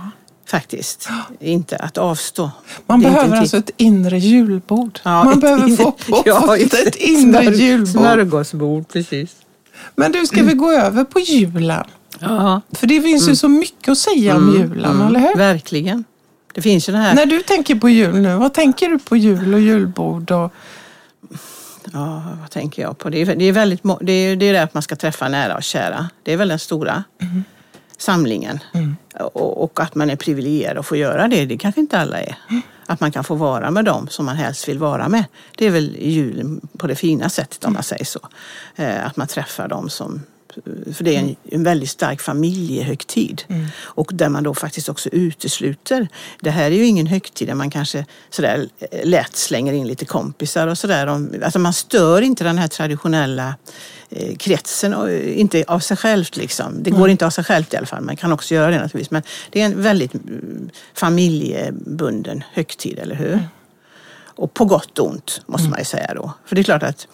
Faktiskt. 0.49 1.09
Inte 1.39 1.75
att 1.77 1.97
avstå. 1.97 2.51
Man 2.85 2.99
Det 2.99 3.09
behöver 3.09 3.37
alltså 3.37 3.57
ett 3.57 3.71
inre 3.77 4.19
julbord. 4.19 4.99
Ja, 5.03 5.23
man 5.23 5.39
behöver 5.39 5.67
inre- 5.67 5.77
få 5.77 5.91
på 5.91 6.23
Ja, 6.25 6.57
ett, 6.57 6.73
ett 6.73 6.93
det. 6.93 7.03
inre 7.03 7.41
Smör- 7.43 7.51
julbord. 7.53 7.89
Smörgåsbord, 7.89 8.87
precis. 8.87 9.35
Men 9.95 10.11
du, 10.11 10.25
ska 10.25 10.43
vi 10.43 10.53
gå 10.53 10.71
över 10.71 11.03
på 11.03 11.19
julen? 11.19 11.83
Ja, 12.19 12.61
För 12.71 12.87
det 12.87 13.01
finns 13.01 13.29
ju 13.29 13.35
så 13.35 13.47
mycket 13.49 13.89
att 13.91 13.97
säga 13.97 14.35
om 14.35 14.53
julen, 14.59 15.01
eller 15.01 15.19
hur? 15.19 15.27
Mm. 15.27 15.37
verkligen. 15.37 16.03
Det 16.53 16.61
finns 16.61 16.89
ju 16.89 16.93
den 16.93 17.01
här... 17.01 17.13
När 17.15 17.25
du 17.25 17.41
tänker 17.41 17.75
på 17.75 17.89
jul 17.89 18.15
nu, 18.15 18.35
vad 18.35 18.53
tänker 18.53 18.89
du 18.89 18.99
på 18.99 19.17
jul 19.17 19.53
och 19.53 19.59
julbord? 19.59 20.31
Och... 20.31 20.53
Ja, 21.93 22.23
vad 22.41 22.49
tänker 22.49 22.81
jag 22.81 22.97
på? 22.97 23.09
Det 23.09 23.21
är, 23.21 23.35
det 23.35 23.45
är, 23.45 23.51
väldigt, 23.51 23.81
det 24.01 24.11
är, 24.11 24.35
det 24.35 24.45
är 24.45 24.53
det 24.53 24.63
att 24.63 24.73
man 24.73 24.83
ska 24.83 24.95
träffa 24.95 25.27
nära 25.27 25.55
och 25.55 25.63
kära. 25.63 26.09
Det 26.23 26.33
är 26.33 26.37
väl 26.37 26.47
den 26.47 26.59
stora 26.59 27.03
samlingen. 28.01 28.59
Och, 29.19 29.63
och 29.63 29.79
att 29.79 29.95
man 29.95 30.09
är 30.09 30.15
privilegierad 30.15 30.77
att 30.77 30.85
få 30.85 30.95
göra 30.95 31.27
det, 31.27 31.45
det 31.45 31.57
kanske 31.57 31.81
inte 31.81 31.99
alla 31.99 32.21
är. 32.21 32.35
Att 32.85 32.99
man 32.99 33.11
kan 33.11 33.23
få 33.23 33.35
vara 33.35 33.71
med 33.71 33.85
dem 33.85 34.07
som 34.07 34.25
man 34.25 34.35
helst 34.35 34.67
vill 34.67 34.79
vara 34.79 35.09
med. 35.09 35.23
Det 35.57 35.65
är 35.65 35.71
väl 35.71 35.95
julen 35.99 36.61
på 36.77 36.87
det 36.87 36.95
fina 36.95 37.29
sättet 37.29 37.65
om 37.65 37.73
man 37.73 37.83
säger 37.83 38.05
så. 38.05 38.19
Eh, 38.75 39.05
Att 39.05 39.17
man 39.17 39.27
träffar 39.27 39.67
dem 39.67 39.89
som 39.89 40.21
för 40.93 41.03
det 41.03 41.15
är 41.15 41.19
en, 41.19 41.35
en 41.43 41.63
väldigt 41.63 41.89
stark 41.89 42.21
familjehögtid. 42.21 43.43
Och 43.81 44.11
där 44.13 44.29
man 44.29 44.43
då 44.43 44.53
faktiskt 44.53 44.89
också 44.89 45.09
utesluter. 45.09 46.07
Det 46.41 46.49
här 46.51 46.71
är 46.71 46.75
ju 46.75 46.85
ingen 46.85 47.07
högtid 47.07 47.47
där 47.47 47.55
man 47.55 47.69
kanske 47.69 48.05
sådär 48.29 48.69
lätt 49.03 49.35
slänger 49.35 49.73
in 49.73 49.87
lite 49.87 50.05
kompisar 50.05 50.67
och 50.67 50.77
sådär. 50.77 51.07
Alltså 51.43 51.59
man 51.59 51.73
stör 51.73 52.21
inte 52.21 52.43
den 52.43 52.57
här 52.57 52.67
traditionella 52.67 53.55
eh, 54.09 54.35
kretsen, 54.35 54.93
och, 54.93 55.09
eh, 55.09 55.39
inte 55.39 55.63
av 55.67 55.79
sig 55.79 55.97
självt 55.97 56.37
liksom. 56.37 56.83
Det 56.83 56.91
går 56.91 57.09
inte 57.09 57.25
av 57.25 57.29
sig 57.29 57.43
självt 57.43 57.73
i 57.73 57.77
alla 57.77 57.85
fall. 57.85 58.03
Man 58.03 58.15
kan 58.15 58.31
också 58.31 58.55
göra 58.55 58.71
det 58.71 58.77
naturligtvis. 58.77 59.11
Men 59.11 59.21
det 59.49 59.61
är 59.61 59.65
en 59.65 59.81
väldigt 59.81 60.13
mm, 60.13 60.69
familjebunden 60.93 62.43
högtid, 62.53 62.99
eller 62.99 63.15
hur? 63.15 63.39
Och 64.39 64.53
på 64.53 64.65
gott 64.65 64.99
och 64.99 65.07
ont, 65.07 65.41
måste 65.45 65.69
man 65.69 65.79
ju 65.79 65.85
säga 65.85 66.13
då. 66.13 66.33
För 66.45 66.55
det 66.55 66.61
är 66.61 66.63
klart 66.63 66.83
att 66.83 67.07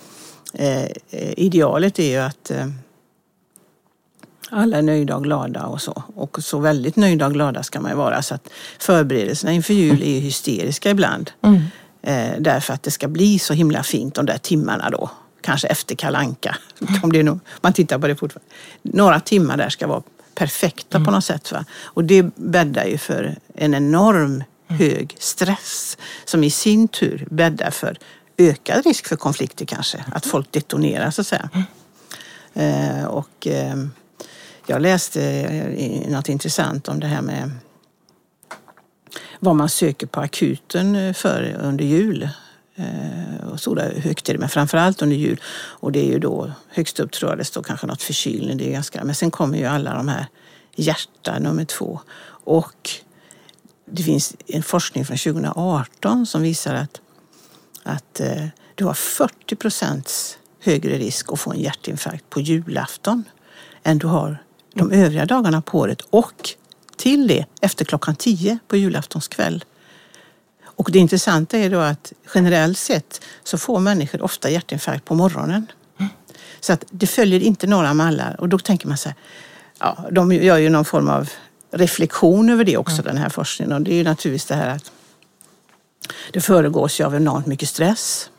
eh, 0.53 0.83
eh, 0.83 1.33
idealet 1.37 1.99
är 1.99 2.09
ju 2.09 2.17
att 2.17 2.51
eh, 2.51 2.67
alla 4.55 4.77
är 4.77 4.81
nöjda 4.81 5.15
och 5.15 5.23
glada 5.23 5.63
och 5.65 5.81
så. 5.81 6.03
Och 6.15 6.43
så 6.43 6.59
väldigt 6.59 6.95
nöjda 6.95 7.25
och 7.25 7.33
glada 7.33 7.63
ska 7.63 7.79
man 7.79 7.91
ju 7.91 7.97
vara. 7.97 8.21
Så 8.21 8.35
att 8.35 8.49
förberedelserna 8.79 9.51
inför 9.51 9.73
jul 9.73 10.01
är 10.01 10.11
ju 10.11 10.19
hysteriska 10.19 10.89
ibland. 10.89 11.31
Eh, 12.01 12.31
därför 12.39 12.73
att 12.73 12.83
det 12.83 12.91
ska 12.91 13.07
bli 13.07 13.39
så 13.39 13.53
himla 13.53 13.83
fint 13.83 14.15
de 14.15 14.25
där 14.25 14.37
timmarna 14.37 14.89
då. 14.89 15.09
Kanske 15.41 15.67
efter 15.67 15.95
kalanka. 15.95 16.57
Om 17.03 17.11
det 17.11 17.19
är 17.19 17.23
nog, 17.23 17.39
man 17.61 17.73
tittar 17.73 17.99
på 17.99 18.07
det 18.07 18.15
fortfarande. 18.15 18.49
Några 18.81 19.19
timmar 19.19 19.57
där 19.57 19.69
ska 19.69 19.87
vara 19.87 20.03
perfekta 20.35 20.99
på 20.99 21.11
något 21.11 21.25
sätt. 21.25 21.51
Va? 21.51 21.65
Och 21.83 22.03
det 22.03 22.23
bäddar 22.35 22.85
ju 22.85 22.97
för 22.97 23.35
en 23.55 23.73
enorm 23.73 24.43
hög 24.67 25.15
stress 25.19 25.97
som 26.25 26.43
i 26.43 26.49
sin 26.49 26.87
tur 26.87 27.27
bäddar 27.31 27.71
för 27.71 27.97
ökad 28.37 28.85
risk 28.85 29.07
för 29.07 29.15
konflikter 29.15 29.65
kanske. 29.65 30.05
Att 30.11 30.25
folk 30.25 30.51
detonerar 30.51 31.11
så 31.11 31.21
att 31.21 31.27
säga. 31.27 31.49
Eh, 32.53 33.05
och 33.05 33.47
eh, 33.47 33.75
jag 34.67 34.81
läste 34.81 35.21
eh, 35.23 36.09
något 36.09 36.29
intressant 36.29 36.87
om 36.87 36.99
det 36.99 37.07
här 37.07 37.21
med 37.21 37.51
vad 39.39 39.55
man 39.55 39.69
söker 39.69 40.07
på 40.07 40.21
akuten 40.21 40.95
eh, 40.95 41.13
för 41.13 41.57
under 41.61 41.85
jul 41.85 42.29
eh, 42.75 43.47
och 43.51 43.59
stora 43.59 43.83
högtider, 43.83 44.39
men 44.39 44.49
framförallt 44.49 45.01
under 45.01 45.15
jul. 45.15 45.41
Och 45.55 45.91
det 45.91 45.99
är 45.99 46.11
ju 46.11 46.19
då 46.19 46.51
högst 46.69 46.99
upp 46.99 47.11
tror 47.11 47.31
jag 47.31 47.37
det 47.37 47.45
står 47.45 47.63
kanske 47.63 47.87
något 47.87 48.01
förkylning. 48.01 48.57
Det 48.57 48.67
är 48.67 48.71
ganska, 48.71 49.03
men 49.03 49.15
sen 49.15 49.31
kommer 49.31 49.57
ju 49.57 49.65
alla 49.65 49.93
de 49.93 50.07
här 50.07 50.27
hjärta 50.75 51.39
nummer 51.39 51.65
två. 51.65 51.99
Och 52.27 52.89
det 53.85 54.03
finns 54.03 54.35
en 54.47 54.63
forskning 54.63 55.05
från 55.05 55.17
2018 55.17 56.25
som 56.25 56.41
visar 56.41 56.75
att, 56.75 57.01
att 57.83 58.21
du 58.75 58.85
har 58.85 58.93
40 58.93 59.55
procents 59.55 60.37
högre 60.59 60.97
risk 60.97 61.33
att 61.33 61.39
få 61.39 61.51
en 61.51 61.59
hjärtinfarkt 61.59 62.29
på 62.29 62.41
julafton 62.41 63.23
än 63.83 63.97
du 63.97 64.07
har 64.07 64.44
de 64.75 64.91
övriga 64.91 65.25
dagarna 65.25 65.61
på 65.61 65.79
året 65.79 66.01
och 66.09 66.49
till 66.97 67.27
det 67.27 67.45
efter 67.61 67.85
klockan 67.85 68.15
10 68.15 68.59
på 68.67 68.77
julaftonskväll. 68.77 69.63
Och 70.63 70.89
det 70.91 70.99
intressanta 70.99 71.57
är 71.57 71.69
då 71.69 71.79
att 71.79 72.13
generellt 72.35 72.77
sett 72.77 73.21
så 73.43 73.57
får 73.57 73.79
människor 73.79 74.21
ofta 74.21 74.49
hjärtinfarkt 74.49 75.05
på 75.05 75.15
morgonen. 75.15 75.67
Så 76.59 76.73
att 76.73 76.85
det 76.89 77.07
följer 77.07 77.39
inte 77.39 77.67
några 77.67 77.93
mallar 77.93 78.35
och 78.39 78.49
då 78.49 78.57
tänker 78.59 78.87
man 78.87 78.97
så 78.97 79.09
här, 79.09 79.17
ja, 79.79 79.97
de 80.11 80.31
gör 80.31 80.57
ju 80.57 80.69
någon 80.69 80.85
form 80.85 81.09
av 81.09 81.29
reflektion 81.71 82.49
över 82.49 82.63
det 82.63 82.77
också, 82.77 83.01
den 83.01 83.17
här 83.17 83.29
forskningen. 83.29 83.73
Och 83.73 83.81
det 83.81 83.93
är 83.93 83.95
ju 83.95 84.03
naturligtvis 84.03 84.45
det 84.45 84.55
här 84.55 84.69
att 84.69 84.91
det 86.33 86.41
föregås 86.41 86.99
ju 86.99 87.03
av 87.03 87.15
enormt 87.15 87.45
mycket 87.45 87.69
stress 87.69 88.29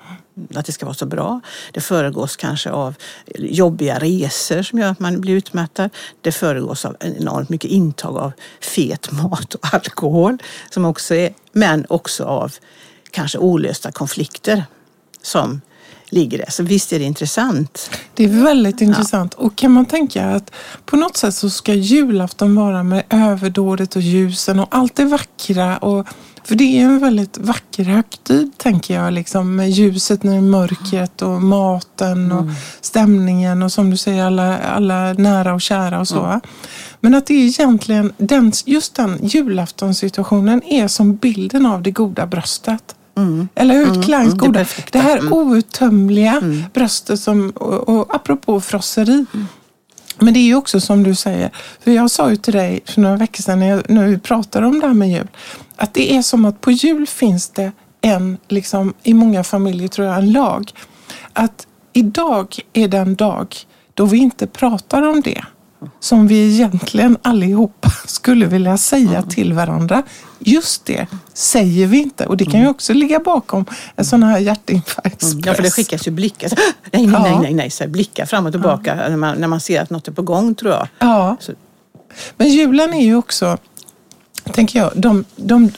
att 0.55 0.67
det 0.67 0.73
ska 0.73 0.87
vara 0.87 0.95
så 0.95 1.07
bra. 1.07 1.41
Det 1.73 1.81
föregås 1.81 2.37
kanske 2.37 2.71
av 2.71 2.95
jobbiga 3.37 3.99
resor 3.99 4.63
som 4.63 4.79
gör 4.79 4.91
att 4.91 5.01
man 5.01 5.21
blir 5.21 5.35
utmattad. 5.35 5.91
Det 6.21 6.33
föregås 6.33 6.85
av 6.85 6.97
enormt 7.01 7.49
mycket 7.49 7.71
intag 7.71 8.17
av 8.17 8.33
fet 8.61 9.13
mat 9.13 9.55
och 9.55 9.75
alkohol, 9.75 10.39
som 10.71 10.85
också 10.85 11.15
är, 11.15 11.35
men 11.53 11.87
också 11.89 12.25
av 12.25 12.55
kanske 13.11 13.39
olösta 13.39 13.93
konflikter 13.93 14.65
som 15.23 15.61
ligger 16.09 16.39
där. 16.39 16.51
Så 16.51 16.63
visst 16.63 16.93
är 16.93 16.99
det 16.99 17.05
intressant. 17.05 17.91
Det 18.15 18.25
är 18.25 18.29
väldigt 18.29 18.81
intressant. 18.81 19.35
Ja. 19.39 19.45
Och 19.45 19.57
kan 19.57 19.73
man 19.73 19.87
tänka 19.87 20.27
att 20.27 20.51
på 20.85 20.97
något 20.97 21.17
sätt 21.17 21.35
så 21.35 21.51
ska 21.51 21.75
julafton 21.75 22.55
vara 22.55 22.83
med 22.83 23.05
överdådet 23.11 23.97
och 23.97 24.03
ljusen 24.03 24.61
och 24.61 24.69
allt 24.71 24.97
det 24.97 25.05
vackra 25.05 25.79
och 25.79 26.07
för 26.47 26.55
det 26.55 26.81
är 26.81 26.85
en 26.85 26.99
väldigt 26.99 27.39
vacker 27.39 27.85
högtid, 27.85 28.53
tänker 28.57 28.95
jag. 28.95 29.13
Liksom, 29.13 29.57
med 29.57 29.71
ljuset 29.71 30.25
i 30.25 30.41
mörkret 30.41 31.23
och 31.23 31.43
maten 31.43 32.33
och 32.33 32.43
mm. 32.43 32.55
stämningen 32.81 33.63
och 33.63 33.73
som 33.73 33.91
du 33.91 33.97
säger, 33.97 34.25
alla, 34.25 34.59
alla 34.59 35.13
nära 35.13 35.55
och 35.55 35.61
kära 35.61 36.01
och 36.01 36.09
så. 36.09 36.25
Mm. 36.25 36.41
Men 37.01 37.15
att 37.15 37.27
det 37.27 37.35
är 37.35 37.45
egentligen, 37.47 38.13
den, 38.19 38.53
just 38.65 38.95
den 38.95 39.19
julaftonsituationen 39.23 40.63
är 40.65 40.89
som 40.89 41.17
bilden 41.17 41.67
av 41.67 41.83
det 41.83 41.91
goda 41.91 42.27
bröstet. 42.27 42.95
Mm. 43.17 43.49
Eller 43.55 43.75
hur? 43.75 43.89
Mm. 43.89 44.03
Kleins 44.03 44.35
mm. 44.35 44.39
goda. 44.39 44.61
Det, 44.61 44.93
det 44.93 44.99
här 44.99 45.19
mm. 45.19 45.33
outtömliga 45.33 46.33
mm. 46.33 46.65
bröstet 46.75 47.21
som, 47.21 47.51
och, 47.51 47.89
och 47.89 48.15
apropå 48.15 48.61
frosseri. 48.61 49.27
Men 50.19 50.35
det 50.35 50.41
är 50.41 50.45
ju 50.45 50.55
också 50.55 50.81
som 50.81 51.03
du 51.03 51.15
säger, 51.15 51.51
för 51.81 51.91
jag 51.91 52.11
sa 52.11 52.31
ju 52.31 52.37
till 52.37 52.53
dig 52.53 52.81
för 52.85 53.01
några 53.01 53.17
veckor 53.17 53.43
sedan 53.43 53.61
när, 53.61 53.69
jag, 53.69 53.91
när 53.91 54.07
vi 54.07 54.19
pratade 54.19 54.67
om 54.67 54.81
det 54.81 54.87
här 54.87 54.95
med 54.95 55.11
jul, 55.11 55.29
att 55.77 55.95
det 55.95 56.13
är 56.13 56.23
som 56.23 56.45
att 56.45 56.61
på 56.61 56.71
jul 56.71 57.07
finns 57.07 57.49
det 57.49 57.73
en, 58.01 58.39
liksom, 58.49 58.95
i 59.03 59.15
många 59.15 59.45
familjer 59.45 59.89
tror 59.89 60.07
jag, 60.07 60.19
en 60.19 60.33
lag. 60.33 60.73
Att 61.33 61.67
idag 61.93 62.57
är 62.73 62.89
den 62.89 63.15
dag 63.15 63.57
då 63.95 64.05
vi 64.05 64.19
inte 64.19 64.47
pratar 64.47 65.03
om 65.03 65.21
det 65.21 65.45
som 66.01 66.27
vi 66.27 66.55
egentligen 66.55 67.17
allihopa 67.23 67.91
skulle 68.07 68.47
vilja 68.47 68.79
säga 68.79 69.23
till 69.23 69.53
varandra. 69.53 70.03
Just 70.39 70.85
det 70.85 71.07
säger 71.35 71.87
vi 71.87 72.03
inte 72.03 72.27
och 72.27 72.37
det 72.37 72.45
kan 72.45 72.61
ju 72.61 72.69
också 72.69 72.93
ligga 72.93 73.21
bakom 73.21 73.65
en 73.97 74.05
sån 74.05 74.23
här 74.23 74.39
hjärtinfarktspress. 74.39 75.47
Ja, 75.47 75.55
för 75.55 75.63
det 75.63 75.71
skickas 75.71 76.07
ju 76.07 76.11
blickar. 76.11 76.51
Nej, 76.93 77.07
nej, 77.07 77.23
nej, 77.23 77.39
nej, 77.41 77.55
nej, 77.55 77.71
så 77.71 77.89
blickar 77.89 78.27
fram 78.27 78.47
och 78.47 78.53
tillbaka 78.53 78.97
ja. 78.97 79.09
när, 79.09 79.17
man, 79.17 79.39
när 79.39 79.49
man 79.49 79.61
ser 79.61 79.83
att 79.83 79.91
något 79.91 80.09
är 80.09 80.13
på 80.13 80.23
gång 80.23 80.55
tror 80.55 80.73
jag. 80.73 80.89
Ja. 80.99 81.37
Så. 81.41 81.53
Men 82.37 82.49
julen 82.49 82.95
är 82.95 83.05
ju 83.05 83.17
också 83.17 83.59
tänker 84.53 84.79
jag, 84.79 84.93
de, 84.95 85.25
de, 85.37 85.71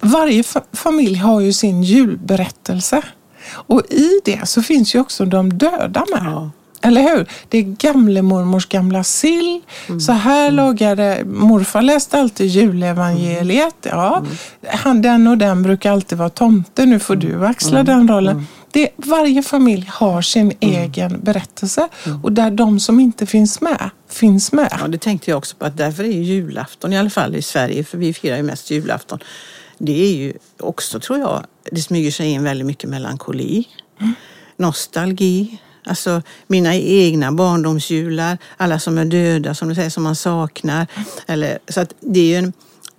varje 0.00 0.44
familj 0.72 1.18
har 1.18 1.40
ju 1.40 1.52
sin 1.52 1.82
julberättelse. 1.82 3.02
Och 3.48 3.82
i 3.90 4.20
det 4.24 4.48
så 4.48 4.62
finns 4.62 4.94
ju 4.94 5.00
också 5.00 5.24
de 5.24 5.52
döda 5.52 6.04
med. 6.10 6.22
Ja. 6.24 6.50
Eller 6.82 7.02
hur? 7.02 7.26
Det 7.48 7.58
är 7.58 7.62
gamlemormors 7.62 8.66
gamla 8.66 9.04
sill. 9.04 9.60
Mm. 9.88 10.00
Så 10.00 10.12
här 10.12 10.42
mm. 10.42 10.54
lagade, 10.54 11.22
morfar 11.24 11.82
läste 11.82 12.18
alltid 12.18 12.46
julevangeliet. 12.46 13.76
Ja, 13.82 14.16
mm. 14.16 14.32
han, 14.66 15.02
den 15.02 15.26
och 15.26 15.38
den 15.38 15.62
brukar 15.62 15.92
alltid 15.92 16.18
vara 16.18 16.30
tomte. 16.30 16.86
Nu 16.86 16.98
får 16.98 17.16
du 17.16 17.46
axla 17.46 17.80
mm. 17.80 17.86
den 17.86 18.08
rollen. 18.08 18.32
Mm. 18.32 18.46
Det, 18.70 18.90
varje 18.96 19.42
familj 19.42 19.90
har 19.92 20.22
sin 20.22 20.52
mm. 20.60 20.82
egen 20.82 21.20
berättelse 21.20 21.88
och 22.22 22.32
där 22.32 22.50
de 22.50 22.80
som 22.80 23.00
inte 23.00 23.26
finns 23.26 23.60
med, 23.60 23.90
finns 24.10 24.52
med. 24.52 24.78
Ja, 24.80 24.88
det 24.88 24.98
tänkte 24.98 25.30
jag 25.30 25.38
också 25.38 25.56
på 25.56 25.64
att 25.64 25.76
därför 25.76 26.04
är 26.04 26.08
julafton, 26.08 26.92
i 26.92 26.98
alla 26.98 27.10
fall 27.10 27.36
i 27.36 27.42
Sverige, 27.42 27.84
för 27.84 27.98
vi 27.98 28.12
firar 28.12 28.36
ju 28.36 28.42
mest 28.42 28.70
julafton. 28.70 29.18
Det 29.78 30.02
är 30.02 30.16
ju 30.16 30.32
också, 30.58 31.00
tror 31.00 31.18
jag, 31.18 31.44
det 31.72 31.80
smyger 31.80 32.10
sig 32.10 32.26
in 32.26 32.44
väldigt 32.44 32.66
mycket 32.66 32.90
melankoli, 32.90 33.68
nostalgi, 34.56 35.58
Alltså 35.86 36.22
mina 36.46 36.74
egna 36.74 37.32
barndomsjular, 37.32 38.38
alla 38.56 38.78
som 38.78 38.98
är 38.98 39.04
döda 39.04 39.54
som 39.54 39.68
du 39.68 39.74
säger, 39.74 39.90
som 39.90 40.02
man 40.02 40.16
saknar. 40.16 40.86
Eller, 41.26 41.58
så 41.68 41.80
att 41.80 41.94
det 42.00 42.20
är 42.20 42.24
ju 42.24 42.36
en 42.36 42.52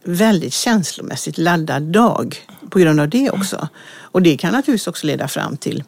väldigt 0.04 0.54
känslomässigt 0.54 1.38
laddad 1.38 1.84
dag 1.84 2.38
på 2.70 2.80
grund 2.80 3.00
av 3.00 3.10
det 3.10 3.30
också. 3.30 3.68
Och 4.00 4.22
det 4.22 4.38
kan 4.38 4.52
naturligtvis 4.52 4.88
också 4.88 5.08
leda 5.08 5.28
fram 5.28 5.58
till 5.58 5.84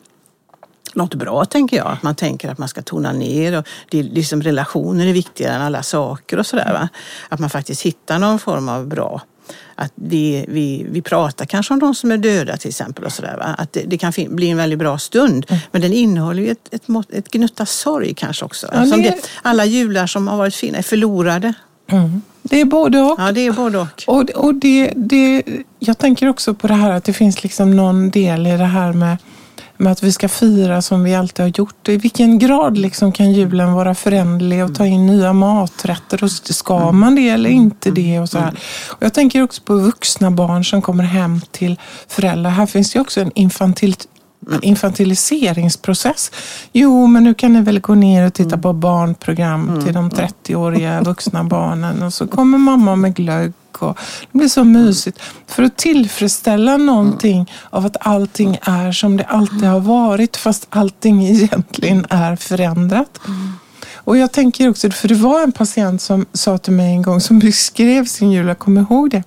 något 0.94 1.16
bra, 1.16 1.46
tänker 1.46 1.78
jag. 1.78 1.88
Att 1.88 2.04
man 2.04 2.16
tänker 2.16 2.50
att 2.50 2.58
man 2.58 2.68
ska 2.68 2.82
tona 2.82 3.12
ner 3.12 3.58
och 3.58 3.68
det 3.90 4.00
är 4.00 4.04
liksom 4.04 4.42
relationer 4.42 5.08
är 5.08 5.14
viktigare 5.14 5.56
än 5.56 5.62
alla 5.62 5.84
saker 5.84 6.40
och 6.40 6.46
sådär. 6.46 6.90
Att 7.30 7.40
man 7.40 7.50
faktiskt 7.50 7.82
hittar 7.82 8.20
någon 8.20 8.40
form 8.40 8.70
av 8.70 8.88
bra 8.88 9.22
att 9.80 9.92
det, 9.96 10.46
vi, 10.48 10.86
vi 10.90 11.02
pratar 11.02 11.46
kanske 11.46 11.74
om 11.74 11.80
de 11.80 11.96
som 11.96 12.12
är 12.12 12.18
döda 12.18 12.58
till 12.58 12.70
exempel. 12.70 13.06
och 13.06 13.14
så 13.14 13.22
där? 13.22 13.56
Att 13.58 13.74
det, 13.74 13.84
det 13.88 13.98
kan 13.98 14.14
bli 14.30 14.50
en 14.50 14.58
väldigt 14.58 14.80
bra 14.80 14.98
stund. 14.98 15.46
Mm. 15.50 15.62
Men 15.72 15.82
den 15.82 15.94
innehåller 15.94 16.44
ju 16.44 16.52
ett, 16.52 16.74
ett, 16.74 16.84
ett 17.10 17.32
gnutta 17.32 17.66
sorg 17.66 18.14
kanske 18.14 18.46
också. 18.46 18.68
Ja, 18.74 18.80
det... 18.80 19.02
det, 19.02 19.16
alla 19.42 19.66
jular 19.66 20.08
som 20.08 20.28
har 20.28 20.38
varit 20.38 20.56
fina 20.56 20.78
är 20.78 20.82
förlorade. 20.82 21.54
Mm. 21.92 22.22
Det 22.42 22.62
är 22.62 22.66
både 22.66 23.00
och. 23.00 23.16
Ja, 23.20 23.32
det 23.32 23.42
är 23.48 23.52
både 23.52 23.78
och. 23.78 24.04
och, 24.08 24.30
och 24.30 24.56
det, 24.56 24.94
det, 24.96 25.44
jag 25.80 25.98
tänker 25.98 26.28
också 26.28 26.54
på 26.54 26.68
det 26.68 26.74
här 26.74 26.92
att 26.92 27.04
det 27.04 27.14
finns 27.14 27.44
liksom 27.44 27.76
någon 27.76 28.10
del 28.10 28.48
i 28.48 28.58
det 28.58 28.66
här 28.66 28.94
med 28.94 29.18
med 29.80 29.92
att 29.92 30.04
vi 30.04 30.12
ska 30.12 30.30
fira 30.30 30.82
som 30.82 31.04
vi 31.04 31.16
alltid 31.16 31.46
har 31.46 31.52
gjort. 31.56 31.88
I 31.88 31.98
vilken 31.98 32.40
grad 32.40 32.78
liksom 32.78 33.12
kan 33.12 33.32
julen 33.32 33.74
vara 33.74 33.96
förändlig 33.96 34.64
och 34.64 34.76
ta 34.76 34.86
in 34.86 35.06
nya 35.06 35.34
maträtter? 35.34 36.24
Och 36.24 36.32
ska 36.32 36.92
man 36.92 37.16
det 37.16 37.30
eller 37.30 37.50
inte 37.50 37.92
det? 37.92 38.20
Och 38.20 38.30
så 38.30 38.40
här. 38.40 38.60
Och 38.90 39.04
jag 39.04 39.14
tänker 39.14 39.44
också 39.44 39.62
på 39.62 39.76
vuxna 39.76 40.32
barn 40.32 40.66
som 40.66 40.82
kommer 40.82 41.04
hem 41.04 41.42
till 41.52 41.80
föräldrar. 42.08 42.52
Här 42.52 42.66
finns 42.66 42.92
det 42.94 43.00
också 43.00 43.22
en 43.22 43.32
infantil 43.36 43.96
infantiliseringsprocess. 44.62 46.32
Jo, 46.74 47.08
men 47.08 47.24
nu 47.24 47.34
kan 47.34 47.54
ni 47.54 47.62
väl 47.62 47.80
gå 47.80 47.96
ner 47.96 48.28
och 48.28 48.34
titta 48.34 48.58
på 48.58 48.74
barnprogram 48.74 49.82
till 49.86 49.94
de 49.94 50.10
30-åriga 50.10 51.02
vuxna 51.06 51.44
barnen 51.44 52.04
och 52.04 52.14
så 52.14 52.28
kommer 52.28 52.58
mamma 52.58 52.96
med 52.96 53.16
glögg 53.16 53.54
och 53.78 53.98
det 54.32 54.38
blir 54.38 54.48
så 54.48 54.64
mysigt. 54.64 55.20
För 55.48 55.64
att 55.64 55.78
tillfredsställa 55.78 56.78
någonting 56.78 57.52
av 57.70 57.86
att 57.86 57.98
allting 58.00 58.58
är 58.62 58.92
som 58.92 59.18
det 59.18 59.24
alltid 59.24 59.64
har 59.64 59.80
varit 59.80 60.38
fast 60.38 60.68
allting 60.70 61.24
egentligen 61.28 62.06
är 62.10 62.36
förändrat. 62.36 63.20
Och 63.94 64.18
jag 64.18 64.32
tänker 64.32 64.70
också, 64.70 64.92
för 64.92 65.08
det 65.08 65.16
var 65.16 65.44
en 65.44 65.52
patient 65.52 66.02
som 66.02 66.26
sa 66.34 66.58
till 66.58 66.74
mig 66.74 66.92
en 66.92 67.02
gång 67.02 67.22
som 67.22 67.40
beskrev 67.40 68.06
sin 68.06 68.32
jul, 68.32 68.48
jag 68.48 68.60
kommer 68.60 68.82
ihåg 68.82 69.12
det. 69.12 69.24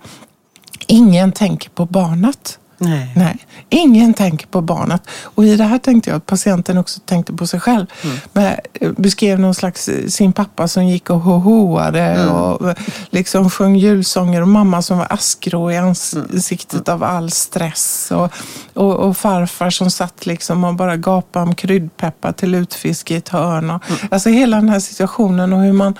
Ingen 0.86 1.32
tänker 1.32 1.70
på 1.70 1.86
barnet. 1.86 2.58
Nej. 2.82 3.12
Nej. 3.16 3.46
Ingen 3.68 4.14
tänker 4.14 4.46
på 4.46 4.60
barnet. 4.60 5.02
Och 5.22 5.44
i 5.44 5.56
det 5.56 5.64
här 5.64 5.78
tänkte 5.78 6.10
jag 6.10 6.16
att 6.16 6.26
patienten 6.26 6.78
också 6.78 7.00
tänkte 7.00 7.32
på 7.32 7.46
sig 7.46 7.60
själv. 7.60 7.86
Mm. 8.04 8.16
Men 8.32 8.56
eh, 8.74 8.90
beskrev 8.96 9.40
någon 9.40 9.54
slags 9.54 9.88
eh, 9.88 10.06
sin 10.06 10.32
pappa 10.32 10.68
som 10.68 10.86
gick 10.86 11.10
och 11.10 11.20
hohoade 11.20 12.00
mm. 12.00 12.28
och 12.28 12.68
eh, 12.68 12.76
liksom 13.10 13.50
sjöng 13.50 13.76
julsånger 13.76 14.42
och 14.42 14.48
mamma 14.48 14.82
som 14.82 14.98
var 14.98 15.06
askgrå 15.10 15.72
i 15.72 15.76
ansiktet 15.76 16.88
mm. 16.88 17.02
av 17.02 17.04
all 17.04 17.30
stress. 17.30 18.10
Och, 18.10 18.32
och, 18.74 18.94
och, 18.96 19.16
farfar 19.16 19.70
som 19.70 19.90
satt 19.90 20.26
liksom 20.26 20.64
och 20.64 20.74
bara 20.74 20.96
gapade 20.96 21.46
om 21.46 21.54
kryddpeppar 21.54 22.32
till 22.32 22.54
utfisk 22.54 23.10
i 23.10 23.14
ett 23.14 23.28
hörn. 23.28 23.70
Och, 23.70 23.82
mm. 23.88 24.00
Alltså 24.10 24.28
hela 24.28 24.56
den 24.56 24.68
här 24.68 24.80
situationen 24.80 25.52
och 25.52 25.60
hur 25.60 25.72
man 25.72 25.94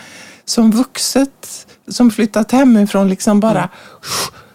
som 0.44 0.70
vuxet 0.70 1.66
som 1.88 2.10
flyttat 2.10 2.52
hemifrån 2.52 3.08
liksom 3.08 3.40
bara 3.40 3.58
mm 3.58 3.68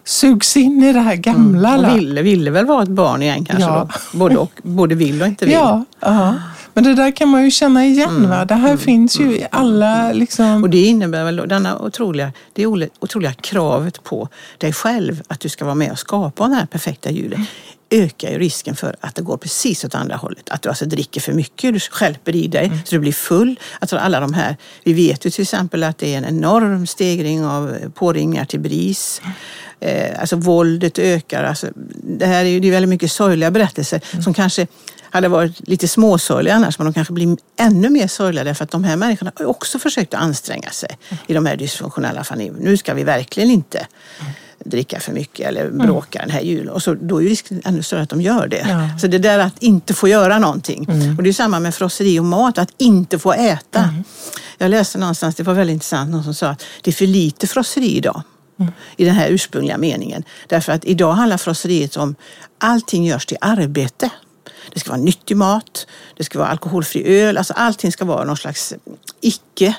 sugs 0.07 0.57
in 0.57 0.83
i 0.83 0.93
det 0.93 0.99
här 0.99 1.15
gamla. 1.15 1.77
Och 1.77 1.83
va? 1.83 1.93
ville, 1.93 2.21
ville 2.21 2.51
väl 2.51 2.65
vara 2.65 2.83
ett 2.83 2.89
barn 2.89 3.21
igen 3.23 3.45
kanske 3.45 3.63
Ja. 3.63 3.89
då. 4.13 4.17
Både, 4.17 4.37
och, 4.37 4.51
både 4.63 4.95
vill 4.95 5.21
och 5.21 5.27
inte 5.27 5.45
vill. 5.45 5.53
Ja, 5.53 5.85
ja. 5.99 6.35
Men 6.73 6.83
det 6.83 6.93
där 6.93 7.11
kan 7.11 7.29
man 7.29 7.43
ju 7.43 7.51
känna 7.51 7.85
igen. 7.85 8.29
Va? 8.29 8.45
Det 8.45 8.55
här 8.55 8.77
finns 8.77 9.19
ju 9.19 9.37
i 9.37 9.47
alla... 9.51 10.11
Liksom... 10.11 10.63
Och 10.63 10.69
det 10.69 10.85
innebär 10.85 11.23
väl 11.23 11.35
denna 11.47 11.79
otroliga, 11.79 12.31
det 12.53 12.65
otroliga 12.99 13.33
kravet 13.33 14.03
på 14.03 14.29
dig 14.57 14.73
själv 14.73 15.21
att 15.27 15.39
du 15.39 15.49
ska 15.49 15.65
vara 15.65 15.75
med 15.75 15.91
och 15.91 15.99
skapa 15.99 16.43
den 16.43 16.53
här 16.53 16.65
perfekta 16.65 17.11
julen 17.11 17.45
ökar 17.89 18.31
ju 18.31 18.39
risken 18.39 18.75
för 18.75 18.95
att 19.01 19.15
det 19.15 19.21
går 19.21 19.37
precis 19.37 19.85
åt 19.85 19.95
andra 19.95 20.15
hållet. 20.15 20.49
Att 20.49 20.61
du 20.61 20.69
alltså 20.69 20.85
dricker 20.85 21.21
för 21.21 21.33
mycket, 21.33 21.73
du 21.73 21.79
skälper 21.79 22.35
i 22.35 22.47
dig 22.47 22.71
så 22.85 22.95
du 22.95 22.99
blir 22.99 23.11
full. 23.11 23.59
Alltså 23.79 23.97
alla 23.97 24.19
de 24.19 24.33
här, 24.33 24.57
vi 24.83 24.93
vet 24.93 25.25
ju 25.25 25.29
till 25.29 25.41
exempel 25.41 25.83
att 25.83 25.97
det 25.97 26.13
är 26.13 26.17
en 26.17 26.25
enorm 26.25 26.87
stegring 26.87 27.45
av 27.45 27.75
påringningar 27.93 28.45
till 28.45 28.59
BRIS. 28.59 29.21
Eh, 29.79 30.19
alltså 30.19 30.35
våldet 30.35 30.99
ökar. 30.99 31.43
Alltså, 31.43 31.67
det 32.03 32.25
här 32.25 32.45
är 32.45 32.49
ju 32.49 32.59
det 32.59 32.67
är 32.67 32.71
väldigt 32.71 32.89
mycket 32.89 33.11
sorgliga 33.11 33.51
berättelser 33.51 34.01
som 34.23 34.33
kanske 34.33 34.67
hade 35.09 35.27
varit 35.27 35.67
lite 35.67 35.87
småsorgliga 35.87 36.53
annars, 36.53 36.79
men 36.79 36.85
de 36.85 36.93
kanske 36.93 37.13
blir 37.13 37.37
ännu 37.59 37.89
mer 37.89 38.07
sorgliga 38.07 38.43
därför 38.43 38.63
att 38.63 38.71
de 38.71 38.83
här 38.83 38.95
människorna 38.95 39.31
har 39.35 39.45
också 39.45 39.79
försökt 39.79 40.13
att 40.13 40.21
anstränga 40.21 40.69
sig 40.69 40.97
i 41.27 41.33
de 41.33 41.45
här 41.45 41.57
dysfunktionella 41.57 42.23
familjerna. 42.23 42.59
Nu 42.61 42.77
ska 42.77 42.93
vi 42.93 43.03
verkligen 43.03 43.51
inte 43.51 43.87
dricka 44.65 44.99
för 44.99 45.13
mycket 45.13 45.47
eller 45.47 45.69
bråka 45.69 46.19
den 46.19 46.29
här 46.29 46.41
julen. 46.41 46.69
Och 46.69 46.83
så, 46.83 46.93
då 46.93 47.21
är 47.21 47.25
risken 47.25 47.61
ännu 47.65 47.83
större 47.83 48.01
att 48.01 48.09
de 48.09 48.21
gör 48.21 48.47
det. 48.47 48.65
Ja. 48.69 48.99
Så 48.99 49.07
det 49.07 49.17
där 49.17 49.39
att 49.39 49.63
inte 49.63 49.93
få 49.93 50.07
göra 50.07 50.39
någonting. 50.39 50.87
Och 51.17 51.23
det 51.23 51.29
är 51.29 51.33
samma 51.33 51.59
med 51.59 51.75
frosseri 51.75 52.19
och 52.19 52.25
mat, 52.25 52.57
att 52.57 52.69
inte 52.77 53.19
få 53.19 53.33
äta. 53.33 53.93
Jag 54.57 54.71
läste 54.71 54.97
någonstans, 54.97 55.35
det 55.35 55.43
var 55.43 55.53
väldigt 55.53 55.73
intressant, 55.73 56.11
någon 56.11 56.23
som 56.23 56.33
sa 56.33 56.47
att 56.47 56.63
det 56.81 56.91
är 56.91 56.93
för 56.93 57.07
lite 57.07 57.47
frosseri 57.47 57.97
idag. 57.97 58.21
I 58.97 59.05
den 59.05 59.15
här 59.15 59.29
ursprungliga 59.29 59.77
meningen. 59.77 60.23
Därför 60.47 60.71
att 60.71 60.85
idag 60.85 61.13
handlar 61.13 61.37
frosseriet 61.37 61.97
om 61.97 62.15
allting 62.57 63.05
görs 63.05 63.25
till 63.25 63.37
arbete. 63.41 64.09
Det 64.73 64.79
ska 64.79 64.91
vara 64.91 65.01
nyttig 65.01 65.37
mat, 65.37 65.87
det 66.17 66.23
ska 66.23 66.39
vara 66.39 66.49
alkoholfri 66.49 67.21
öl, 67.21 67.37
alltså 67.37 67.53
allting 67.53 67.91
ska 67.91 68.05
vara 68.05 68.23
någon 68.23 68.37
slags 68.37 68.73
icke. 69.21 69.75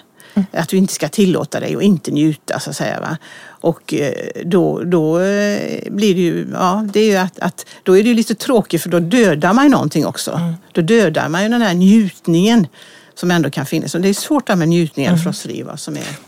Att 0.52 0.68
du 0.68 0.76
inte 0.76 0.94
ska 0.94 1.08
tillåta 1.08 1.60
dig 1.60 1.76
och 1.76 1.82
inte 1.82 2.10
njuta 2.10 2.60
så 2.60 2.70
att 2.70 2.76
säga. 2.76 3.00
Va? 3.00 3.16
Och 3.60 3.94
eh, 3.94 4.12
då, 4.44 4.82
då 4.82 5.20
eh, 5.20 5.92
blir 5.92 6.14
det 6.14 6.20
ju, 6.20 6.46
ja, 6.52 6.86
det 6.92 7.00
är 7.00 7.10
ju 7.10 7.16
att, 7.16 7.38
att 7.38 7.66
då 7.82 7.96
är 7.96 8.02
det 8.02 8.08
ju 8.08 8.14
lite 8.14 8.34
tråkigt 8.34 8.82
för 8.82 8.88
då 8.88 8.98
dödar 8.98 9.52
man 9.52 9.64
ju 9.64 9.70
någonting 9.70 10.06
också. 10.06 10.54
Då 10.72 10.80
dödar 10.80 11.28
man 11.28 11.42
ju 11.42 11.48
den 11.48 11.62
här 11.62 11.74
njutningen 11.74 12.66
som 13.14 13.30
ändå 13.30 13.50
kan 13.50 13.66
finnas. 13.66 13.94
Och 13.94 14.00
det 14.00 14.08
är 14.08 14.14
svårt 14.14 14.46
det 14.46 14.52
här 14.52 14.58
med 14.58 14.68
njutning 14.68 15.06
eller 15.06 15.18
frosseri 15.18 15.62
vad 15.62 15.80
som 15.80 15.96
är. 15.96 16.27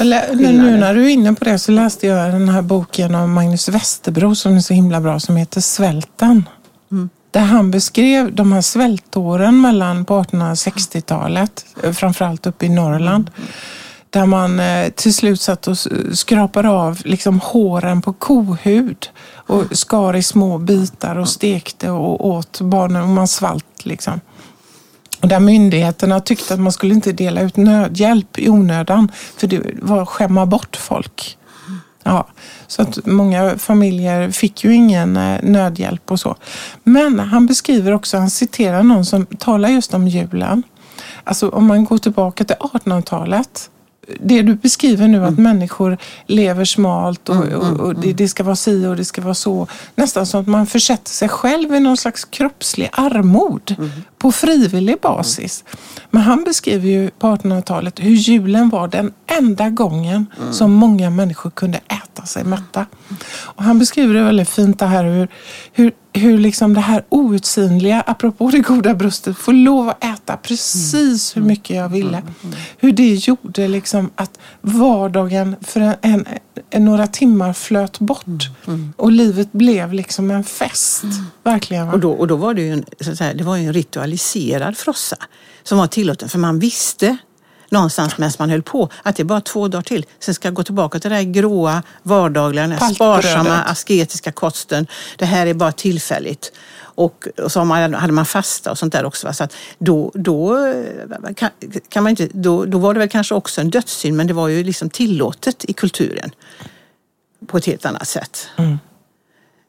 Nu 0.00 0.76
när 0.76 0.94
du 0.94 1.04
är 1.04 1.08
inne 1.08 1.34
på 1.34 1.44
det 1.44 1.58
så 1.58 1.72
läste 1.72 2.06
jag 2.06 2.32
den 2.32 2.48
här 2.48 2.62
boken 2.62 3.14
av 3.14 3.28
Magnus 3.28 3.68
Westerbro 3.68 4.34
som 4.34 4.56
är 4.56 4.60
så 4.60 4.74
himla 4.74 5.00
bra 5.00 5.20
som 5.20 5.36
heter 5.36 5.60
Svälten. 5.60 6.48
Där 7.30 7.40
han 7.40 7.70
beskrev 7.70 8.34
de 8.34 8.52
här 8.52 8.60
svältåren 8.60 9.60
mellan 9.60 10.04
på 10.04 10.22
1860-talet, 10.22 11.66
eh, 11.82 11.92
framförallt 11.92 12.46
uppe 12.46 12.66
i 12.66 12.68
Norrland. 12.68 13.30
Där 14.10 14.26
man 14.26 14.60
eh, 14.60 14.88
till 14.88 15.14
slut 15.14 15.40
satt 15.40 15.68
och 15.68 15.76
skrapade 16.12 16.68
av 16.68 17.00
liksom 17.04 17.40
håren 17.40 18.02
på 18.02 18.12
kohud 18.12 19.08
och 19.34 19.64
skar 19.72 20.16
i 20.16 20.22
små 20.22 20.58
bitar 20.58 21.18
och 21.18 21.28
stekte 21.28 21.90
och 21.90 22.26
åt 22.26 22.60
barnen 22.60 23.02
och 23.02 23.08
man 23.08 23.28
svalt 23.28 23.84
liksom. 23.86 24.20
Och 25.20 25.28
där 25.28 25.40
myndigheterna 25.40 26.20
tyckte 26.20 26.54
att 26.54 26.60
man 26.60 26.72
skulle 26.72 26.94
inte 26.94 27.12
dela 27.12 27.40
ut 27.40 27.56
nödhjälp 27.56 28.38
i 28.38 28.48
onödan 28.48 29.12
för 29.36 29.46
det 29.46 29.62
var 29.82 30.02
att 30.02 30.08
skämma 30.08 30.46
bort 30.46 30.76
folk. 30.76 31.38
Ja, 32.08 32.26
så 32.66 32.82
att 32.82 33.06
många 33.06 33.58
familjer 33.58 34.30
fick 34.30 34.64
ju 34.64 34.74
ingen 34.74 35.16
eh, 35.16 35.38
nödhjälp 35.42 36.10
och 36.10 36.20
så. 36.20 36.36
Men 36.84 37.18
han 37.18 37.46
beskriver 37.46 37.92
också, 37.92 38.18
han 38.18 38.30
citerar 38.30 38.82
någon 38.82 39.04
som 39.04 39.26
talar 39.26 39.68
just 39.68 39.94
om 39.94 40.08
julen. 40.08 40.62
Alltså 41.24 41.48
om 41.48 41.66
man 41.66 41.84
går 41.84 41.98
tillbaka 41.98 42.44
till 42.44 42.56
1800-talet. 42.56 43.70
Det 44.20 44.42
du 44.42 44.54
beskriver 44.54 45.08
nu 45.08 45.24
att 45.24 45.38
människor 45.38 45.98
lever 46.26 46.64
smalt 46.64 47.28
och, 47.28 47.44
och, 47.44 47.80
och 47.80 47.94
det, 47.94 48.12
det 48.12 48.28
ska 48.28 48.42
vara 48.42 48.56
si 48.56 48.86
och 48.86 48.96
det 48.96 49.04
ska 49.04 49.22
vara 49.22 49.34
så. 49.34 49.66
Nästan 49.94 50.26
som 50.26 50.40
att 50.40 50.46
man 50.46 50.66
försätter 50.66 51.10
sig 51.10 51.28
själv 51.28 51.74
i 51.74 51.80
någon 51.80 51.96
slags 51.96 52.24
kroppslig 52.24 52.88
armod 52.92 53.76
på 54.18 54.32
frivillig 54.32 55.00
basis. 55.00 55.64
Men 56.10 56.22
han 56.22 56.44
beskriver 56.44 56.88
ju 56.88 57.10
på 57.10 57.26
1800-talet 57.26 58.00
hur 58.00 58.10
julen 58.10 58.68
var 58.68 58.88
den 58.88 59.12
enda 59.38 59.70
gången 59.70 60.26
som 60.52 60.72
många 60.72 61.10
människor 61.10 61.50
kunde 61.50 61.78
äta 61.78 62.26
sig 62.26 62.44
mätta. 62.44 62.86
Och 63.30 63.64
han 63.64 63.78
beskriver 63.78 64.14
det 64.14 64.22
väldigt 64.22 64.48
fint 64.48 64.78
det 64.78 64.86
här 64.86 65.04
hur, 65.04 65.28
hur, 65.72 65.92
hur 66.12 66.38
liksom 66.38 66.74
det 66.74 66.80
här 66.80 67.04
outsinliga, 67.08 68.00
apropå 68.06 68.50
det 68.50 68.58
goda 68.58 68.94
bröstet, 68.94 69.38
får 69.38 69.52
lov 69.52 69.88
att 69.88 70.04
äta 70.04 70.36
precis 70.36 71.36
hur 71.36 71.42
mycket 71.42 71.76
jag 71.76 71.88
ville. 71.88 72.22
Hur 72.78 72.92
det 72.92 73.14
gjorde 73.14 73.68
liksom 73.68 74.10
att 74.14 74.38
vardagen 74.60 75.56
för 75.60 75.80
en, 75.80 75.94
en, 76.02 76.26
en, 76.70 76.84
några 76.84 77.06
timmar 77.06 77.52
flöt 77.52 77.98
bort. 77.98 78.48
Och 78.96 79.12
livet 79.12 79.52
blev 79.52 79.92
liksom 79.92 80.30
en 80.30 80.44
fest. 80.44 81.04
Verkligen. 81.44 81.86
va? 81.86 81.92
Och 81.92 82.00
då, 82.00 82.12
och 82.12 82.26
då 82.26 82.36
var 82.36 82.54
det 82.54 82.62
ju 82.62 82.72
en, 82.72 82.84
så 83.00 83.10
att 83.10 83.18
säga, 83.18 83.34
det 83.34 83.44
var 83.44 83.56
ju 83.56 83.66
en 83.66 83.72
ritualiserad 84.08 84.76
frossa 84.76 85.16
som 85.62 85.78
var 85.78 85.86
tillåten 85.86 86.28
för 86.28 86.38
man 86.38 86.58
visste 86.58 87.16
någonstans 87.70 88.18
medan 88.18 88.32
man 88.38 88.50
höll 88.50 88.62
på 88.62 88.88
att 89.02 89.16
det 89.16 89.22
är 89.22 89.24
bara 89.24 89.40
två 89.40 89.68
dagar 89.68 89.82
till. 89.82 90.06
Sen 90.20 90.34
ska 90.34 90.48
jag 90.48 90.54
gå 90.54 90.62
tillbaka 90.62 90.98
till 90.98 91.10
det 91.10 91.16
här 91.16 91.22
gråa, 91.22 91.82
vardagliga, 92.02 92.62
den 92.62 92.72
här 92.72 92.94
sparsamma, 92.94 93.62
asketiska 93.62 94.32
kosten. 94.32 94.86
Det 95.18 95.26
här 95.26 95.46
är 95.46 95.54
bara 95.54 95.72
tillfälligt. 95.72 96.52
Och, 96.96 97.28
och 97.42 97.52
så 97.52 97.64
man, 97.64 97.94
hade 97.94 98.12
man 98.12 98.26
fasta 98.26 98.70
och 98.70 98.78
sånt 98.78 98.92
där 98.92 99.04
också. 99.04 99.26
Va? 99.26 99.32
Så 99.32 99.44
att 99.44 99.52
då, 99.78 100.10
då, 100.14 100.66
eh, 100.66 101.34
kan, 101.36 101.50
kan 101.88 102.02
man 102.02 102.10
inte, 102.10 102.28
då, 102.32 102.64
då 102.64 102.78
var 102.78 102.94
det 102.94 103.00
väl 103.00 103.08
kanske 103.08 103.34
också 103.34 103.60
en 103.60 103.70
dödssyn 103.70 104.16
men 104.16 104.26
det 104.26 104.34
var 104.34 104.48
ju 104.48 104.64
liksom 104.64 104.90
tillåtet 104.90 105.64
i 105.64 105.72
kulturen 105.72 106.30
på 107.46 107.56
ett 107.56 107.66
helt 107.66 107.86
annat 107.86 108.08
sätt. 108.08 108.48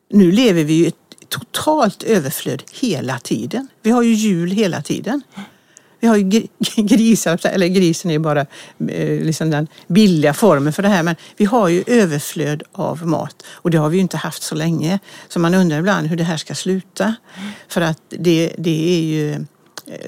Nu 0.09 0.31
lever 0.31 0.63
vi 0.63 0.73
ju 0.73 0.83
i 0.83 0.87
ett 0.87 1.08
totalt 1.29 2.03
överflöd 2.03 2.63
hela 2.71 3.19
tiden. 3.19 3.67
Vi 3.81 3.91
har 3.91 4.01
ju 4.01 4.13
jul 4.13 4.51
hela 4.51 4.81
tiden. 4.81 5.21
Vi 5.99 6.07
har 6.07 6.17
ju 6.17 6.23
grisar, 6.75 7.39
eller 7.43 7.67
grisen 7.67 8.11
är 8.11 8.13
ju 8.15 8.19
bara 8.19 8.41
eh, 8.89 9.25
liksom 9.25 9.49
den 9.49 9.67
billiga 9.87 10.33
formen 10.33 10.73
för 10.73 10.83
det 10.83 10.89
här, 10.89 11.03
men 11.03 11.15
vi 11.37 11.45
har 11.45 11.67
ju 11.67 11.83
överflöd 11.87 12.63
av 12.71 13.07
mat 13.07 13.43
och 13.49 13.71
det 13.71 13.77
har 13.77 13.89
vi 13.89 13.97
ju 13.97 14.01
inte 14.01 14.17
haft 14.17 14.43
så 14.43 14.55
länge. 14.55 14.99
Så 15.27 15.39
man 15.39 15.53
undrar 15.53 15.79
ibland 15.79 16.07
hur 16.07 16.17
det 16.17 16.23
här 16.23 16.37
ska 16.37 16.55
sluta. 16.55 17.15
För 17.67 17.81
att 17.81 18.01
det, 18.09 18.53
det 18.57 18.97
är 18.97 19.01
ju 19.01 19.31
eh, 19.31 19.39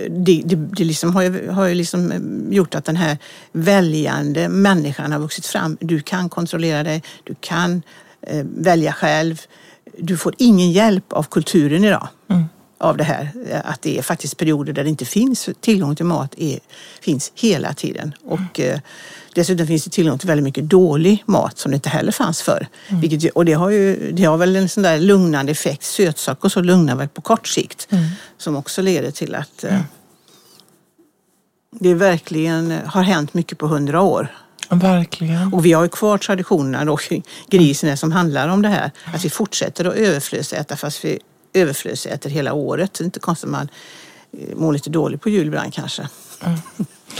det, 0.09 0.41
det, 0.45 0.55
det 0.55 0.83
liksom 0.83 1.15
har, 1.15 1.21
ju, 1.21 1.49
har 1.49 1.65
ju 1.65 1.75
liksom 1.75 2.11
eh, 2.11 2.55
gjort 2.55 2.75
att 2.75 2.85
den 2.85 2.95
här 2.95 3.17
väljande 3.51 4.49
människan 4.49 5.11
har 5.11 5.19
vuxit 5.19 5.45
fram. 5.45 5.77
Du 5.81 5.99
kan 5.99 6.29
kontrollera 6.29 6.83
dig, 6.83 7.03
du 7.23 7.35
kan 7.39 7.81
eh, 8.21 8.45
välja 8.55 8.93
själv. 8.93 9.41
Du 9.97 10.17
får 10.17 10.33
ingen 10.37 10.71
hjälp 10.71 11.13
av 11.13 11.23
kulturen 11.23 11.83
idag. 11.83 12.07
Av 12.77 12.97
det 12.97 13.03
här. 13.03 13.31
Att 13.65 13.81
det 13.81 13.97
är 13.97 14.01
faktiskt 14.01 14.37
perioder 14.37 14.73
där 14.73 14.83
det 14.83 14.89
inte 14.89 15.05
finns 15.05 15.49
tillgång 15.59 15.95
till 15.95 16.05
mat. 16.05 16.33
Är, 16.37 16.59
finns 17.01 17.31
hela 17.35 17.73
tiden. 17.73 18.13
Och 18.25 18.59
eh, 18.59 18.79
dessutom 19.35 19.67
finns 19.67 19.83
det 19.83 19.89
tillgång 19.89 20.17
till 20.17 20.27
väldigt 20.27 20.43
mycket 20.43 20.69
dålig 20.69 21.23
mat 21.27 21.57
som 21.57 21.71
det 21.71 21.75
inte 21.75 21.89
heller 21.89 22.11
fanns 22.11 22.41
förr. 22.41 22.67
Vilket, 22.89 23.23
ju- 23.23 23.29
och 23.29 23.45
det 23.45 23.53
har, 23.53 23.69
ju, 23.69 24.11
det 24.11 24.23
har 24.23 24.37
väl 24.37 24.55
en 24.55 24.69
sån 24.69 24.83
där 24.83 24.99
lugnande 24.99 25.51
effekt. 25.51 25.83
Sötsaker 25.83 26.45
och 26.45 26.51
så 26.51 26.61
lugnar 26.61 26.95
väl 26.95 27.07
på 27.07 27.21
kort 27.21 27.47
sikt. 27.47 27.87
Som 28.37 28.55
också 28.55 28.81
leder 28.81 29.11
till 29.11 29.35
att 29.35 29.63
eh, 29.63 29.79
det 31.71 31.93
verkligen 31.93 32.71
har 32.85 33.01
hänt 33.03 33.33
mycket 33.33 33.57
på 33.57 33.67
hundra 33.67 34.01
år. 34.01 34.35
Verkligen. 34.71 35.53
Och 35.53 35.65
vi 35.65 35.73
har 35.73 35.83
ju 35.83 35.89
kvar 35.89 36.17
traditionerna 36.17 36.85
då, 36.85 36.97
kring 36.97 37.23
grisen 37.49 37.97
som 37.97 38.11
handlar 38.11 38.47
om 38.47 38.61
det 38.61 38.69
här. 38.69 38.91
Att 39.13 39.25
vi 39.25 39.29
fortsätter 39.29 39.85
att 39.85 39.95
överflödsäta 39.95 40.75
fast 40.75 41.05
vi 41.05 41.19
överflödsäter 41.53 42.29
hela 42.29 42.53
året. 42.53 42.93
Det 42.93 43.03
är 43.03 43.05
inte 43.05 43.19
konstigt 43.19 43.47
att 43.47 43.51
man 43.51 43.69
eh, 44.37 44.55
mår 44.55 44.73
lite 44.73 44.89
dåligt 44.89 45.21
på 45.21 45.29
jul 45.29 45.47
ibland 45.47 45.73
kanske. 45.73 46.07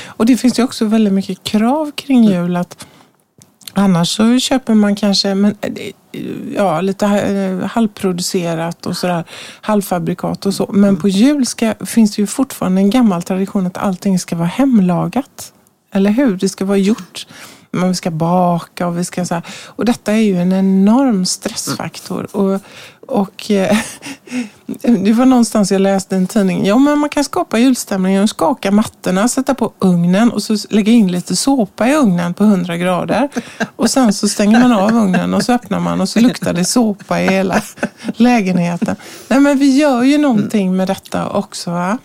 Och 0.05 0.25
det 0.25 0.37
finns 0.37 0.59
ju 0.59 0.63
också 0.63 0.85
väldigt 0.85 1.13
mycket 1.13 1.43
krav 1.43 1.91
kring 1.91 2.23
jul. 2.23 2.55
Att 2.55 2.87
annars 3.73 4.09
så 4.09 4.39
köper 4.39 4.73
man 4.73 4.95
kanske 4.95 5.35
men, 5.35 5.55
eh, 5.61 5.93
ja, 6.55 6.81
lite 6.81 7.05
eh, 7.05 7.67
halvproducerat 7.67 8.85
och 8.85 8.97
sådär, 8.97 9.23
halvfabrikat 9.61 10.45
och 10.45 10.53
så. 10.53 10.69
Men 10.73 10.97
på 10.97 11.07
jul 11.07 11.45
ska, 11.45 11.73
finns 11.85 12.15
det 12.15 12.21
ju 12.21 12.27
fortfarande 12.27 12.81
en 12.81 12.89
gammal 12.89 13.23
tradition 13.23 13.67
att 13.67 13.77
allting 13.77 14.19
ska 14.19 14.35
vara 14.35 14.47
hemlagat. 14.47 15.53
Eller 15.91 16.11
hur? 16.11 16.37
Det 16.37 16.49
ska 16.49 16.65
vara 16.65 16.77
gjort 16.77 17.27
Men 17.71 17.87
vi 17.87 17.95
ska 17.95 18.11
baka 18.11 18.87
och 18.87 18.97
vi 18.97 19.05
ska 19.05 19.25
så 19.25 19.33
här. 19.33 19.43
Och 19.65 19.85
detta 19.85 20.11
är 20.11 20.17
ju 20.17 20.37
en 20.37 20.53
enorm 20.53 21.25
stressfaktor. 21.25 22.27
Och, 22.31 22.61
och 23.07 23.51
eh, 23.51 23.77
det 24.81 25.13
var 25.13 25.25
någonstans 25.25 25.71
jag 25.71 25.81
läste 25.81 26.15
i 26.15 26.17
en 26.17 26.27
tidning. 26.27 26.65
Ja, 26.65 26.77
men 26.77 26.99
man 26.99 27.09
kan 27.09 27.23
skapa 27.23 27.59
julstämning 27.59 28.11
genom 28.11 28.23
att 28.23 28.29
skaka 28.29 28.71
mattorna, 28.71 29.27
sätta 29.27 29.53
på 29.53 29.73
ugnen 29.79 30.31
och 30.31 30.43
så 30.43 30.57
lägga 30.69 30.91
in 30.91 31.11
lite 31.11 31.35
såpa 31.35 31.87
i 31.87 31.95
ugnen 31.95 32.33
på 32.33 32.43
100 32.43 32.77
grader. 32.77 33.29
Och 33.75 33.89
sen 33.89 34.13
så 34.13 34.27
stänger 34.27 34.59
man 34.59 34.71
av 34.71 34.95
ugnen 34.95 35.33
och 35.33 35.43
så 35.43 35.53
öppnar 35.53 35.79
man 35.79 36.01
och 36.01 36.09
så 36.09 36.19
luktar 36.19 36.53
det 36.53 36.65
såpa 36.65 37.21
i 37.21 37.27
hela 37.27 37.61
lägenheten. 38.15 38.95
Nej, 39.27 39.39
men 39.39 39.57
vi 39.57 39.77
gör 39.77 40.03
ju 40.03 40.17
någonting 40.17 40.75
med 40.75 40.87
detta 40.87 41.29
också. 41.29 41.71
Va? 41.71 41.97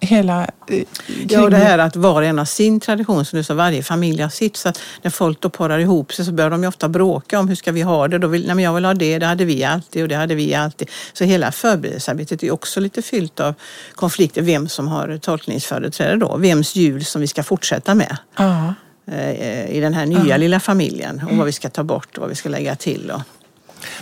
Hela... 0.00 0.50
Eh, 0.68 0.82
ja, 1.28 1.42
och 1.42 1.50
det 1.50 1.56
här 1.56 1.78
att 1.78 1.96
var 1.96 2.14
och 2.14 2.24
en 2.24 2.38
har 2.38 2.44
sin 2.44 2.80
tradition, 2.80 3.24
så 3.24 3.36
nu 3.36 3.44
så 3.44 3.54
varje 3.54 3.82
familj 3.82 4.22
har 4.22 4.28
sitt. 4.28 4.56
Så 4.56 4.68
att 4.68 4.80
när 5.02 5.10
folk 5.10 5.40
då 5.40 5.50
parar 5.50 5.78
ihop 5.78 6.12
sig 6.12 6.24
så 6.24 6.32
börjar 6.32 6.50
de 6.50 6.62
ju 6.62 6.68
ofta 6.68 6.88
bråka 6.88 7.40
om 7.40 7.48
hur 7.48 7.54
ska 7.54 7.72
vi 7.72 7.82
ha 7.82 8.08
det. 8.08 8.18
Då 8.18 8.28
vill, 8.28 8.46
nej, 8.46 8.54
men 8.54 8.64
jag 8.64 8.74
vill 8.74 8.84
ha 8.84 8.94
det, 8.94 9.18
det 9.18 9.26
hade 9.26 9.44
vi 9.44 9.64
alltid 9.64 10.02
och 10.02 10.08
det 10.08 10.16
hade 10.16 10.34
vi 10.34 10.54
alltid. 10.54 10.90
Så 11.12 11.24
hela 11.24 11.52
förberedelsearbetet 11.52 12.42
är 12.42 12.50
också 12.50 12.80
lite 12.80 13.02
fyllt 13.02 13.40
av 13.40 13.54
konflikter. 13.94 14.42
Vem 14.42 14.68
som 14.68 14.88
har 14.88 15.18
tolkningsföreträde 15.18 16.16
då. 16.16 16.36
Vems 16.36 16.74
jul 16.74 17.04
som 17.04 17.20
vi 17.20 17.26
ska 17.26 17.42
fortsätta 17.42 17.94
med. 17.94 18.16
Ja. 18.36 18.74
Eh, 19.06 19.70
I 19.70 19.80
den 19.80 19.94
här 19.94 20.06
nya 20.06 20.26
ja. 20.26 20.36
lilla 20.36 20.60
familjen. 20.60 21.22
Och 21.30 21.36
vad 21.36 21.46
vi 21.46 21.52
ska 21.52 21.68
ta 21.68 21.82
bort 21.82 22.16
och 22.16 22.20
vad 22.20 22.28
vi 22.28 22.34
ska 22.34 22.48
lägga 22.48 22.76
till. 22.76 23.10
Och. 23.10 23.20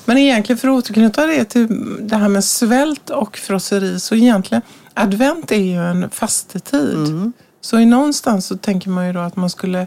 Men 0.04 0.18
egentligen 0.18 0.58
för 0.58 0.68
att 0.68 0.74
återknyta 0.74 1.26
det 1.26 1.44
till 1.44 1.68
det 2.00 2.16
här 2.16 2.28
med 2.28 2.44
svält 2.44 3.10
och 3.10 3.36
frosseri 3.36 4.00
så 4.00 4.14
egentligen 4.14 4.62
advent 4.94 5.52
är 5.52 5.56
ju 5.56 5.90
en 5.90 6.10
fastetid. 6.10 7.06
Mm. 7.06 7.32
Så 7.60 7.78
i 7.78 7.86
någonstans 7.86 8.46
så 8.46 8.56
tänker 8.56 8.90
man 8.90 9.06
ju 9.06 9.12
då 9.12 9.20
att 9.20 9.36
man 9.36 9.50
skulle 9.50 9.86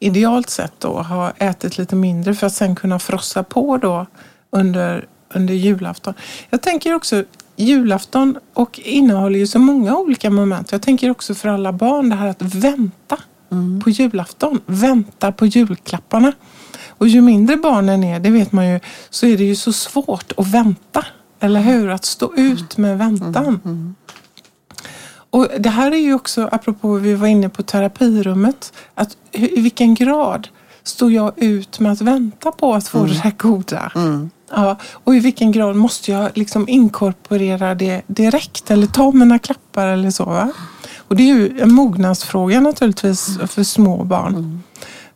idealt 0.00 0.50
sett 0.50 0.72
då 0.78 1.02
ha 1.02 1.30
ätit 1.30 1.78
lite 1.78 1.96
mindre 1.96 2.34
för 2.34 2.46
att 2.46 2.54
sen 2.54 2.74
kunna 2.74 2.98
frossa 2.98 3.42
på 3.42 3.76
då 3.76 4.06
under, 4.50 5.06
under 5.34 5.54
julafton. 5.54 6.14
Jag 6.50 6.62
tänker 6.62 6.94
också 6.94 7.24
julafton 7.56 8.38
och 8.54 8.80
innehåller 8.84 9.38
ju 9.38 9.46
så 9.46 9.58
många 9.58 9.96
olika 9.96 10.30
moment. 10.30 10.72
Jag 10.72 10.82
tänker 10.82 11.10
också 11.10 11.34
för 11.34 11.48
alla 11.48 11.72
barn 11.72 12.08
det 12.08 12.16
här 12.16 12.28
att 12.28 12.42
vänta 12.42 13.18
mm. 13.52 13.80
på 13.80 13.90
julafton. 13.90 14.60
Vänta 14.66 15.32
på 15.32 15.46
julklapparna. 15.46 16.32
Och 16.88 17.08
ju 17.08 17.20
mindre 17.20 17.56
barnen 17.56 18.04
är, 18.04 18.20
det 18.20 18.30
vet 18.30 18.52
man 18.52 18.68
ju, 18.68 18.80
så 19.10 19.26
är 19.26 19.36
det 19.36 19.44
ju 19.44 19.56
så 19.56 19.72
svårt 19.72 20.32
att 20.36 20.46
vänta. 20.46 21.06
Eller 21.40 21.60
hur? 21.60 21.88
Att 21.88 22.04
stå 22.04 22.34
ut 22.34 22.76
med 22.76 22.98
väntan. 22.98 23.44
Mm. 23.44 23.60
mm. 23.64 23.94
Och 25.32 25.48
Det 25.58 25.68
här 25.68 25.92
är 25.92 25.96
ju 25.96 26.14
också, 26.14 26.48
apropå 26.52 26.94
vi 26.94 27.14
var 27.14 27.26
inne 27.26 27.48
på 27.48 27.62
terapirummet, 27.62 28.72
att 28.94 29.16
i 29.32 29.60
vilken 29.60 29.94
grad 29.94 30.48
står 30.82 31.12
jag 31.12 31.32
ut 31.36 31.80
med 31.80 31.92
att 31.92 32.00
vänta 32.00 32.52
på 32.52 32.74
att 32.74 32.88
få 32.88 32.98
mm. 32.98 33.10
det 33.10 33.20
där 33.22 33.34
goda? 33.38 33.92
Mm. 33.94 34.30
Ja, 34.50 34.76
och 34.92 35.16
i 35.16 35.20
vilken 35.20 35.52
grad 35.52 35.76
måste 35.76 36.12
jag 36.12 36.30
liksom 36.34 36.68
inkorporera 36.68 37.74
det 37.74 38.02
direkt 38.06 38.70
eller 38.70 38.86
ta 38.86 39.12
mina 39.12 39.38
klappar 39.38 39.86
eller 39.86 40.10
så? 40.10 40.24
Va? 40.24 40.52
Och 40.96 41.16
det 41.16 41.22
är 41.22 41.34
ju 41.34 41.60
en 41.60 41.72
mognadsfråga 41.72 42.60
naturligtvis 42.60 43.38
för 43.46 43.62
små 43.62 44.04
barn. 44.04 44.34
Mm. 44.34 44.62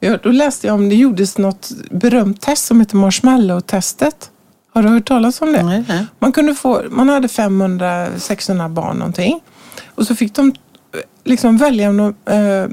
Ja, 0.01 0.19
då 0.23 0.29
läste 0.29 0.67
jag 0.67 0.75
om 0.75 0.89
det 0.89 0.95
gjordes 0.95 1.39
något 1.39 1.71
berömt 1.91 2.41
test 2.41 2.67
som 2.67 2.81
heter 2.81 2.97
marshmallow-testet. 2.97 4.31
Har 4.73 4.83
du 4.83 4.89
hört 4.89 5.09
talas 5.09 5.43
om 5.43 5.53
det? 5.53 6.07
Man, 6.19 6.33
kunde 6.33 6.55
få, 6.55 6.83
man 6.91 7.09
hade 7.09 7.29
500-600 7.29 8.69
barn 8.69 8.97
någonting. 8.97 9.41
Och 9.97 10.07
så 10.07 10.15
fick 10.15 10.35
de 10.35 10.55
liksom 11.25 11.57
välja 11.57 11.89
om 11.89 11.97
de, 11.97 12.33
eh, 12.33 12.69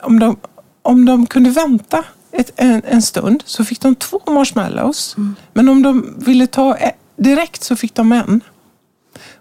om 0.00 0.18
de, 0.18 0.36
om 0.82 1.04
de 1.04 1.26
kunde 1.26 1.50
vänta 1.50 2.04
ett, 2.32 2.50
en, 2.56 2.82
en, 2.84 3.02
stund 3.02 3.42
så 3.46 3.64
fick 3.64 3.80
de 3.80 3.94
två 3.94 4.20
marshmallows. 4.26 5.14
Mm. 5.16 5.34
Men 5.52 5.68
om 5.68 5.82
de 5.82 6.14
ville 6.18 6.46
ta 6.46 6.78
direkt 7.16 7.62
så 7.62 7.76
fick 7.76 7.94
de 7.94 8.12
en. 8.12 8.40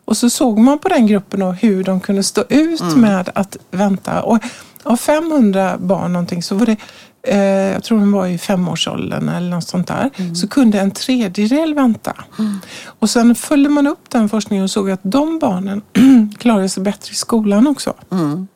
Och 0.06 0.18
så 0.18 0.30
såg 0.30 0.60
man 0.60 0.80
på 0.80 0.90
den 0.90 1.08
gruppen 1.08 1.40
då 1.40 1.52
hur 1.52 1.84
de 1.84 2.00
kunde 2.00 2.24
stå 2.24 2.44
ut 2.50 2.82
mm. 2.82 3.02
med 3.02 3.32
att 3.36 3.58
vänta. 3.72 4.24
Och 4.24 4.40
av 4.84 4.98
500 4.98 5.78
barn 5.78 6.14
någonting 6.14 6.44
så 6.44 6.56
var 6.56 6.66
det 6.66 6.78
eh, 7.28 7.38
jag 7.74 7.84
tror 7.84 8.00
de 8.00 8.12
var 8.12 8.28
i 8.28 8.38
femårsåldern 8.38 9.30
eller 9.30 9.50
något 9.50 9.68
sånt 9.68 9.88
där, 9.88 10.10
mm. 10.16 10.36
så 10.36 10.48
kunde 10.48 10.80
en 10.80 10.92
tredjedel 10.92 11.74
vänta. 11.74 12.14
Mm. 12.40 12.60
Och 12.86 13.10
sen 13.10 13.36
följde 13.36 13.70
man 13.70 13.88
upp 13.88 14.10
den 14.10 14.30
forskningen 14.30 14.64
och 14.64 14.72
såg 14.72 14.92
att 14.92 15.00
de 15.04 15.40
barnen 15.40 15.82
klarade 16.40 16.70
sig 16.70 16.84
bättre 16.84 17.12
i 17.12 17.16
skolan 17.16 17.68
också. 17.68 17.94
Mm. 18.12 18.48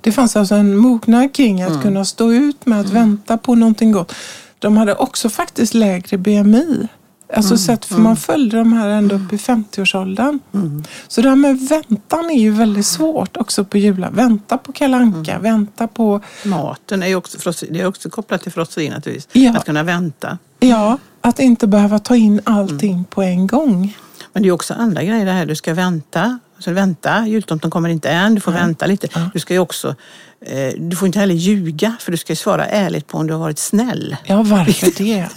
Det 0.00 0.12
fanns 0.12 0.36
alltså 0.36 0.54
en 0.54 0.76
mognad 0.76 1.34
kring 1.34 1.62
att 1.62 1.70
mm. 1.70 1.82
kunna 1.82 2.04
stå 2.04 2.32
ut 2.32 2.66
med 2.66 2.80
att 2.80 2.90
mm. 2.90 3.02
vänta 3.02 3.38
på 3.38 3.54
någonting 3.54 3.92
gott. 3.92 4.14
De 4.58 4.76
hade 4.76 4.94
också 4.94 5.28
faktiskt 5.28 5.74
lägre 5.74 6.18
BMI. 6.18 6.88
Alltså 7.32 7.54
mm. 7.54 7.58
sett, 7.58 7.84
för 7.84 7.94
man 7.94 8.06
mm. 8.06 8.16
följde 8.16 8.56
de 8.56 8.72
här 8.72 8.88
ända 8.88 9.14
upp 9.14 9.32
i 9.32 9.36
50-årsåldern. 9.36 10.38
Mm. 10.54 10.84
Så 11.08 11.22
det 11.22 11.28
här 11.28 11.36
med 11.36 11.58
väntan 11.60 12.30
är 12.30 12.38
ju 12.38 12.50
väldigt 12.50 12.86
svårt 12.86 13.36
också 13.36 13.64
på 13.64 13.78
julen. 13.78 14.14
Vänta 14.14 14.58
på 14.58 14.72
kalanka, 14.72 15.30
mm. 15.30 15.42
vänta 15.42 15.86
på... 15.86 16.20
Maten 16.44 17.02
är 17.02 17.06
ju 17.06 17.16
också, 17.16 17.52
det 17.70 17.80
är 17.80 17.86
också 17.86 18.10
kopplat 18.10 18.42
till 18.42 18.52
frosseri 18.52 18.88
naturligtvis. 18.88 19.28
Ja. 19.44 19.56
Att 19.56 19.64
kunna 19.64 19.82
vänta. 19.82 20.38
Ja, 20.60 20.98
att 21.20 21.40
inte 21.40 21.66
behöva 21.66 21.98
ta 21.98 22.16
in 22.16 22.40
allting 22.44 22.92
mm. 22.92 23.04
på 23.04 23.22
en 23.22 23.46
gång. 23.46 23.96
Men 24.32 24.42
det 24.42 24.48
är 24.48 24.52
också 24.52 24.74
andra 24.74 25.02
grejer 25.02 25.24
det 25.24 25.32
här. 25.32 25.46
Du 25.46 25.56
ska 25.56 25.74
vänta. 25.74 26.38
Så 26.58 26.72
vänta, 26.72 27.26
jultomten 27.26 27.70
kommer 27.70 27.88
inte 27.88 28.10
än. 28.10 28.34
Du 28.34 28.40
får 28.40 28.52
vänta 28.52 28.86
lite. 28.86 29.08
Ja. 29.14 29.30
Du 29.34 29.40
ska 29.40 29.54
ju 29.54 29.60
också 29.60 29.94
eh, 30.40 30.72
du 30.76 30.96
får 30.96 31.06
inte 31.06 31.18
heller 31.18 31.34
ljuga 31.34 31.96
för 32.00 32.12
du 32.12 32.18
ska 32.18 32.32
ju 32.32 32.36
svara 32.36 32.66
ärligt 32.66 33.06
på 33.06 33.18
om 33.18 33.26
du 33.26 33.32
har 33.32 33.40
varit 33.40 33.58
snäll. 33.58 34.16
Ja, 34.24 34.42
varför 34.42 34.98
det? 34.98 35.28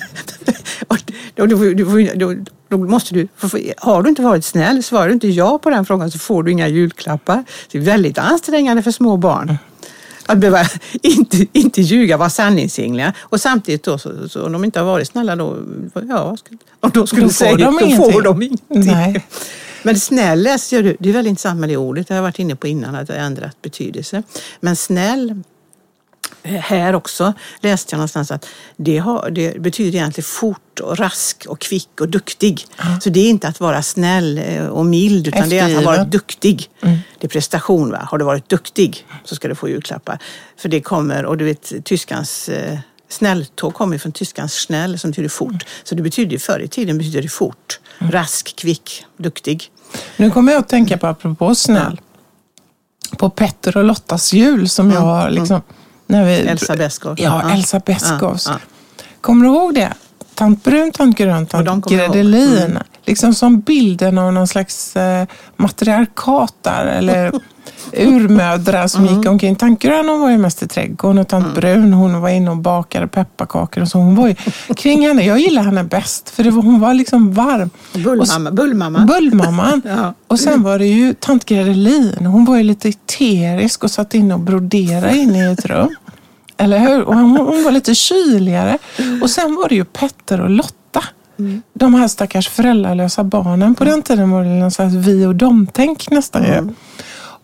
då, 1.35 1.45
då, 1.45 1.55
då, 2.15 2.35
då, 2.69 2.77
måste 2.77 3.13
du, 3.13 3.27
har 3.77 4.03
du 4.03 4.09
inte 4.09 4.21
varit 4.21 4.45
snäll, 4.45 4.83
svarar 4.83 5.07
du 5.07 5.13
inte 5.13 5.27
ja 5.27 5.59
på 5.59 5.69
den 5.69 5.85
frågan 5.85 6.11
så 6.11 6.19
får 6.19 6.43
du 6.43 6.51
inga 6.51 6.67
julklappar. 6.67 7.43
Det 7.71 7.77
är 7.77 7.81
väldigt 7.81 8.17
ansträngande 8.17 8.83
för 8.83 8.91
små 8.91 9.17
barn. 9.17 9.49
Mm. 9.49 9.57
Att 10.25 10.37
behöva 10.37 10.65
inte, 11.01 11.45
inte 11.51 11.81
ljuga, 11.81 12.17
vara 12.17 12.29
sanningsenliga. 12.29 13.13
Och 13.19 13.41
samtidigt 13.41 13.83
då, 13.83 13.97
så, 13.97 14.29
så, 14.29 14.45
om 14.45 14.51
de 14.51 14.65
inte 14.65 14.79
har 14.79 14.85
varit 14.85 15.07
snälla 15.07 15.35
då, 15.35 15.57
ja, 16.09 16.37
om 16.79 16.91
de 16.93 17.07
skulle 17.07 17.23
då 17.23 17.29
säga 17.29 17.55
de 17.55 17.63
då 17.63 17.81
ingenting. 17.81 18.11
får 18.11 18.21
de 18.21 18.41
ingenting. 18.41 18.93
Nej. 18.93 19.25
Men 19.87 19.99
snäll 19.99 20.43
läser 20.43 20.83
du, 20.83 20.97
det 20.99 21.09
är 21.09 21.13
väldigt 21.13 21.29
intressant 21.29 21.59
med 21.59 21.69
det 21.69 21.77
ordet, 21.77 22.07
det 22.07 22.13
har 22.13 22.17
jag 22.17 22.23
varit 22.23 22.39
inne 22.39 22.55
på 22.55 22.67
innan, 22.67 22.95
att 22.95 23.07
det 23.07 23.13
har 23.13 23.19
ändrat 23.19 23.61
betydelse. 23.61 24.23
Men 24.59 24.75
snäll 24.75 25.43
här 26.43 26.95
också 26.95 27.33
läste 27.61 27.93
jag 27.93 27.97
någonstans 27.97 28.31
att 28.31 28.45
det, 28.77 28.97
har, 28.97 29.29
det 29.29 29.61
betyder 29.61 29.97
egentligen 29.97 30.25
fort 30.25 30.79
och 30.79 30.97
rask 30.97 31.45
och 31.49 31.59
kvick 31.59 32.01
och 32.01 32.09
duktig. 32.09 32.65
Mm. 32.83 33.01
Så 33.01 33.09
det 33.09 33.19
är 33.19 33.29
inte 33.29 33.47
att 33.47 33.59
vara 33.59 33.81
snäll 33.81 34.37
eh, 34.37 34.65
och 34.65 34.85
mild 34.85 35.27
utan 35.27 35.43
Eftergiven. 35.43 35.67
det 35.67 35.73
är 35.73 35.77
att 35.77 35.85
ha 35.85 35.91
varit 35.91 36.11
duktig. 36.11 36.69
Mm. 36.81 36.97
Det 37.19 37.27
är 37.27 37.29
prestation. 37.29 37.91
Va? 37.91 38.07
Har 38.11 38.17
du 38.17 38.25
varit 38.25 38.49
duktig 38.49 39.05
så 39.23 39.35
ska 39.35 39.47
du 39.47 39.55
få 39.55 39.69
julklappar. 39.69 40.19
För 40.57 40.69
det 40.69 40.81
kommer, 40.81 41.25
och 41.25 41.37
du 41.37 41.45
vet 41.45 41.73
tyskans 41.83 42.49
eh, 42.49 42.77
snälltåg 43.09 43.73
kommer 43.73 43.97
från 43.97 44.11
tyskans 44.11 44.53
snäll 44.53 44.99
som 44.99 45.11
betyder 45.11 45.29
fort. 45.29 45.49
Mm. 45.49 45.59
Så 45.83 45.95
det 45.95 46.01
betyder 46.01 46.37
förr 46.37 46.59
i 46.59 46.67
tiden 46.67 46.97
betyder 46.97 47.21
det 47.21 47.29
fort, 47.29 47.79
mm. 47.99 48.11
rask, 48.11 48.55
kvick, 48.55 49.05
duktig. 49.17 49.71
Nu 50.17 50.31
kommer 50.31 50.51
jag 50.51 50.59
att 50.59 50.67
tänka 50.67 50.97
på, 50.97 51.07
apropå 51.07 51.55
snäll, 51.55 52.01
på 53.17 53.29
Petter 53.29 53.77
och 53.77 53.83
Lottas 53.83 54.33
jul 54.33 54.69
som 54.69 54.91
jag 54.91 55.01
har 55.01 55.29
liksom 55.29 55.61
när 56.07 56.25
vi, 56.25 56.33
Elsa 56.33 56.75
Beskow. 56.75 57.15
Ja, 57.17 57.51
Elsa 57.51 57.79
Beskows. 57.79 58.47
Ja. 58.47 58.59
Kommer 59.21 59.45
du 59.45 59.51
ihåg 59.51 59.75
det? 59.75 59.93
Tant 60.35 60.63
Brun, 60.63 60.91
Tant 60.91 61.17
Grön, 61.17 61.45
Tant 61.45 61.85
Gredelin. 61.85 62.57
Mm. 62.57 62.83
Liksom 63.05 63.33
som 63.33 63.59
bilden 63.59 64.17
av 64.17 64.33
någon 64.33 64.47
slags 64.47 64.95
eh, 64.95 65.27
matriarkat 65.55 66.53
där, 66.61 66.85
eller 66.85 67.31
urmödrar 67.93 68.87
som 68.87 69.03
mm. 69.03 69.17
gick 69.17 69.29
omkring. 69.29 69.55
Tant 69.55 69.81
Grön 69.81 70.09
hon 70.09 70.21
var 70.21 70.29
ju 70.29 70.37
mest 70.37 70.63
i 70.63 70.67
trädgården 70.67 71.17
och 71.17 71.27
Tant 71.27 71.45
mm. 71.45 71.55
Brun 71.55 71.93
hon 71.93 72.21
var 72.21 72.29
inne 72.29 72.51
och 72.51 72.57
bakade 72.57 73.07
pepparkakor 73.07 73.81
och 73.81 73.87
så. 73.87 73.97
Hon 73.97 74.15
var 74.15 74.27
ju 74.27 74.35
kring 74.75 75.07
henne. 75.07 75.25
Jag 75.25 75.39
gillar 75.39 75.63
henne 75.63 75.83
bäst 75.83 76.29
för 76.29 76.43
det 76.43 76.49
var, 76.49 76.61
hon 76.61 76.79
var 76.79 76.93
liksom 76.93 77.33
varm. 77.33 77.69
Bullmamma. 77.93 78.51
Bullmamma. 78.51 78.99
Bullmamman. 78.99 79.81
ja. 79.85 80.13
Och 80.27 80.39
sen 80.39 80.63
var 80.63 80.79
det 80.79 80.87
ju 80.87 81.13
tant 81.13 81.45
Gredelin. 81.45 82.25
Hon 82.25 82.45
var 82.45 82.57
ju 82.57 82.63
lite 82.63 82.89
eterisk 82.89 83.83
och 83.83 83.91
satt 83.91 84.13
inne 84.13 84.33
och 84.33 84.39
broderade 84.39 85.17
inne 85.17 85.49
i 85.49 85.51
ett 85.53 85.65
rum. 85.65 85.95
Eller 86.57 86.79
hur? 86.79 87.01
Och 87.01 87.15
hon, 87.15 87.37
hon 87.37 87.63
var 87.63 87.71
lite 87.71 87.95
kyligare. 87.95 88.77
Och 89.21 89.29
sen 89.29 89.55
var 89.55 89.69
det 89.69 89.75
ju 89.75 89.85
Petter 89.85 90.41
och 90.41 90.49
Lotta. 90.49 91.03
Mm. 91.39 91.61
De 91.73 91.93
här 91.93 92.07
stackars 92.07 92.49
föräldralösa 92.49 93.23
barnen. 93.23 93.75
På 93.75 93.83
den 93.83 94.01
tiden 94.01 94.31
var 94.31 94.43
det 94.43 94.49
någon 94.49 94.71
slags 94.71 94.93
vi 94.93 95.25
och 95.25 95.35
dem-tänk 95.35 96.09
nästan 96.11 96.45
mm. 96.45 96.75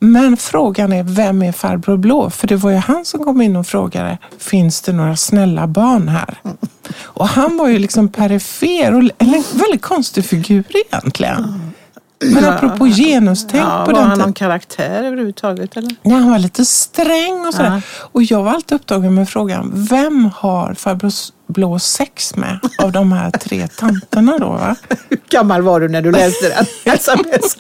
Men 0.04 0.38
frågan 0.38 0.94
är, 0.94 1.04
vem 1.04 1.42
är 1.42 1.52
farbror 1.52 1.98
Blå? 1.98 2.30
För 2.30 2.48
det 2.48 2.56
var 2.56 2.72
ju 2.72 2.78
han 2.78 3.06
som 3.06 3.24
kom 3.24 3.42
in 3.42 3.56
och 3.56 3.68
frågade, 3.68 4.18
finns 4.38 4.82
det 4.82 4.94
några 4.94 5.16
snälla 5.16 5.68
barn 5.68 6.08
här? 6.08 6.40
Mm. 6.44 6.58
Och 7.02 7.28
han 7.28 7.58
var 7.58 7.68
ju 7.68 7.80
liksom 7.80 8.08
perifer 8.10 8.94
och 8.94 9.04
en 9.18 9.44
väldigt 9.54 9.82
konstig 9.82 10.26
figur 10.26 10.64
egentligen. 10.92 11.72
Men 12.26 12.46
apropå 12.46 12.86
genustänk 12.88 13.64
Ja, 13.64 13.86
på 13.86 13.92
var 13.92 14.00
den 14.00 14.10
han 14.10 14.20
någon 14.20 14.34
tiden. 14.34 14.34
karaktär 14.34 15.04
överhuvudtaget 15.04 15.78
eller? 15.78 15.96
Ja, 16.02 16.16
han 16.16 16.32
var 16.32 16.40
lite 16.40 16.66
sträng 16.66 17.46
och 17.48 17.54
sådär. 17.54 17.82
Ja. 18.00 18.08
Och 18.12 18.24
jag 18.24 18.44
var 18.44 18.52
alltid 18.52 18.76
upptagen 18.76 19.16
med 19.16 19.30
frågan, 19.30 19.72
vem 19.90 20.30
har 20.36 20.74
farbror 20.74 21.12
Blå 21.48 21.80
sex 21.80 22.36
med 22.36 22.60
av 22.84 22.92
de 22.92 23.12
här 23.12 23.32
tre 23.32 23.68
tanterna 23.68 24.38
då? 24.38 24.50
Va? 24.50 24.76
Hur 25.10 25.20
gammal 25.30 25.62
var 25.62 25.80
du 25.80 25.90
när 25.90 26.02
du 26.02 26.12
läste 26.12 26.50
den? 26.50 26.66
sms 26.94 27.58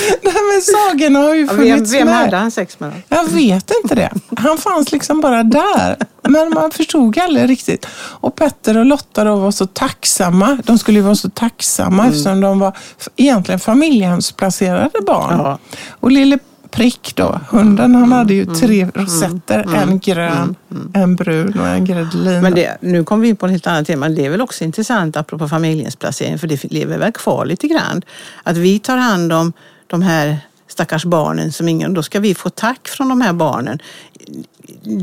Nej 0.22 0.34
men 0.52 0.62
sagorna 0.62 1.18
har 1.18 1.34
ju 1.34 1.46
vem, 1.46 1.56
funnits 1.56 1.92
vem 1.92 2.06
med. 2.06 2.16
hade 2.16 2.36
han 2.36 2.50
sex 2.50 2.80
med 2.80 2.90
då? 2.90 3.16
Jag 3.16 3.28
vet 3.28 3.70
inte 3.82 3.94
det. 3.94 4.10
Han 4.36 4.58
fanns 4.58 4.92
liksom 4.92 5.20
bara 5.20 5.42
där. 5.42 5.96
Men 6.28 6.50
man 6.50 6.70
förstod 6.70 7.18
aldrig 7.18 7.50
riktigt. 7.50 7.86
Och 7.94 8.36
Petter 8.36 8.78
och 8.78 8.86
Lotta 8.86 9.24
då 9.24 9.36
var 9.36 9.50
så 9.50 9.66
tacksamma. 9.66 10.58
De 10.64 10.78
skulle 10.78 10.98
ju 10.98 11.04
vara 11.04 11.14
så 11.14 11.30
tacksamma 11.30 12.06
eftersom 12.06 12.40
de 12.40 12.58
var 12.58 12.76
egentligen 13.16 13.60
familjehemsplacerade 13.60 15.00
barn. 15.06 15.38
Ja. 15.38 15.58
Och 15.90 16.10
lille 16.10 16.38
Prick 16.72 17.12
då, 17.16 17.40
hunden, 17.50 17.94
han 17.94 18.12
hade 18.12 18.34
ju 18.34 18.44
tre 18.44 18.86
rosetter. 18.94 19.74
En 19.74 19.98
grön, 19.98 20.54
en 20.94 21.16
brun 21.16 21.60
och 21.60 21.66
en 21.66 21.84
gredelin. 21.84 22.42
Men 22.42 22.54
det, 22.54 22.76
nu 22.80 23.04
kommer 23.04 23.22
vi 23.22 23.28
in 23.28 23.36
på 23.36 23.46
ett 23.46 23.52
helt 23.52 23.66
annat 23.66 23.86
tema. 23.86 24.08
Det 24.08 24.26
är 24.26 24.30
väl 24.30 24.40
också 24.40 24.64
intressant 24.64 25.16
apropå 25.16 25.48
familjens 25.48 25.96
placering, 25.96 26.38
för 26.38 26.46
det 26.46 26.64
lever 26.64 26.98
väl 26.98 27.12
kvar 27.12 27.46
lite 27.46 27.68
grann. 27.68 28.02
Att 28.42 28.56
vi 28.56 28.78
tar 28.78 28.96
hand 28.96 29.32
om 29.32 29.52
de 29.92 30.02
här 30.02 30.38
stackars 30.68 31.04
barnen 31.04 31.52
som 31.52 31.68
ingen, 31.68 31.94
då 31.94 32.02
ska 32.02 32.20
vi 32.20 32.34
få 32.34 32.50
tack 32.50 32.88
från 32.88 33.08
de 33.08 33.20
här 33.20 33.32
barnen. 33.32 33.78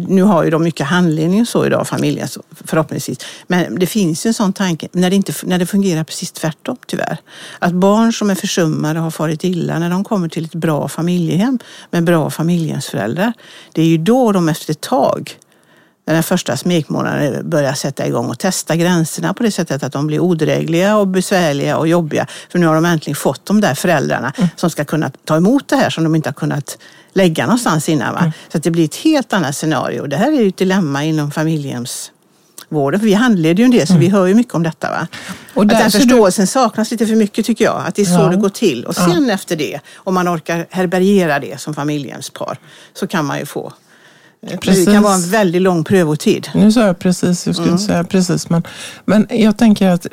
Nu 0.08 0.24
har 0.24 0.44
ju 0.44 0.50
de 0.50 0.64
mycket 0.64 0.88
handledning 0.88 1.42
och 1.42 1.48
så 1.48 1.66
idag, 1.66 1.88
familjen, 1.88 2.28
förhoppningsvis. 2.66 3.20
Men 3.48 3.80
det 3.80 3.88
finns 3.88 4.26
ju 4.26 4.28
en 4.28 4.34
sån 4.34 4.54
tanke 4.54 4.88
när 4.92 5.10
det, 5.10 5.16
inte, 5.16 5.34
när 5.44 5.60
det 5.60 5.66
fungerar 5.66 6.04
precis 6.04 6.32
tvärtom 6.32 6.78
tyvärr. 6.88 7.18
Att 7.60 7.74
barn 7.74 8.14
som 8.14 8.30
är 8.30 8.36
försummade 8.36 9.00
och 9.00 9.04
har 9.04 9.12
farit 9.12 9.44
illa, 9.44 9.80
när 9.80 9.90
de 9.90 10.04
kommer 10.04 10.30
till 10.30 10.46
ett 10.46 10.56
bra 10.56 10.88
familjehem 10.88 11.60
med 11.92 12.04
bra 12.04 12.30
familjehemsföräldrar, 12.30 13.34
det 13.74 13.82
är 13.82 13.86
ju 13.86 13.98
då 13.98 14.32
de 14.32 14.50
efter 14.50 14.72
ett 14.72 14.82
tag 14.82 15.38
när 16.10 16.14
den 16.14 16.24
första 16.24 16.57
smekmånaden 16.57 17.49
börjar 17.49 17.74
sätta 17.74 18.07
igång 18.07 18.30
och 18.30 18.39
testa 18.39 18.76
gränserna 18.76 19.34
på 19.34 19.43
det 19.43 19.51
sättet 19.51 19.84
att 19.84 19.93
de 19.93 20.07
blir 20.07 20.20
odrägliga 20.20 20.97
och 20.97 21.07
besvärliga 21.07 21.78
och 21.78 21.88
jobbiga. 21.88 22.28
För 22.51 22.60
nu 22.60 22.68
har 22.68 22.76
de 22.76 22.86
äntligen 22.86 23.16
fått 23.16 23.45
de 23.45 23.62
där 23.62 23.74
föräldrarna 23.76 24.34
som 24.55 24.70
ska 24.70 24.86
kunna 24.86 25.12
ta 25.26 25.36
emot 25.38 25.68
det 25.68 25.76
här 25.76 25.89
som 25.89 26.03
de 26.03 26.16
inte 26.16 26.30
har 26.30 26.34
kunnat 26.34 26.78
lägga 27.14 27.45
någonstans 27.45 27.89
innan. 27.89 28.14
Va? 28.14 28.32
Så 28.51 28.57
att 28.57 28.64
det 28.64 28.72
blir 28.72 28.86
ett 28.86 28.95
helt 28.95 29.34
annat 29.34 29.55
scenario. 29.55 30.07
Det 30.07 30.18
här 30.18 30.32
är 30.32 30.41
ju 30.41 30.47
ett 30.47 30.57
dilemma 30.57 31.03
inom 31.03 31.32
familjehemsvården. 31.32 32.99
För 32.99 33.05
vi 33.05 33.14
handleder 33.14 33.55
ju 33.60 33.66
en 33.66 33.72
del 33.72 33.88
så 33.88 33.97
vi 33.97 34.10
hör 34.10 34.26
ju 34.26 34.34
mycket 34.36 34.53
om 34.55 34.64
detta. 34.64 34.89
Va? 34.89 35.07
Och 35.53 35.62
att 35.64 35.70
där 35.70 35.80
den 35.80 35.91
ser 35.91 35.99
du- 35.99 36.05
förståelsen 36.05 36.47
saknas 36.47 36.91
lite 36.91 37.07
för 37.07 37.16
mycket 37.16 37.45
tycker 37.45 37.66
jag. 37.66 37.84
Att 37.88 37.95
det 37.95 38.01
är 38.01 38.05
så 38.05 38.12
Ja. 38.12 38.28
det 38.30 38.36
går 38.38 38.49
till. 38.49 38.86
Och 38.86 38.95
sen 38.95 39.30
efter 39.30 39.55
det, 39.55 39.80
om 39.95 40.14
man 40.14 40.30
orkar 40.36 40.66
härbärgera 40.70 41.39
det 41.39 41.62
som 41.62 41.74
familjehemspar, 41.74 42.57
så 42.93 43.07
kan 43.07 43.26
man 43.26 43.39
ju 43.39 43.45
få 43.45 43.74
Det 44.42 44.58
Precis. 44.58 44.86
kan 44.86 45.04
vara 45.04 45.14
en 45.14 45.30
väldigt 45.30 45.62
lång 45.62 45.84
prövotid. 45.84 46.48
Nu 46.54 46.72
sa 46.72 46.82
jag 46.86 47.00
precis, 47.00 47.46
jag 47.48 47.56
skulle 47.56 47.68
Mm. 47.70 47.74
inte 47.82 47.88
säga 47.94 48.04
precis, 48.04 48.50
men, 48.50 48.64
men 49.06 49.28
jag 49.30 49.58
tänker 49.58 49.90
att 49.90 50.08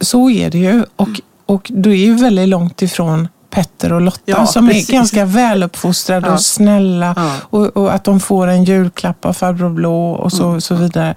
så 0.00 0.30
är 0.30 0.50
det 0.50 0.58
ju. 0.58 0.84
Och, 0.96 1.08
och 1.46 1.70
du 1.74 1.90
är 1.90 1.96
ju 1.96 2.14
väldigt 2.14 2.48
långt 2.48 2.82
ifrån 2.82 3.28
Petter 3.50 3.92
och 3.92 4.00
Lotta 4.00 4.20
Ja, 4.24 4.46
som 4.46 4.68
precis. 4.68 4.88
är 4.88 4.92
ganska 4.92 5.24
väluppfostrade 5.24 6.26
Ja. 6.26 6.32
och 6.34 6.40
snälla 6.40 7.14
Ja. 7.16 7.32
och, 7.58 7.76
och 7.76 7.94
att 7.94 8.04
de 8.04 8.20
får 8.20 8.46
en 8.46 8.64
julklapp 8.64 9.24
av 9.24 9.32
farbror 9.32 9.70
Blå 9.70 10.10
och 10.12 10.32
Mm. 10.32 10.60
så, 10.60 10.60
så 10.60 10.74
vidare. 10.74 11.14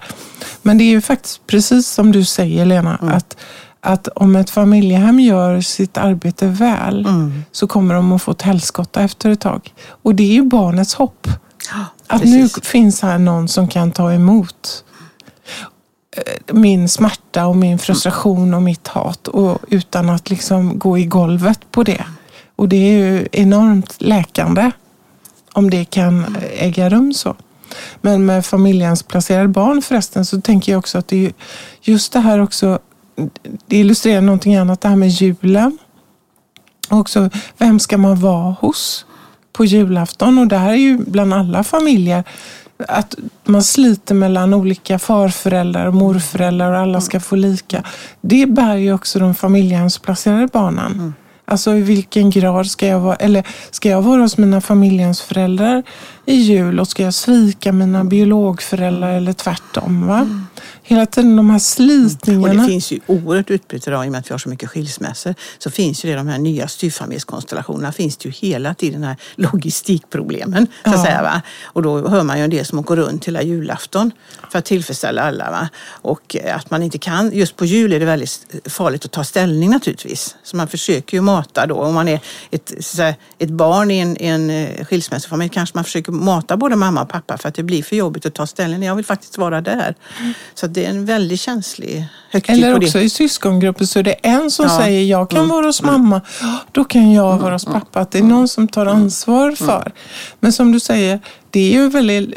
Men 0.62 0.78
det 0.78 0.84
är 0.84 0.90
ju 0.90 1.00
faktiskt 1.00 1.46
precis 1.46 1.88
som 1.88 2.12
du 2.12 2.24
säger 2.24 2.64
Lena, 2.66 2.98
Mm. 3.02 3.14
att, 3.14 3.36
att 3.80 4.08
om 4.08 4.36
ett 4.36 4.50
familjehem 4.50 5.20
gör 5.20 5.60
sitt 5.60 5.98
arbete 5.98 6.46
väl 6.46 7.00
Mm. 7.06 7.44
så 7.52 7.66
kommer 7.66 7.94
de 7.94 8.12
att 8.12 8.22
få 8.22 8.30
ett 8.30 8.42
helskotta 8.42 9.02
efter 9.02 9.30
ett 9.30 9.40
tag. 9.40 9.74
Och 10.02 10.14
det 10.14 10.22
är 10.22 10.32
ju 10.34 10.42
barnets 10.42 10.94
hopp. 10.94 11.28
Att 12.06 12.20
precis. 12.20 12.56
nu 12.56 12.62
finns 12.62 13.02
här 13.02 13.18
någon 13.18 13.48
som 13.48 13.68
kan 13.68 13.92
ta 13.92 14.12
emot 14.12 14.84
eh, 16.16 16.54
min 16.54 16.88
smärta 16.88 17.46
och 17.46 17.56
min 17.56 17.78
frustration 17.78 18.54
och 18.54 18.62
mitt 18.62 18.88
hat 18.88 19.28
och 19.28 19.58
utan 19.68 20.10
att 20.10 20.30
liksom 20.30 20.78
gå 20.78 20.98
i 20.98 21.04
golvet 21.04 21.60
på 21.70 21.82
det. 21.82 22.04
Och 22.56 22.68
det 22.68 22.76
är 22.76 22.98
ju 22.98 23.28
enormt 23.32 23.94
läkande 23.98 24.70
om 25.52 25.70
det 25.70 25.84
kan 25.84 26.36
äga 26.58 26.88
rum 26.88 27.12
så. 27.12 27.36
Men 28.00 28.26
med 28.26 28.46
familjehemsplacerade 28.46 29.48
barn 29.48 29.82
förresten 29.82 30.24
så 30.24 30.40
tänker 30.40 30.72
jag 30.72 30.78
också 30.78 30.98
att 30.98 31.08
det 31.08 31.16
är 31.16 31.20
ju 31.20 31.32
just 31.82 32.12
det 32.12 32.20
här 32.20 32.38
också, 32.38 32.78
det 33.66 33.76
illustrerar 33.76 34.20
någonting 34.20 34.56
annat, 34.56 34.80
det 34.80 34.88
här 34.88 34.96
med 34.96 35.08
julen. 35.08 35.78
Och 36.90 36.98
också, 36.98 37.30
vem 37.58 37.80
ska 37.80 37.98
man 37.98 38.20
vara 38.20 38.56
hos 38.60 39.05
på 39.56 39.64
julafton? 39.64 40.38
Och 40.38 40.46
det 40.46 40.56
här 40.56 40.70
är 40.70 40.76
ju 40.76 40.98
bland 40.98 41.34
alla 41.34 41.64
familjer. 41.64 42.24
Att 42.88 43.14
man 43.44 43.62
sliter 43.62 44.14
mellan 44.14 44.54
olika 44.54 44.98
farföräldrar 44.98 45.86
och 45.86 45.94
morföräldrar 45.94 46.72
och 46.72 46.78
alla 46.78 47.00
ska 47.00 47.20
få 47.20 47.36
lika. 47.36 47.82
Det 48.20 48.46
bär 48.46 48.76
ju 48.76 48.92
också 48.92 49.18
de 49.18 49.34
familjehemsplacerade 49.34 50.48
barnen. 50.52 51.14
Alltså 51.48 51.74
i 51.74 51.82
vilken 51.82 52.30
grad 52.30 52.66
ska 52.66 52.86
jag 52.86 53.00
vara, 53.00 53.16
eller 53.16 53.46
ska 53.70 53.88
jag 53.88 54.02
vara 54.02 54.22
hos 54.22 54.38
mina 54.38 54.60
familjehemsföräldrar 54.60 55.82
i 56.26 56.34
jul 56.34 56.80
och 56.80 56.88
ska 56.88 57.02
jag 57.02 57.14
svika 57.14 57.72
mina 57.72 58.04
biologföräldrar 58.04 59.12
eller 59.16 59.32
tvärtom? 59.32 60.06
Va? 60.06 60.42
Hela 60.82 61.06
tiden 61.06 61.36
de 61.36 61.50
här 61.50 61.56
Och 61.56 61.62
slitningarna. 61.62 62.62
det 62.62 62.68
finns 62.68 62.92
ju 62.92 63.00
oerhört 63.06 63.50
utbrett 63.50 63.86
idag 63.88 64.04
i 64.04 64.08
och 64.08 64.12
med 64.12 64.18
att 64.18 64.30
vi 64.30 64.32
har 64.34 64.38
så 64.38 64.48
mycket 64.48 64.68
skilsmässor. 64.70 65.34
Så 65.58 65.70
finns 65.70 66.04
ju 66.04 66.10
det, 66.10 66.16
de 66.16 66.28
här 66.28 66.38
nya 66.38 66.68
styvfamiljskonstellationerna 66.68 67.92
finns 67.92 68.16
det 68.16 68.28
ju 68.28 68.32
hela 68.48 68.74
tiden 68.74 69.00
de 69.00 69.06
här 69.06 69.16
logistikproblemen. 69.34 70.66
Så 70.84 70.90
Ja. 70.90 71.04
säga, 71.04 71.22
va? 71.22 71.42
Och 71.64 71.82
då 71.82 72.08
hör 72.08 72.22
man 72.22 72.38
ju 72.38 72.44
en 72.44 72.50
del 72.50 72.64
som 72.64 72.78
åker 72.78 72.96
runt 72.96 73.24
hela 73.28 73.42
julafton 73.42 74.10
för 74.52 74.58
att 74.58 74.64
tillfredsställa 74.64 75.22
alla. 75.22 75.50
Va? 75.50 75.68
Och 75.88 76.36
att 76.54 76.70
man 76.70 76.82
inte 76.82 76.98
kan, 76.98 77.30
just 77.34 77.56
på 77.56 77.64
jul 77.64 77.92
är 77.92 78.00
det 78.00 78.06
väldigt 78.06 78.46
farligt 78.64 79.04
att 79.04 79.12
ta 79.12 79.24
ställning 79.24 79.70
naturligtvis. 79.70 80.36
Så 80.42 80.56
man 80.56 80.68
försöker 80.68 81.16
ju 81.16 81.20
mata 81.20 81.66
då. 81.66 81.74
Om 81.74 81.94
man 81.94 82.08
är 82.08 82.20
ett, 82.50 82.72
så 82.76 82.96
säga, 82.96 83.14
ett 83.38 83.50
barn 83.50 83.90
i 83.90 83.98
en, 83.98 84.16
en 84.16 84.50
eh, 84.50 84.84
skilsmässofamilj 84.84 85.50
kanske 85.50 85.76
man 85.76 85.84
försöker 85.84 86.12
mata 86.24 86.56
både 86.56 86.76
mamma 86.76 87.02
och 87.02 87.08
pappa 87.08 87.38
för 87.38 87.48
att 87.48 87.54
det 87.54 87.62
blir 87.62 87.82
för 87.82 87.96
jobbigt 87.96 88.26
att 88.26 88.34
ta 88.34 88.46
ställning. 88.46 88.82
Jag 88.82 88.94
vill 88.96 89.04
faktiskt 89.04 89.38
vara 89.38 89.60
där. 89.60 89.94
Så 90.54 90.66
att 90.66 90.74
det 90.74 90.84
är 90.84 90.90
en 90.90 91.04
väldigt 91.04 91.40
känslig 91.40 92.06
högtid 92.30 92.54
Eller 92.56 92.76
också 92.76 93.00
i 93.00 93.10
syskongrupper 93.10 93.84
så 93.84 93.98
är 93.98 94.02
det 94.02 94.12
en 94.12 94.50
som 94.50 94.64
Ja. 94.66 94.72
Mm. 94.72 94.84
säger 94.84 95.04
jag 95.04 95.30
kan 95.30 95.48
vara 95.48 95.66
hos 95.66 95.82
mamma, 95.82 96.20
då 96.72 96.84
kan 96.84 97.12
jag 97.12 97.38
vara 97.38 97.54
hos 97.54 97.64
pappa. 97.64 98.00
Att 98.00 98.10
det 98.10 98.18
är 98.18 98.22
någon 98.22 98.48
som 98.48 98.68
tar 98.68 98.86
ansvar 98.86 99.42
Mm. 99.44 99.56
för. 99.56 99.92
Men 100.40 100.52
som 100.52 100.72
du 100.72 100.80
säger, 100.80 101.20
det 101.50 101.60
är 101.60 101.72
ju 101.72 101.88
väldigt... 101.88 102.34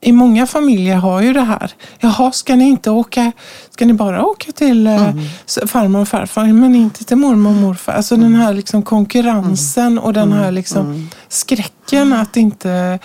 I 0.00 0.12
många 0.12 0.46
familjer 0.46 0.96
har 0.96 1.20
ju 1.20 1.32
det 1.32 1.40
här. 1.40 1.72
Jaha, 2.00 2.32
ska 2.32 2.56
ni 2.56 2.68
inte 2.68 2.90
åka? 2.90 3.32
Ska 3.70 3.86
ni 3.86 3.92
bara 3.92 4.24
åka 4.24 4.52
till 4.52 4.86
eh, 4.86 5.08
Mm. 5.08 5.24
farmor 5.66 6.00
och 6.00 6.08
farfar 6.08 6.44
men 6.44 6.74
inte 6.74 7.04
till 7.04 7.16
mormor 7.16 7.50
och 7.50 7.56
morfar? 7.56 7.92
Alltså 7.92 8.16
den 8.16 8.34
här 8.34 8.54
liksom 8.54 8.82
konkurrensen 8.82 9.98
och 9.98 10.12
den 10.12 10.32
här 10.32 10.50
liksom 10.50 11.10
skräcken 11.28 12.12
att 12.12 12.36
inte... 12.36 12.98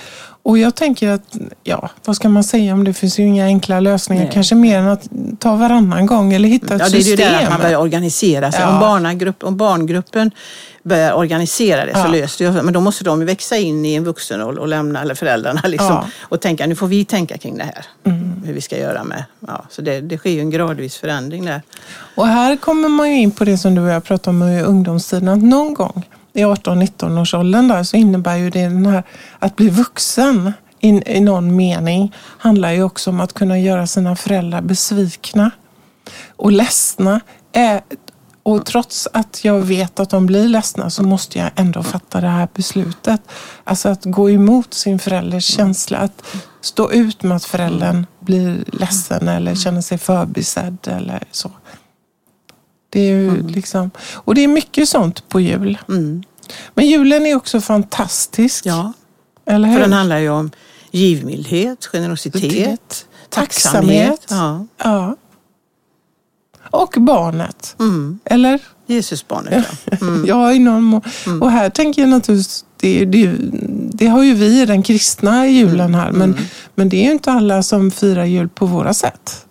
Och 0.46 0.58
jag 0.58 0.76
tänker 0.76 1.10
att, 1.10 1.38
ja, 1.64 1.90
vad 2.06 2.16
ska 2.16 2.30
man 2.30 2.44
säga 2.44 2.74
om 2.74 2.84
det? 2.84 2.94
finns 2.94 3.20
ju 3.20 3.24
inga 3.24 3.46
enkla 3.46 3.80
lösningar. 3.80 4.24
Nej. 4.24 4.32
Kanske 4.34 4.56
mer 4.56 4.78
än 4.78 4.88
att 4.88 5.08
ta 5.40 5.56
varannan 5.56 6.06
gång 6.06 6.34
eller 6.34 6.50
hitta 6.50 6.76
ett 6.76 6.82
Ja, 6.82 6.90
det 6.90 6.96
är 6.96 6.98
ju 6.98 7.04
system. 7.04 7.32
det 7.34 7.40
att 7.44 7.50
man 7.50 7.62
börjar 7.62 7.80
organisera 7.80 8.52
sig. 8.52 8.62
Ja. 8.62 8.74
Om, 8.74 8.80
barnagrupp, 8.80 9.44
om 9.44 9.58
barngruppen 9.58 10.32
börjar 10.84 11.14
organisera 11.14 11.86
det 11.86 11.94
så 11.94 12.00
Ja. 12.00 12.08
löser 12.08 12.52
det 12.52 12.64
Men 12.64 12.74
då 12.74 12.82
måste 12.82 13.04
de 13.04 13.26
växa 13.26 13.58
in 13.58 13.86
i 13.86 13.94
en 13.94 14.04
vuxenroll 14.04 14.60
och 14.60 14.68
lämna, 14.68 15.02
eller 15.02 15.16
föräldrarna 15.16 15.62
liksom, 15.68 15.88
Ja. 15.90 16.06
och 16.22 16.42
tänka 16.42 16.68
nu 16.68 16.76
får 16.76 16.88
vi 16.88 17.06
tänka 17.06 17.38
kring 17.38 17.58
det 17.58 17.64
här. 17.64 17.86
Mm. 18.06 18.42
Hur 18.46 18.54
vi 18.54 18.62
ska 18.62 18.78
göra 18.78 19.04
med. 19.04 19.24
Ja, 19.48 19.66
så 19.70 19.82
det, 19.82 20.02
det 20.02 20.18
sker 20.18 20.30
ju 20.30 20.40
en 20.40 20.50
gradvis 20.50 20.98
förändring 20.98 21.46
där. 21.46 21.62
Och 22.16 22.28
här 22.28 22.56
kommer 22.56 22.90
man 22.90 23.10
ju 23.10 23.16
in 23.20 23.32
på 23.32 23.44
det 23.46 23.58
som 23.58 23.76
du 23.76 23.82
och 23.82 23.90
jag 23.90 24.04
pratade 24.04 24.38
om 24.38 24.44
i 24.50 24.62
ungdomstiden. 24.62 25.28
Att 25.28 25.44
någon 25.44 25.74
gång 25.74 26.06
i 26.34 26.44
18-19 26.44 27.22
års 27.22 27.34
åldern 27.34 27.68
där 27.68 27.84
så 27.84 27.98
innebär 27.98 28.36
ju 28.36 28.50
det 28.50 28.64
den 28.64 28.86
här 28.86 29.04
att 29.40 29.56
bli 29.56 29.70
vuxen 29.70 30.54
in, 30.80 31.04
i 31.06 31.20
någon 31.20 31.56
mening 31.56 32.14
handlar 32.38 32.72
ju 32.72 32.84
också 32.84 33.10
om 33.10 33.20
att 33.20 33.34
kunna 33.34 33.60
göra 33.60 33.88
sina 33.88 34.16
föräldrar 34.16 34.62
besvikna 34.62 35.52
och 36.36 36.52
ledsna. 36.52 37.20
Eh, 37.52 37.82
och 38.44 38.66
trots 38.66 39.08
att 39.14 39.46
jag 39.46 39.62
vet 39.62 40.00
att 40.00 40.10
de 40.10 40.26
blir 40.26 40.48
ledsna 40.48 40.90
så 40.90 41.04
måste 41.04 41.40
jag 41.40 41.52
ändå 41.56 41.84
fatta 41.84 42.22
det 42.22 42.28
här 42.28 42.48
beslutet. 42.54 43.22
Alltså 43.64 43.90
att 43.90 44.06
gå 44.06 44.30
emot 44.30 44.74
sin 44.74 45.00
förälders 45.00 45.46
känsla. 45.46 45.98
Att 45.98 46.24
stå 46.62 46.92
ut 46.92 47.24
med 47.24 47.36
att 47.36 47.46
föräldern 47.46 48.06
blir 48.20 48.64
ledsen 48.68 49.28
eller 49.28 49.56
känner 49.56 49.82
sig 49.82 49.98
förbisedd 49.98 50.78
eller 50.88 51.24
så. 51.32 51.52
Det 52.94 53.00
är 53.00 53.16
ju 53.16 53.48
liksom, 53.48 53.92
och 54.14 54.36
det 54.36 54.42
är 54.44 54.48
mycket 54.48 54.90
sånt 54.90 55.30
på 55.30 55.40
jul. 55.40 55.78
Mm. 55.90 56.24
Men 56.74 56.88
julen 56.88 57.26
är 57.26 57.36
också 57.36 57.62
fantastisk. 57.62 58.66
Ja, 58.66 58.94
eller 59.46 59.68
hur? 59.68 59.76
för 59.76 59.82
den 59.82 59.94
handlar 59.94 60.18
ju 60.18 60.30
om 60.30 60.52
givmildhet, 60.92 61.86
generositet, 61.86 62.42
Tacksamhet. 62.42 63.00
tacksamhet. 63.30 64.26
Ja. 64.30 64.66
Ja. 64.78 65.16
Och 66.72 66.96
barnet. 66.98 67.76
Mm. 67.80 68.20
Eller? 68.26 68.60
Jesusbarnet, 68.86 69.66
ja. 69.92 69.98
Mm. 70.02 70.26
Ja, 70.28 70.54
i 70.54 70.60
någon 70.60 70.84
mån. 70.84 71.02
Och 71.42 71.52
här 71.52 71.70
tänker 71.70 72.02
jag 72.02 72.10
naturligtvis, 72.10 72.66
det, 72.80 73.06
det, 73.06 73.36
det 73.94 74.08
har 74.08 74.24
ju 74.24 74.34
vi 74.34 74.62
i 74.62 74.66
den 74.66 74.84
kristna 74.84 75.48
julen 75.48 75.96
här, 75.96 76.12
men, 76.12 76.38
men 76.76 76.90
det 76.90 76.98
är 76.98 77.06
ju 77.06 77.12
inte 77.12 77.32
alla 77.32 77.64
som 77.64 77.92
firar 77.92 78.26
jul 78.26 78.50
på 78.50 78.66
våra 78.66 78.94
sätt. 78.94 79.46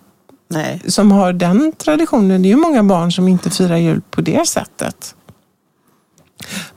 Nej. 0.47 0.81
Som 0.87 1.11
har 1.11 1.33
den 1.33 1.71
traditionen. 1.77 2.41
Det 2.41 2.47
är 2.47 2.49
ju 2.49 2.55
många 2.55 2.83
barn 2.83 3.11
som 3.11 3.27
inte 3.27 3.49
firar 3.49 3.77
jul 3.77 4.01
på 4.11 4.21
det 4.21 4.47
sättet. 4.47 5.15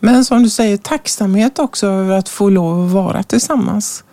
Men 0.01 0.25
som 0.25 0.43
du 0.43 0.51
säger, 0.51 0.77
tacksamhet 0.77 1.59
också 1.59 1.87
över 1.87 2.17
att 2.19 2.29
få 2.29 2.49
lov 2.51 2.87
att 2.87 2.93
vara 2.93 3.23
tillsammans. 3.23 4.05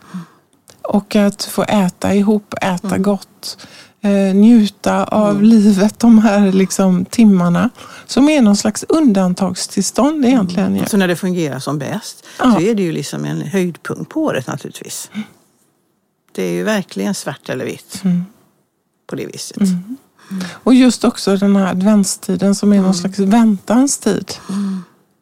Och 0.82 1.16
att 1.16 1.44
få 1.44 1.64
äta 1.64 2.14
ihop, 2.16 2.54
äta 2.62 2.98
gott, 2.98 3.58
eh, 4.02 4.36
njuta 4.36 5.04
av 5.04 5.44
livet 5.44 6.00
de 6.00 6.20
här 6.20 6.52
liksom, 6.52 7.06
timmarna. 7.06 7.70
Som 8.06 8.30
är 8.30 8.42
någon 8.42 8.58
slags 8.58 8.84
undantagstillstånd 8.90 10.26
egentligen. 10.26 10.76
ju. 10.76 10.86
Så 10.86 10.98
när 10.98 11.08
det 11.08 11.16
fungerar 11.16 11.60
som 11.60 11.80
bäst 11.80 12.26
Ja. 12.40 12.54
så 12.54 12.62
är 12.62 12.76
det 12.76 12.84
ju 12.84 12.92
liksom 12.92 13.26
en 13.26 13.42
höjdpunkt 13.42 14.12
på 14.12 14.22
året 14.24 14.48
naturligtvis. 14.48 15.12
Det 16.32 16.44
är 16.44 16.52
ju 16.52 16.64
verkligen 16.64 17.14
svart 17.14 17.50
eller 17.50 17.66
vitt 17.66 18.02
på 19.14 19.18
det 19.18 19.26
viset. 19.26 19.58
Och 20.54 20.74
just 20.74 21.04
också 21.04 21.38
den 21.38 21.56
här 21.56 21.68
adventstiden 21.68 22.56
som 22.56 22.74
är 22.74 22.82
någon 22.82 22.94
slags 22.94 23.20
väntans 23.20 23.98
tid. 23.98 24.32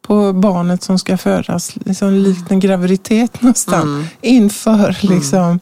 På 0.02 0.32
barnet 0.32 0.82
som 0.82 0.98
ska 0.98 1.16
födas, 1.18 1.76
liksom 1.76 2.10
likt 2.12 2.50
en 2.50 2.60
graviditet 2.60 3.42
nästan. 3.42 4.06
Inför 4.20 4.96
liksom, 5.02 5.60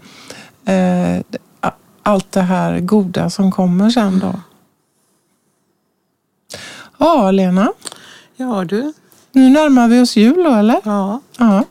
eh, 0.64 1.22
allt 2.02 2.32
det 2.32 2.40
här 2.42 2.80
goda 2.80 3.30
som 3.30 3.52
kommer 3.52 3.90
sen 3.90 4.18
då. 4.18 4.40
Ja, 6.98 7.30
Lena. 7.30 7.72
Ja 8.36 8.64
du, 8.64 8.92
Nu 9.32 9.48
närmar 9.48 9.88
vi 9.88 10.00
oss 10.00 10.16
jul 10.16 10.42
då, 10.44 10.50
eller? 10.50 10.80
ja. 10.84 11.20
Ja. 11.38 11.64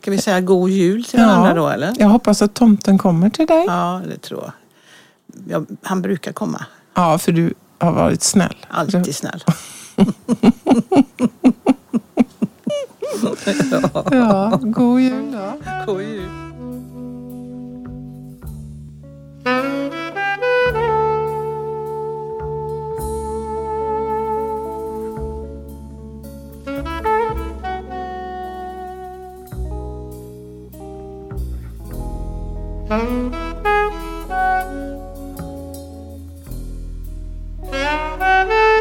Ska 0.00 0.10
vi 0.10 0.18
säga 0.18 0.40
god 0.40 0.70
jul 0.70 1.04
till 1.04 1.18
varandra 1.20 1.54
då 1.54 1.68
eller? 1.68 1.94
Jag 1.98 2.08
hoppas 2.08 2.42
att 2.42 2.54
tomten 2.54 2.98
kommer 2.98 3.30
till 3.30 3.46
dig. 3.46 3.64
Ja, 3.66 4.02
det 4.08 4.18
tror 4.18 4.40
jag. 4.44 4.52
Ja, 5.48 5.62
han 5.82 6.02
brukar 6.02 6.32
komma. 6.32 6.66
Ja, 6.94 7.18
för 7.18 7.32
du 7.32 7.54
har 7.78 7.92
varit 7.92 8.22
snäll. 8.22 8.56
Alltid 8.68 9.14
snäll. 9.14 9.42
Ja, 14.10 14.60
god 14.62 15.00
jul 15.00 15.32
då. 15.32 15.52
God 15.86 16.02
jul. 16.02 16.28
Thank 32.88 34.87
Música 38.46 38.77